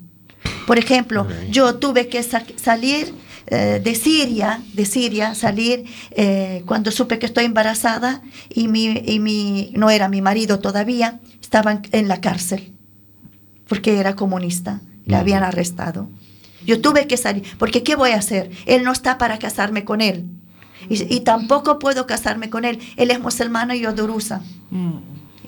Por 0.66 0.78
ejemplo, 0.78 1.26
yo 1.50 1.76
tuve 1.76 2.08
que 2.08 2.22
sa- 2.22 2.44
salir 2.56 3.14
eh, 3.48 3.80
de 3.82 3.94
Siria, 3.94 4.60
de 4.74 4.84
Siria, 4.84 5.34
salir 5.36 5.84
eh, 6.10 6.62
cuando 6.66 6.90
supe 6.90 7.18
que 7.20 7.26
estoy 7.26 7.44
embarazada 7.44 8.20
y 8.52 8.66
mi, 8.68 8.86
y 9.06 9.20
mi, 9.20 9.70
no 9.76 9.88
era 9.90 10.08
mi 10.08 10.20
marido 10.20 10.58
todavía, 10.58 11.20
estaban 11.40 11.82
en 11.92 12.08
la 12.08 12.20
cárcel, 12.20 12.72
porque 13.68 13.98
era 14.00 14.16
comunista, 14.16 14.80
le 15.04 15.14
Ujú. 15.14 15.20
habían 15.20 15.42
arrestado. 15.44 16.08
Yo 16.66 16.80
tuve 16.80 17.06
que 17.06 17.16
salir, 17.16 17.44
porque 17.58 17.82
¿qué 17.82 17.94
voy 17.96 18.10
a 18.10 18.16
hacer? 18.18 18.50
Él 18.66 18.82
no 18.82 18.92
está 18.92 19.18
para 19.18 19.38
casarme 19.38 19.84
con 19.84 20.00
él. 20.00 20.24
Y, 20.88 21.14
y 21.14 21.20
tampoco 21.20 21.78
puedo 21.78 22.06
casarme 22.06 22.50
con 22.50 22.64
él. 22.64 22.78
Él 22.96 23.10
es 23.10 23.20
musulmano 23.20 23.72
y 23.74 23.80
yo 23.80 23.92
durusa. 23.92 24.42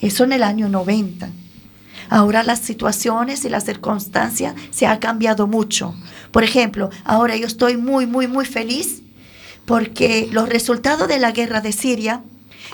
Eso 0.01 0.23
en 0.23 0.31
el 0.33 0.43
año 0.43 0.69
90. 0.69 1.29
Ahora 2.09 2.41
las 2.43 2.59
situaciones 2.59 3.45
y 3.45 3.49
las 3.49 3.65
circunstancias 3.65 4.55
se 4.71 4.85
han 4.87 4.97
cambiado 4.99 5.45
mucho. 5.45 5.93
Por 6.31 6.43
ejemplo, 6.43 6.89
ahora 7.03 7.35
yo 7.35 7.45
estoy 7.45 7.77
muy, 7.77 8.05
muy, 8.07 8.27
muy 8.27 8.45
feliz 8.45 9.01
porque 9.65 10.27
los 10.31 10.49
resultados 10.49 11.07
de 11.07 11.19
la 11.19 11.31
guerra 11.31 11.61
de 11.61 11.71
Siria 11.71 12.21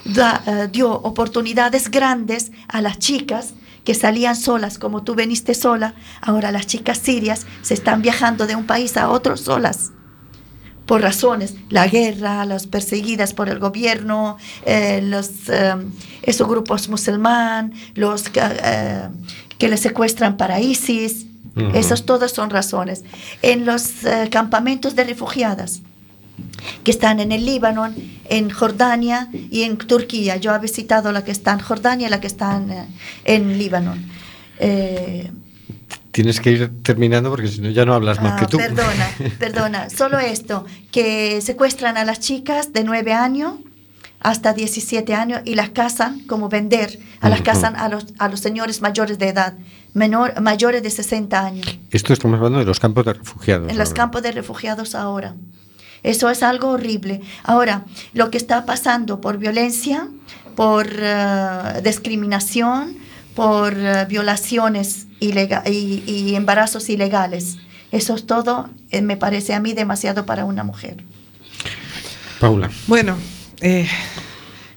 da- 0.05 0.41
eh, 0.47 0.69
dio 0.71 0.91
oportunidades 0.91 1.91
grandes 1.91 2.51
a 2.67 2.81
las 2.81 2.99
chicas 2.99 3.53
que 3.85 3.93
salían 3.93 4.35
solas, 4.35 4.77
como 4.77 5.03
tú 5.03 5.15
veniste 5.15 5.53
sola. 5.53 5.93
Ahora 6.19 6.51
las 6.51 6.67
chicas 6.67 6.97
sirias 6.97 7.45
se 7.61 7.73
están 7.73 8.01
viajando 8.01 8.47
de 8.47 8.55
un 8.55 8.65
país 8.65 8.97
a 8.97 9.09
otro 9.09 9.37
solas 9.37 9.91
por 10.85 11.01
razones, 11.01 11.55
la 11.69 11.87
guerra, 11.87 12.45
las 12.45 12.67
perseguidas 12.67 13.33
por 13.33 13.49
el 13.49 13.59
gobierno, 13.59 14.37
eh, 14.65 15.01
los, 15.03 15.49
eh, 15.49 15.73
esos 16.21 16.47
grupos 16.47 16.89
musulmán, 16.89 17.73
los 17.95 18.29
que, 18.29 18.39
eh, 18.43 19.07
que 19.57 19.67
les 19.67 19.79
secuestran 19.79 20.37
para 20.37 20.59
ISIS, 20.59 21.25
Ujú. 21.55 21.75
esas 21.75 22.05
todas 22.05 22.31
son 22.31 22.49
razones. 22.49 23.03
En 23.41 23.65
los 23.65 23.83
campamentos 24.29 24.95
de 24.95 25.05
refugiadas, 25.05 25.81
que 26.83 26.91
están 26.91 27.19
en 27.19 27.31
el 27.31 27.45
Líbano, 27.45 27.93
en 28.29 28.49
Jordania 28.49 29.29
y 29.51 29.63
en 29.63 29.77
Turquía. 29.77 30.37
Yo 30.37 30.53
he 30.55 30.59
visitado 30.59 31.11
la 31.11 31.23
que 31.23 31.31
está 31.31 31.53
en 31.53 31.59
Jordania 31.59 32.07
y 32.07 32.09
la 32.09 32.19
que 32.21 32.27
está 32.27 32.57
en, 32.57 32.71
eh, 32.71 32.85
en 33.25 33.57
Líbano. 33.57 33.95
Eh, 34.59 35.31
Tienes 36.11 36.39
que 36.39 36.51
ir 36.51 36.71
terminando 36.81 37.29
porque 37.29 37.47
si 37.49 37.59
no 37.59 37.69
ya 37.71 37.83
no 37.85 37.93
hablas 37.93 38.21
más 38.21 38.33
Ah, 38.33 38.39
que 38.39 38.45
tú. 38.47 38.57
Perdona, 38.57 39.07
perdona. 39.39 39.89
Solo 39.89 40.17
esto, 40.19 40.65
que 40.91 41.41
secuestran 41.41 41.97
a 41.97 42.05
las 42.05 42.19
chicas 42.21 42.71
de 42.71 42.83
9 42.85 43.11
años 43.11 43.55
hasta 44.21 44.53
17 44.53 45.13
años 45.13 45.41
y 45.43 45.55
las 45.55 45.69
casan 45.71 46.21
como 46.21 46.47
vender, 46.47 46.99
a 47.19 47.27
las 47.29 47.39
Ujú. 47.41 47.45
casan 47.45 47.75
a 47.75 47.89
los, 47.89 48.05
a 48.17 48.29
los 48.29 48.39
señores 48.39 48.81
mayores 48.81 49.19
de 49.19 49.27
edad, 49.27 49.53
menor, 49.93 50.39
mayores 50.41 50.81
de 50.81 50.89
60 50.89 51.45
años, 51.45 51.79
Esto 51.91 52.13
estamos 52.13 52.37
hablando 52.37 52.59
de 52.59 52.65
los 52.65 52.79
campos 52.79 53.05
de 53.05 53.13
refugiados. 53.13 53.69
en 53.69 53.77
los 53.77 53.89
ahora. 53.89 53.97
campos 54.01 54.23
de 54.23 54.31
refugiados 54.31 54.95
ahora. 54.95 55.35
Eso 56.05 56.29
es 56.29 56.43
algo 56.43 56.69
horrible. 56.69 57.21
Ahora, 57.43 57.83
lo 58.13 58.29
que 58.31 58.37
está 58.37 58.65
pasando 58.65 59.19
por 59.19 59.37
violencia, 59.37 60.07
por 60.55 60.87
eh, 60.97 61.81
discriminación, 61.83 62.95
por 63.33 63.73
eh, 63.75 64.05
violaciones 64.07 65.07
ilega- 65.19 65.63
y, 65.65 66.03
y 66.05 66.35
embarazos 66.35 66.89
ilegales, 66.89 67.57
eso 67.91 68.15
es 68.15 68.25
todo, 68.25 68.69
eh, 68.91 69.01
me 69.01 69.17
parece 69.17 69.53
a 69.53 69.59
mí 69.59 69.73
demasiado 69.73 70.25
para 70.25 70.45
una 70.45 70.63
mujer. 70.63 71.03
Paula. 72.39 72.69
Bueno, 72.87 73.17
eh, 73.61 73.87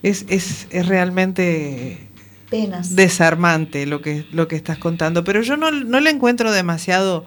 es, 0.03 0.24
es- 0.29 0.66
es 0.70 0.87
realmente 0.87 2.09
Penas. 2.51 2.95
desarmante 2.97 3.85
lo 3.87 4.01
que, 4.01 4.26
lo 4.33 4.49
que 4.49 4.57
estás 4.57 4.79
contando, 4.79 5.24
pero 5.24 5.43
yo 5.43 5.57
no, 5.57 5.70
no 5.70 6.01
le 6.01 6.11
encuentro 6.11 6.53
demasiado, 6.53 7.24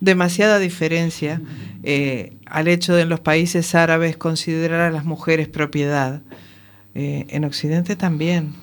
demasiada 0.00 0.58
diferencia 0.58 1.40
eh, 1.82 2.36
al 2.46 2.68
hecho 2.68 2.94
de 2.94 3.02
en 3.02 3.08
los 3.08 3.20
países 3.20 3.74
árabes 3.74 4.16
considerar 4.16 4.80
a 4.80 4.90
las 4.90 5.04
mujeres 5.04 5.48
propiedad. 5.48 6.22
Eh, 6.94 7.26
en 7.28 7.44
Occidente 7.44 7.94
también. 7.94 8.54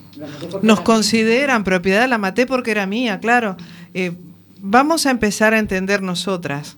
Nos 0.60 0.80
consideran 0.80 1.64
propiedad, 1.64 2.08
la 2.08 2.18
maté 2.18 2.44
porque 2.44 2.70
era 2.70 2.86
mía, 2.86 3.18
claro. 3.18 3.56
Eh, 3.94 4.12
vamos 4.60 5.06
a 5.06 5.10
empezar 5.10 5.54
a 5.54 5.58
entender 5.58 6.02
nosotras, 6.02 6.76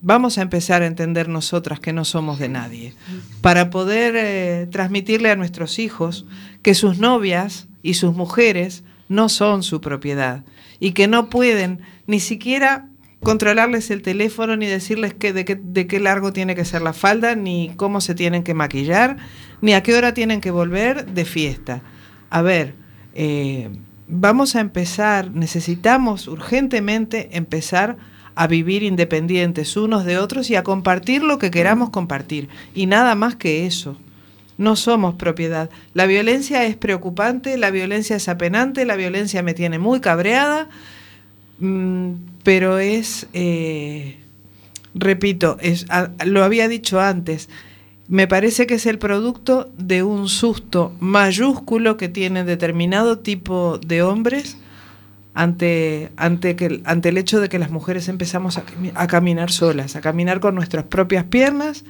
vamos 0.00 0.38
a 0.38 0.42
empezar 0.42 0.82
a 0.82 0.86
entender 0.86 1.28
nosotras 1.28 1.80
que 1.80 1.92
no 1.92 2.04
somos 2.04 2.38
de 2.38 2.48
nadie, 2.48 2.94
para 3.40 3.70
poder 3.70 4.68
transmitirle 4.68 5.30
a 5.30 5.36
nuestros 5.36 5.80
hijos 5.80 6.24
que 6.62 6.74
sus 6.74 6.98
novias 6.98 7.66
y 7.82 7.94
sus 7.94 8.14
mujeres 8.14 8.84
no 9.08 9.28
son 9.28 9.62
su 9.62 9.80
propiedad 9.80 10.44
y 10.78 10.92
que 10.92 11.08
no 11.08 11.30
pueden 11.30 11.80
ni 12.06 12.20
siquiera 12.20 12.88
controlarles 13.22 13.90
el 13.90 14.02
teléfono 14.02 14.56
ni 14.56 14.66
decirles 14.66 15.14
que, 15.14 15.32
de, 15.32 15.44
qué, 15.44 16.00
largo 16.00 16.32
tiene 16.32 16.54
que 16.54 16.64
ser 16.64 16.82
la 16.82 16.92
falda, 16.92 17.34
ni 17.34 17.72
cómo 17.76 18.00
se 18.00 18.14
tienen 18.14 18.42
que 18.42 18.54
maquillar, 18.54 19.16
ni 19.60 19.72
a 19.72 19.82
qué 19.82 19.94
hora 19.94 20.14
tienen 20.14 20.40
que 20.40 20.50
volver 20.50 21.06
de 21.06 21.24
fiesta. 21.24 21.82
A 22.30 22.42
ver, 22.42 22.74
eh, 23.14 23.70
vamos 24.08 24.56
a 24.56 24.60
empezar, 24.60 25.30
necesitamos 25.30 26.28
urgentemente 26.28 27.36
empezar 27.36 27.96
a 28.34 28.46
vivir 28.46 28.82
independientes 28.82 29.76
unos 29.76 30.04
de 30.04 30.18
otros 30.18 30.50
y 30.50 30.56
a 30.56 30.62
compartir 30.62 31.22
lo 31.22 31.38
que 31.38 31.50
queramos 31.50 31.90
compartir. 31.90 32.48
Y 32.74 32.86
nada 32.86 33.14
más 33.14 33.34
que 33.34 33.66
eso. 33.66 33.96
No 34.58 34.76
somos 34.76 35.16
propiedad. 35.16 35.68
La 35.92 36.06
violencia 36.06 36.64
es 36.64 36.76
preocupante, 36.76 37.58
la 37.58 37.70
violencia 37.70 38.16
es 38.16 38.28
apenante, 38.28 38.86
la 38.86 38.96
violencia 38.96 39.42
me 39.42 39.52
tiene 39.52 39.78
muy 39.78 40.00
cabreada, 40.00 40.68
mm, 41.58 42.12
pero 42.46 42.78
es, 42.78 43.26
eh, 43.32 44.18
repito, 44.94 45.56
es, 45.60 45.84
lo 46.24 46.44
había 46.44 46.68
dicho 46.68 47.00
antes, 47.00 47.48
me 48.06 48.28
parece 48.28 48.68
que 48.68 48.74
es 48.74 48.86
el 48.86 49.00
producto 49.00 49.68
de 49.76 50.04
un 50.04 50.28
susto 50.28 50.92
mayúsculo 51.00 51.96
que 51.96 52.08
tiene 52.08 52.44
determinado 52.44 53.18
tipo 53.18 53.78
de 53.78 54.02
hombres 54.02 54.58
ante, 55.34 56.12
ante, 56.16 56.54
que, 56.54 56.82
ante 56.84 57.08
el 57.08 57.18
hecho 57.18 57.40
de 57.40 57.48
que 57.48 57.58
las 57.58 57.72
mujeres 57.72 58.06
empezamos 58.06 58.58
a, 58.58 58.64
a 58.94 59.08
caminar 59.08 59.50
solas, 59.50 59.96
a 59.96 60.00
caminar 60.00 60.38
con 60.38 60.54
nuestras 60.54 60.84
propias 60.84 61.24
piernas 61.24 61.82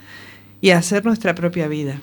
y 0.62 0.70
a 0.70 0.78
hacer 0.78 1.04
nuestra 1.04 1.34
propia 1.34 1.68
vida. 1.68 2.00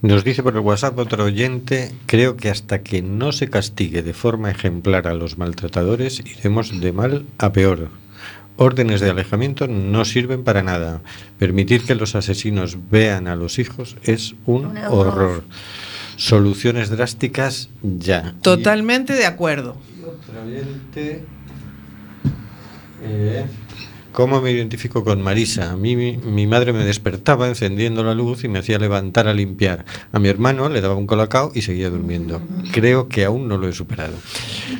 Nos 0.00 0.22
dice 0.22 0.42
por 0.44 0.54
el 0.54 0.60
WhatsApp 0.60 0.96
otro 0.98 1.24
oyente, 1.24 1.92
creo 2.06 2.36
que 2.36 2.50
hasta 2.50 2.82
que 2.82 3.02
no 3.02 3.32
se 3.32 3.50
castigue 3.50 4.02
de 4.02 4.14
forma 4.14 4.50
ejemplar 4.50 5.08
a 5.08 5.14
los 5.14 5.38
maltratadores, 5.38 6.20
iremos 6.20 6.80
de 6.80 6.92
mal 6.92 7.26
a 7.38 7.52
peor. 7.52 7.88
Órdenes 8.56 9.00
de 9.00 9.10
alejamiento 9.10 9.66
no 9.66 10.04
sirven 10.04 10.44
para 10.44 10.62
nada. 10.62 11.00
Permitir 11.38 11.82
que 11.82 11.94
los 11.96 12.14
asesinos 12.14 12.76
vean 12.90 13.26
a 13.26 13.34
los 13.36 13.58
hijos 13.58 13.96
es 14.04 14.34
un 14.46 14.66
Un 14.66 14.78
horror. 14.78 15.08
horror. 15.08 15.44
Soluciones 16.16 16.90
drásticas 16.90 17.68
ya. 17.82 18.34
Totalmente 18.42 19.12
de 19.14 19.26
acuerdo. 19.26 19.76
Y 19.96 20.02
otro 20.02 20.42
oyente, 20.44 21.24
eh, 23.02 23.44
¿Cómo 24.12 24.40
me 24.40 24.50
identifico 24.50 25.04
con 25.04 25.22
Marisa? 25.22 25.70
A 25.70 25.76
mí 25.76 25.94
mi, 25.94 26.46
madre 26.46 26.72
me 26.72 26.84
despertaba 26.84 27.46
encendiendo 27.46 28.02
la 28.02 28.14
luz 28.14 28.42
y 28.42 28.48
me 28.48 28.58
hacía 28.58 28.78
levantar 28.78 29.28
a 29.28 29.34
limpiar. 29.34 29.84
A 30.12 30.18
mi 30.18 30.28
hermano 30.28 30.68
le 30.68 30.80
daba 30.80 30.96
un 30.96 31.06
colacao 31.06 31.52
y 31.54 31.62
seguía 31.62 31.90
durmiendo. 31.90 32.40
Creo 32.72 33.08
que 33.08 33.24
aún 33.24 33.46
no 33.46 33.58
lo 33.58 33.68
he 33.68 33.72
superado. 33.72 34.14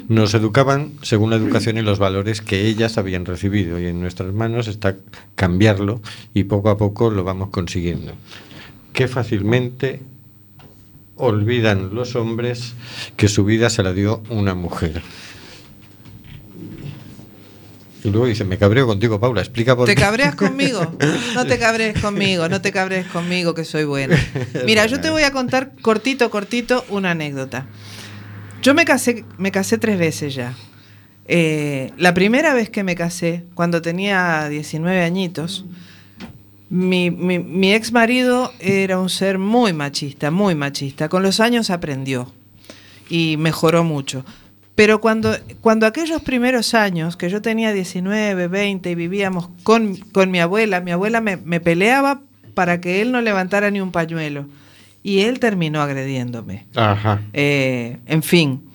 Nos 0.09 0.35
educaban 0.35 0.93
según 1.03 1.31
la 1.31 1.37
educación 1.37 1.79
y 1.79 1.83
los 1.83 1.99
valores 1.99 2.41
que 2.41 2.67
ellas 2.67 2.99
habían 2.99 3.27
recibido 3.27 3.79
y 3.79 3.87
en 3.87 4.01
nuestras 4.01 4.33
manos 4.33 4.67
está 4.67 4.97
cambiarlo 5.35 6.01
y 6.35 6.45
poco 6.45 6.71
a 6.71 6.77
poco 6.77 7.11
lo 7.11 7.23
vamos 7.23 7.51
consiguiendo. 7.51 8.13
Qué 8.93 9.07
fácilmente 9.07 10.01
olvidan 11.19 11.95
los 11.95 12.17
hombres 12.17 12.75
que 13.17 13.29
su 13.29 13.45
vida 13.45 13.71
se 13.71 13.83
la 13.83 13.93
dio 13.93 14.23
una 14.31 14.55
mujer. 14.55 15.03
Y 18.05 18.11
luego 18.11 18.27
dice, 18.27 18.45
me 18.45 18.59
cabreo 18.59 18.87
contigo, 18.87 19.19
Paula, 19.19 19.41
explica 19.41 19.75
por 19.75 19.87
¿Te 19.87 19.95
qué. 19.95 20.01
cabreas 20.01 20.35
conmigo? 20.37 20.81
No 21.35 21.47
te 21.47 21.59
cabrees 21.59 22.01
conmigo, 22.01 22.49
no 22.49 22.61
te 22.61 22.71
cabrees 22.73 23.07
conmigo 23.07 23.55
que 23.55 23.65
soy 23.65 23.85
buena. 23.85 24.17
Mira, 24.67 24.87
yo 24.87 25.01
te 25.01 25.11
voy 25.11 25.23
a 25.25 25.33
contar 25.33 25.73
cortito, 25.83 26.31
cortito 26.31 26.85
una 26.91 27.11
anécdota. 27.13 27.67
Yo 28.63 28.75
me 28.75 28.85
casé, 28.85 29.25
me 29.37 29.51
casé 29.51 29.79
tres 29.79 29.99
veces 29.99 30.35
ya. 30.35 30.55
Eh, 31.27 31.93
la 31.97 32.15
primera 32.15 32.55
vez 32.55 32.71
que 32.71 32.83
me 32.85 32.95
casé, 32.95 33.45
cuando 33.55 33.83
tenía 33.83 34.49
19 34.49 35.03
añitos, 35.03 35.65
mi, 36.71 37.11
mi, 37.11 37.39
mi 37.39 37.73
ex 37.75 37.93
marido 37.93 38.53
era 38.61 38.99
un 38.99 39.09
ser 39.11 39.39
muy 39.39 39.73
machista, 39.73 40.31
muy 40.31 40.55
machista. 40.55 41.09
Con 41.09 41.23
los 41.23 41.41
años 41.41 41.71
aprendió 41.71 42.33
y 43.09 43.37
mejoró 43.39 43.85
mucho. 43.85 44.25
Pero 44.79 45.01
cuando, 45.01 45.37
cuando 45.61 45.87
aquellos 45.87 46.23
primeros 46.23 46.73
años, 46.73 47.17
que 47.17 47.29
yo 47.29 47.43
tenía 47.43 47.73
19, 47.73 48.47
20 48.47 48.89
y 48.89 48.95
vivíamos 48.95 49.49
con, 49.65 49.97
con 49.97 50.31
mi 50.31 50.39
abuela, 50.39 50.81
mi 50.81 50.93
abuela 50.93 51.21
me, 51.21 51.37
me 51.37 51.59
peleaba 51.59 52.21
para 52.55 52.81
que 52.81 53.03
él 53.03 53.11
no 53.11 53.21
levantara 53.21 53.73
ni 53.73 53.81
un 53.81 53.91
pañuelo. 53.91 54.47
Y 55.03 55.23
él 55.23 55.41
terminó 55.41 55.83
agrediéndome. 55.83 56.67
Ajá. 56.77 57.23
Eh, 57.33 57.97
en 58.07 58.23
fin, 58.23 58.71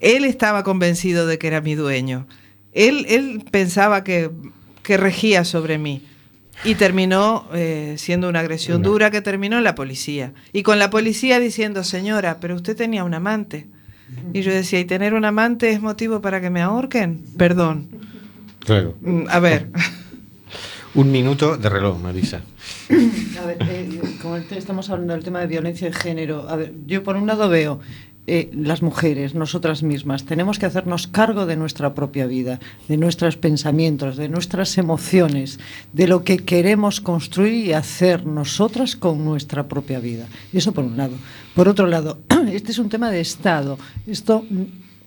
él 0.00 0.26
estaba 0.26 0.62
convencido 0.64 1.26
de 1.26 1.38
que 1.38 1.46
era 1.46 1.62
mi 1.62 1.76
dueño. 1.76 2.26
Él, 2.74 3.06
él 3.08 3.42
pensaba 3.50 4.04
que, 4.04 4.30
que 4.82 4.98
regía 4.98 5.46
sobre 5.46 5.78
mí. 5.78 6.02
Y 6.62 6.74
terminó 6.74 7.48
eh, 7.54 7.94
siendo 7.96 8.28
una 8.28 8.40
agresión 8.40 8.82
dura 8.82 9.10
que 9.10 9.22
terminó 9.22 9.56
en 9.56 9.64
la 9.64 9.74
policía. 9.74 10.34
Y 10.52 10.62
con 10.62 10.78
la 10.78 10.90
policía 10.90 11.40
diciendo, 11.40 11.84
señora, 11.84 12.36
pero 12.38 12.54
usted 12.54 12.76
tenía 12.76 13.02
un 13.02 13.14
amante. 13.14 13.66
Y 14.32 14.42
yo 14.42 14.52
decía, 14.52 14.80
¿y 14.80 14.84
tener 14.84 15.14
un 15.14 15.24
amante 15.24 15.70
es 15.70 15.80
motivo 15.80 16.20
para 16.20 16.40
que 16.40 16.50
me 16.50 16.62
ahorquen? 16.62 17.24
Perdón. 17.36 17.88
Claro. 18.60 18.94
Mm, 19.00 19.24
A 19.28 19.38
ver, 19.40 19.68
Un 20.96 21.12
minuto 21.12 21.58
de 21.58 21.68
reloj, 21.68 22.00
Marisa. 22.00 22.40
A 22.88 23.46
ver, 23.46 23.58
eh, 23.68 24.00
como 24.22 24.36
estamos 24.36 24.88
hablando 24.88 25.12
del 25.12 25.22
tema 25.22 25.40
de 25.40 25.46
violencia 25.46 25.88
de 25.88 25.92
género, 25.92 26.48
a 26.48 26.56
ver, 26.56 26.72
yo 26.86 27.02
por 27.02 27.16
un 27.16 27.26
lado 27.26 27.50
veo 27.50 27.80
eh, 28.26 28.50
las 28.52 28.82
mujeres, 28.82 29.34
nosotras 29.34 29.82
mismas, 29.82 30.24
tenemos 30.24 30.58
que 30.58 30.66
hacernos 30.66 31.06
cargo 31.06 31.46
de 31.46 31.56
nuestra 31.56 31.94
propia 31.94 32.26
vida, 32.26 32.58
de 32.88 32.96
nuestros 32.96 33.36
pensamientos, 33.36 34.16
de 34.16 34.28
nuestras 34.28 34.78
emociones, 34.78 35.60
de 35.92 36.08
lo 36.08 36.24
que 36.24 36.38
queremos 36.38 37.00
construir 37.00 37.66
y 37.66 37.72
hacer 37.72 38.26
nosotras 38.26 38.96
con 38.96 39.24
nuestra 39.24 39.68
propia 39.68 40.00
vida. 40.00 40.26
Eso 40.52 40.72
por 40.72 40.84
un 40.84 40.96
lado. 40.96 41.14
Por 41.54 41.68
otro 41.68 41.86
lado, 41.86 42.18
este 42.52 42.72
es 42.72 42.78
un 42.78 42.88
tema 42.88 43.10
de 43.10 43.20
Estado. 43.20 43.78
Esto 44.06 44.44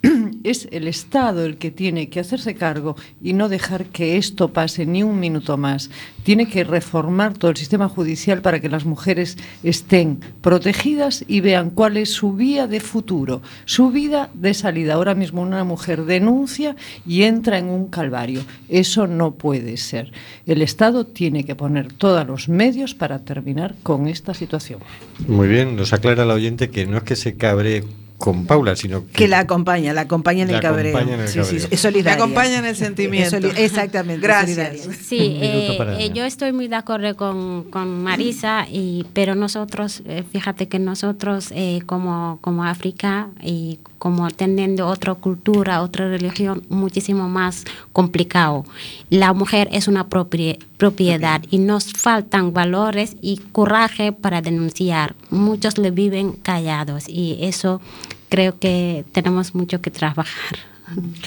es 0.43 0.67
el 0.71 0.87
Estado 0.87 1.45
el 1.45 1.57
que 1.57 1.71
tiene 1.71 2.09
que 2.09 2.19
hacerse 2.19 2.55
cargo 2.55 2.95
y 3.21 3.33
no 3.33 3.49
dejar 3.49 3.85
que 3.85 4.17
esto 4.17 4.53
pase 4.53 4.85
ni 4.85 5.03
un 5.03 5.19
minuto 5.19 5.57
más. 5.57 5.89
Tiene 6.23 6.47
que 6.47 6.63
reformar 6.63 7.37
todo 7.37 7.51
el 7.51 7.57
sistema 7.57 7.89
judicial 7.89 8.41
para 8.41 8.59
que 8.59 8.69
las 8.69 8.85
mujeres 8.85 9.37
estén 9.63 10.19
protegidas 10.41 11.23
y 11.27 11.41
vean 11.41 11.69
cuál 11.69 11.97
es 11.97 12.11
su 12.11 12.33
vía 12.33 12.67
de 12.67 12.79
futuro, 12.79 13.41
su 13.65 13.89
vida 13.91 14.29
de 14.33 14.53
salida. 14.53 14.93
Ahora 14.93 15.15
mismo 15.15 15.41
una 15.41 15.63
mujer 15.63 16.05
denuncia 16.05 16.75
y 17.05 17.23
entra 17.23 17.57
en 17.57 17.65
un 17.65 17.87
calvario. 17.87 18.41
Eso 18.67 19.07
no 19.07 19.31
puede 19.31 19.77
ser. 19.77 20.11
El 20.45 20.61
Estado 20.61 21.05
tiene 21.05 21.43
que 21.43 21.55
poner 21.55 21.91
todos 21.93 22.25
los 22.27 22.49
medios 22.49 22.95
para 22.95 23.19
terminar 23.19 23.75
con 23.83 24.07
esta 24.07 24.33
situación. 24.33 24.79
Muy 25.27 25.47
bien, 25.47 25.75
nos 25.75 25.93
aclara 25.93 26.25
la 26.25 26.33
oyente 26.33 26.69
que 26.69 26.85
no 26.85 26.97
es 26.97 27.03
que 27.03 27.15
se 27.15 27.35
cabre 27.35 27.83
con 28.19 28.45
Paula, 28.45 28.75
sino 28.75 29.05
que, 29.07 29.11
Que 29.13 29.27
la 29.27 29.39
acompaña, 29.39 29.93
la 29.93 30.01
acompaña 30.01 30.43
en 30.43 30.49
La 30.51 30.57
el 30.57 30.61
cabreo. 30.61 30.95
acompaña 30.95 31.15
en 31.15 31.21
el 31.21 31.27
Sí, 31.29 31.39
sí, 31.43 31.51
cabreo. 31.55 31.67
es 31.71 31.79
solidaria. 31.79 32.17
Me 32.17 32.21
acompaña 32.23 32.59
en 32.59 32.65
el 32.65 32.75
sentimiento. 32.75 33.37
Es 33.37 33.57
exactamente. 33.57 34.21
Gracias. 34.27 34.87
Sí, 35.07 35.37
eh, 35.41 35.77
eh, 35.99 36.11
yo 36.13 36.25
estoy 36.25 36.51
muy 36.51 36.67
de 36.67 36.75
acuerdo 36.75 37.15
con, 37.15 37.63
con 37.71 38.03
Marisa, 38.03 38.67
y, 38.69 39.05
pero 39.13 39.33
nosotros, 39.35 40.03
eh, 40.05 40.23
fíjate 40.31 40.67
que 40.67 40.77
nosotros 40.79 41.47
eh, 41.55 41.81
como, 41.85 42.37
como 42.41 42.65
África 42.65 43.29
y 43.41 43.79
como 43.99 44.29
teniendo 44.31 44.87
otra 44.87 45.13
cultura, 45.13 45.81
otra 45.83 46.07
religión, 46.09 46.63
muchísimo 46.69 47.29
más 47.29 47.65
complicado. 47.93 48.65
La 49.11 49.33
mujer 49.33 49.67
es 49.71 49.87
una 49.87 50.09
propie- 50.09 50.57
propiedad 50.77 51.41
y 51.51 51.59
nos 51.59 51.91
faltan 51.93 52.53
valores 52.53 53.17
y 53.21 53.37
coraje 53.51 54.11
para 54.13 54.41
denunciar. 54.41 55.15
Muchos 55.29 55.77
le 55.77 55.91
viven 55.91 56.31
callados 56.31 57.07
y 57.07 57.37
eso 57.41 57.81
creo 58.29 58.57
que 58.57 59.05
tenemos 59.11 59.53
mucho 59.53 59.81
que 59.81 59.91
trabajar. 59.91 60.57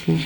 Sí. 0.04 0.16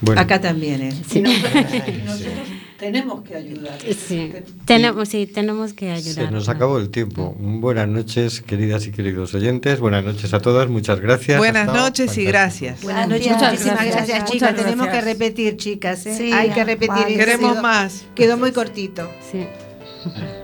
bueno, 0.00 0.20
Acá 0.22 0.40
también, 0.40 0.80
¿eh? 0.80 0.92
Sí. 1.06 1.22
tenemos 2.78 3.22
que 3.22 3.34
ayudar. 3.34 3.78
Sí. 3.80 4.32
Tenemos, 4.64 5.08
sí, 5.08 5.26
tenemos 5.26 5.72
que 5.72 5.90
ayudar. 5.90 6.26
se 6.26 6.30
nos 6.30 6.48
acabó 6.48 6.78
el 6.78 6.90
tiempo. 6.90 7.34
Buenas 7.38 7.88
noches, 7.88 8.42
queridas 8.42 8.86
y 8.86 8.90
queridos 8.92 9.34
oyentes. 9.34 9.80
Buenas 9.80 10.04
noches 10.04 10.32
a 10.34 10.40
todas. 10.40 10.68
Muchas 10.68 11.00
gracias. 11.00 11.38
Buenas 11.38 11.66
noches 11.72 12.16
y 12.18 12.24
gracias. 12.24 12.82
Buenas 12.82 13.08
noches, 13.08 13.26
Gracias. 13.28 13.50
muchísimas 13.52 13.78
Muchas 13.80 13.94
gracias, 13.96 14.08
gracias. 14.18 14.30
chicas. 14.30 14.50
Muchas 14.52 14.64
Tenemos 14.64 14.88
que 14.88 15.00
repetir, 15.00 15.56
chicas. 15.56 16.06
¿eh? 16.06 16.14
Sí, 16.16 16.32
Hay 16.32 16.50
que 16.50 16.64
repetir. 16.64 16.88
vale. 16.88 17.16
Queremos 17.16 17.52
Quedó- 17.52 17.62
más. 17.62 18.04
Quedó 18.14 18.36
muy 18.36 18.52
cortito. 18.52 19.08
Sí. 19.32 19.46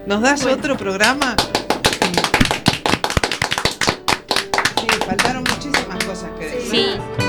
¿Nos 0.07 0.23
das 0.23 0.45
otro 0.47 0.77
programa? 0.77 1.37
Sí, 4.81 4.87
faltaron 5.07 5.45
muchísimas 5.45 6.05
cosas 6.05 6.31
que 6.39 6.47
decir. 6.47 6.71
Sí. 7.19 7.22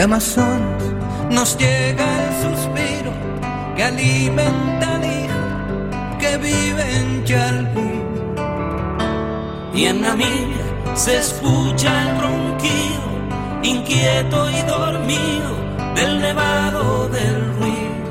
De 0.00 0.04
Amazonas 0.04 0.82
nos 1.30 1.58
llega 1.58 2.06
el 2.24 2.32
suspiro 2.42 3.12
que 3.76 3.84
alimenta 3.84 4.94
al 4.94 5.04
hijo 5.04 6.18
que 6.18 6.38
vive 6.38 6.96
en 6.96 7.22
Chalpú. 7.24 7.86
Y 9.74 9.84
en 9.84 10.00
Namibia 10.00 10.64
se 10.94 11.18
escucha 11.18 11.90
el 12.00 12.18
ronquido, 12.18 13.10
inquieto 13.62 14.48
y 14.48 14.62
dormido, 14.62 15.54
del 15.94 16.18
nevado 16.18 17.06
del 17.10 17.54
ruido. 17.58 17.89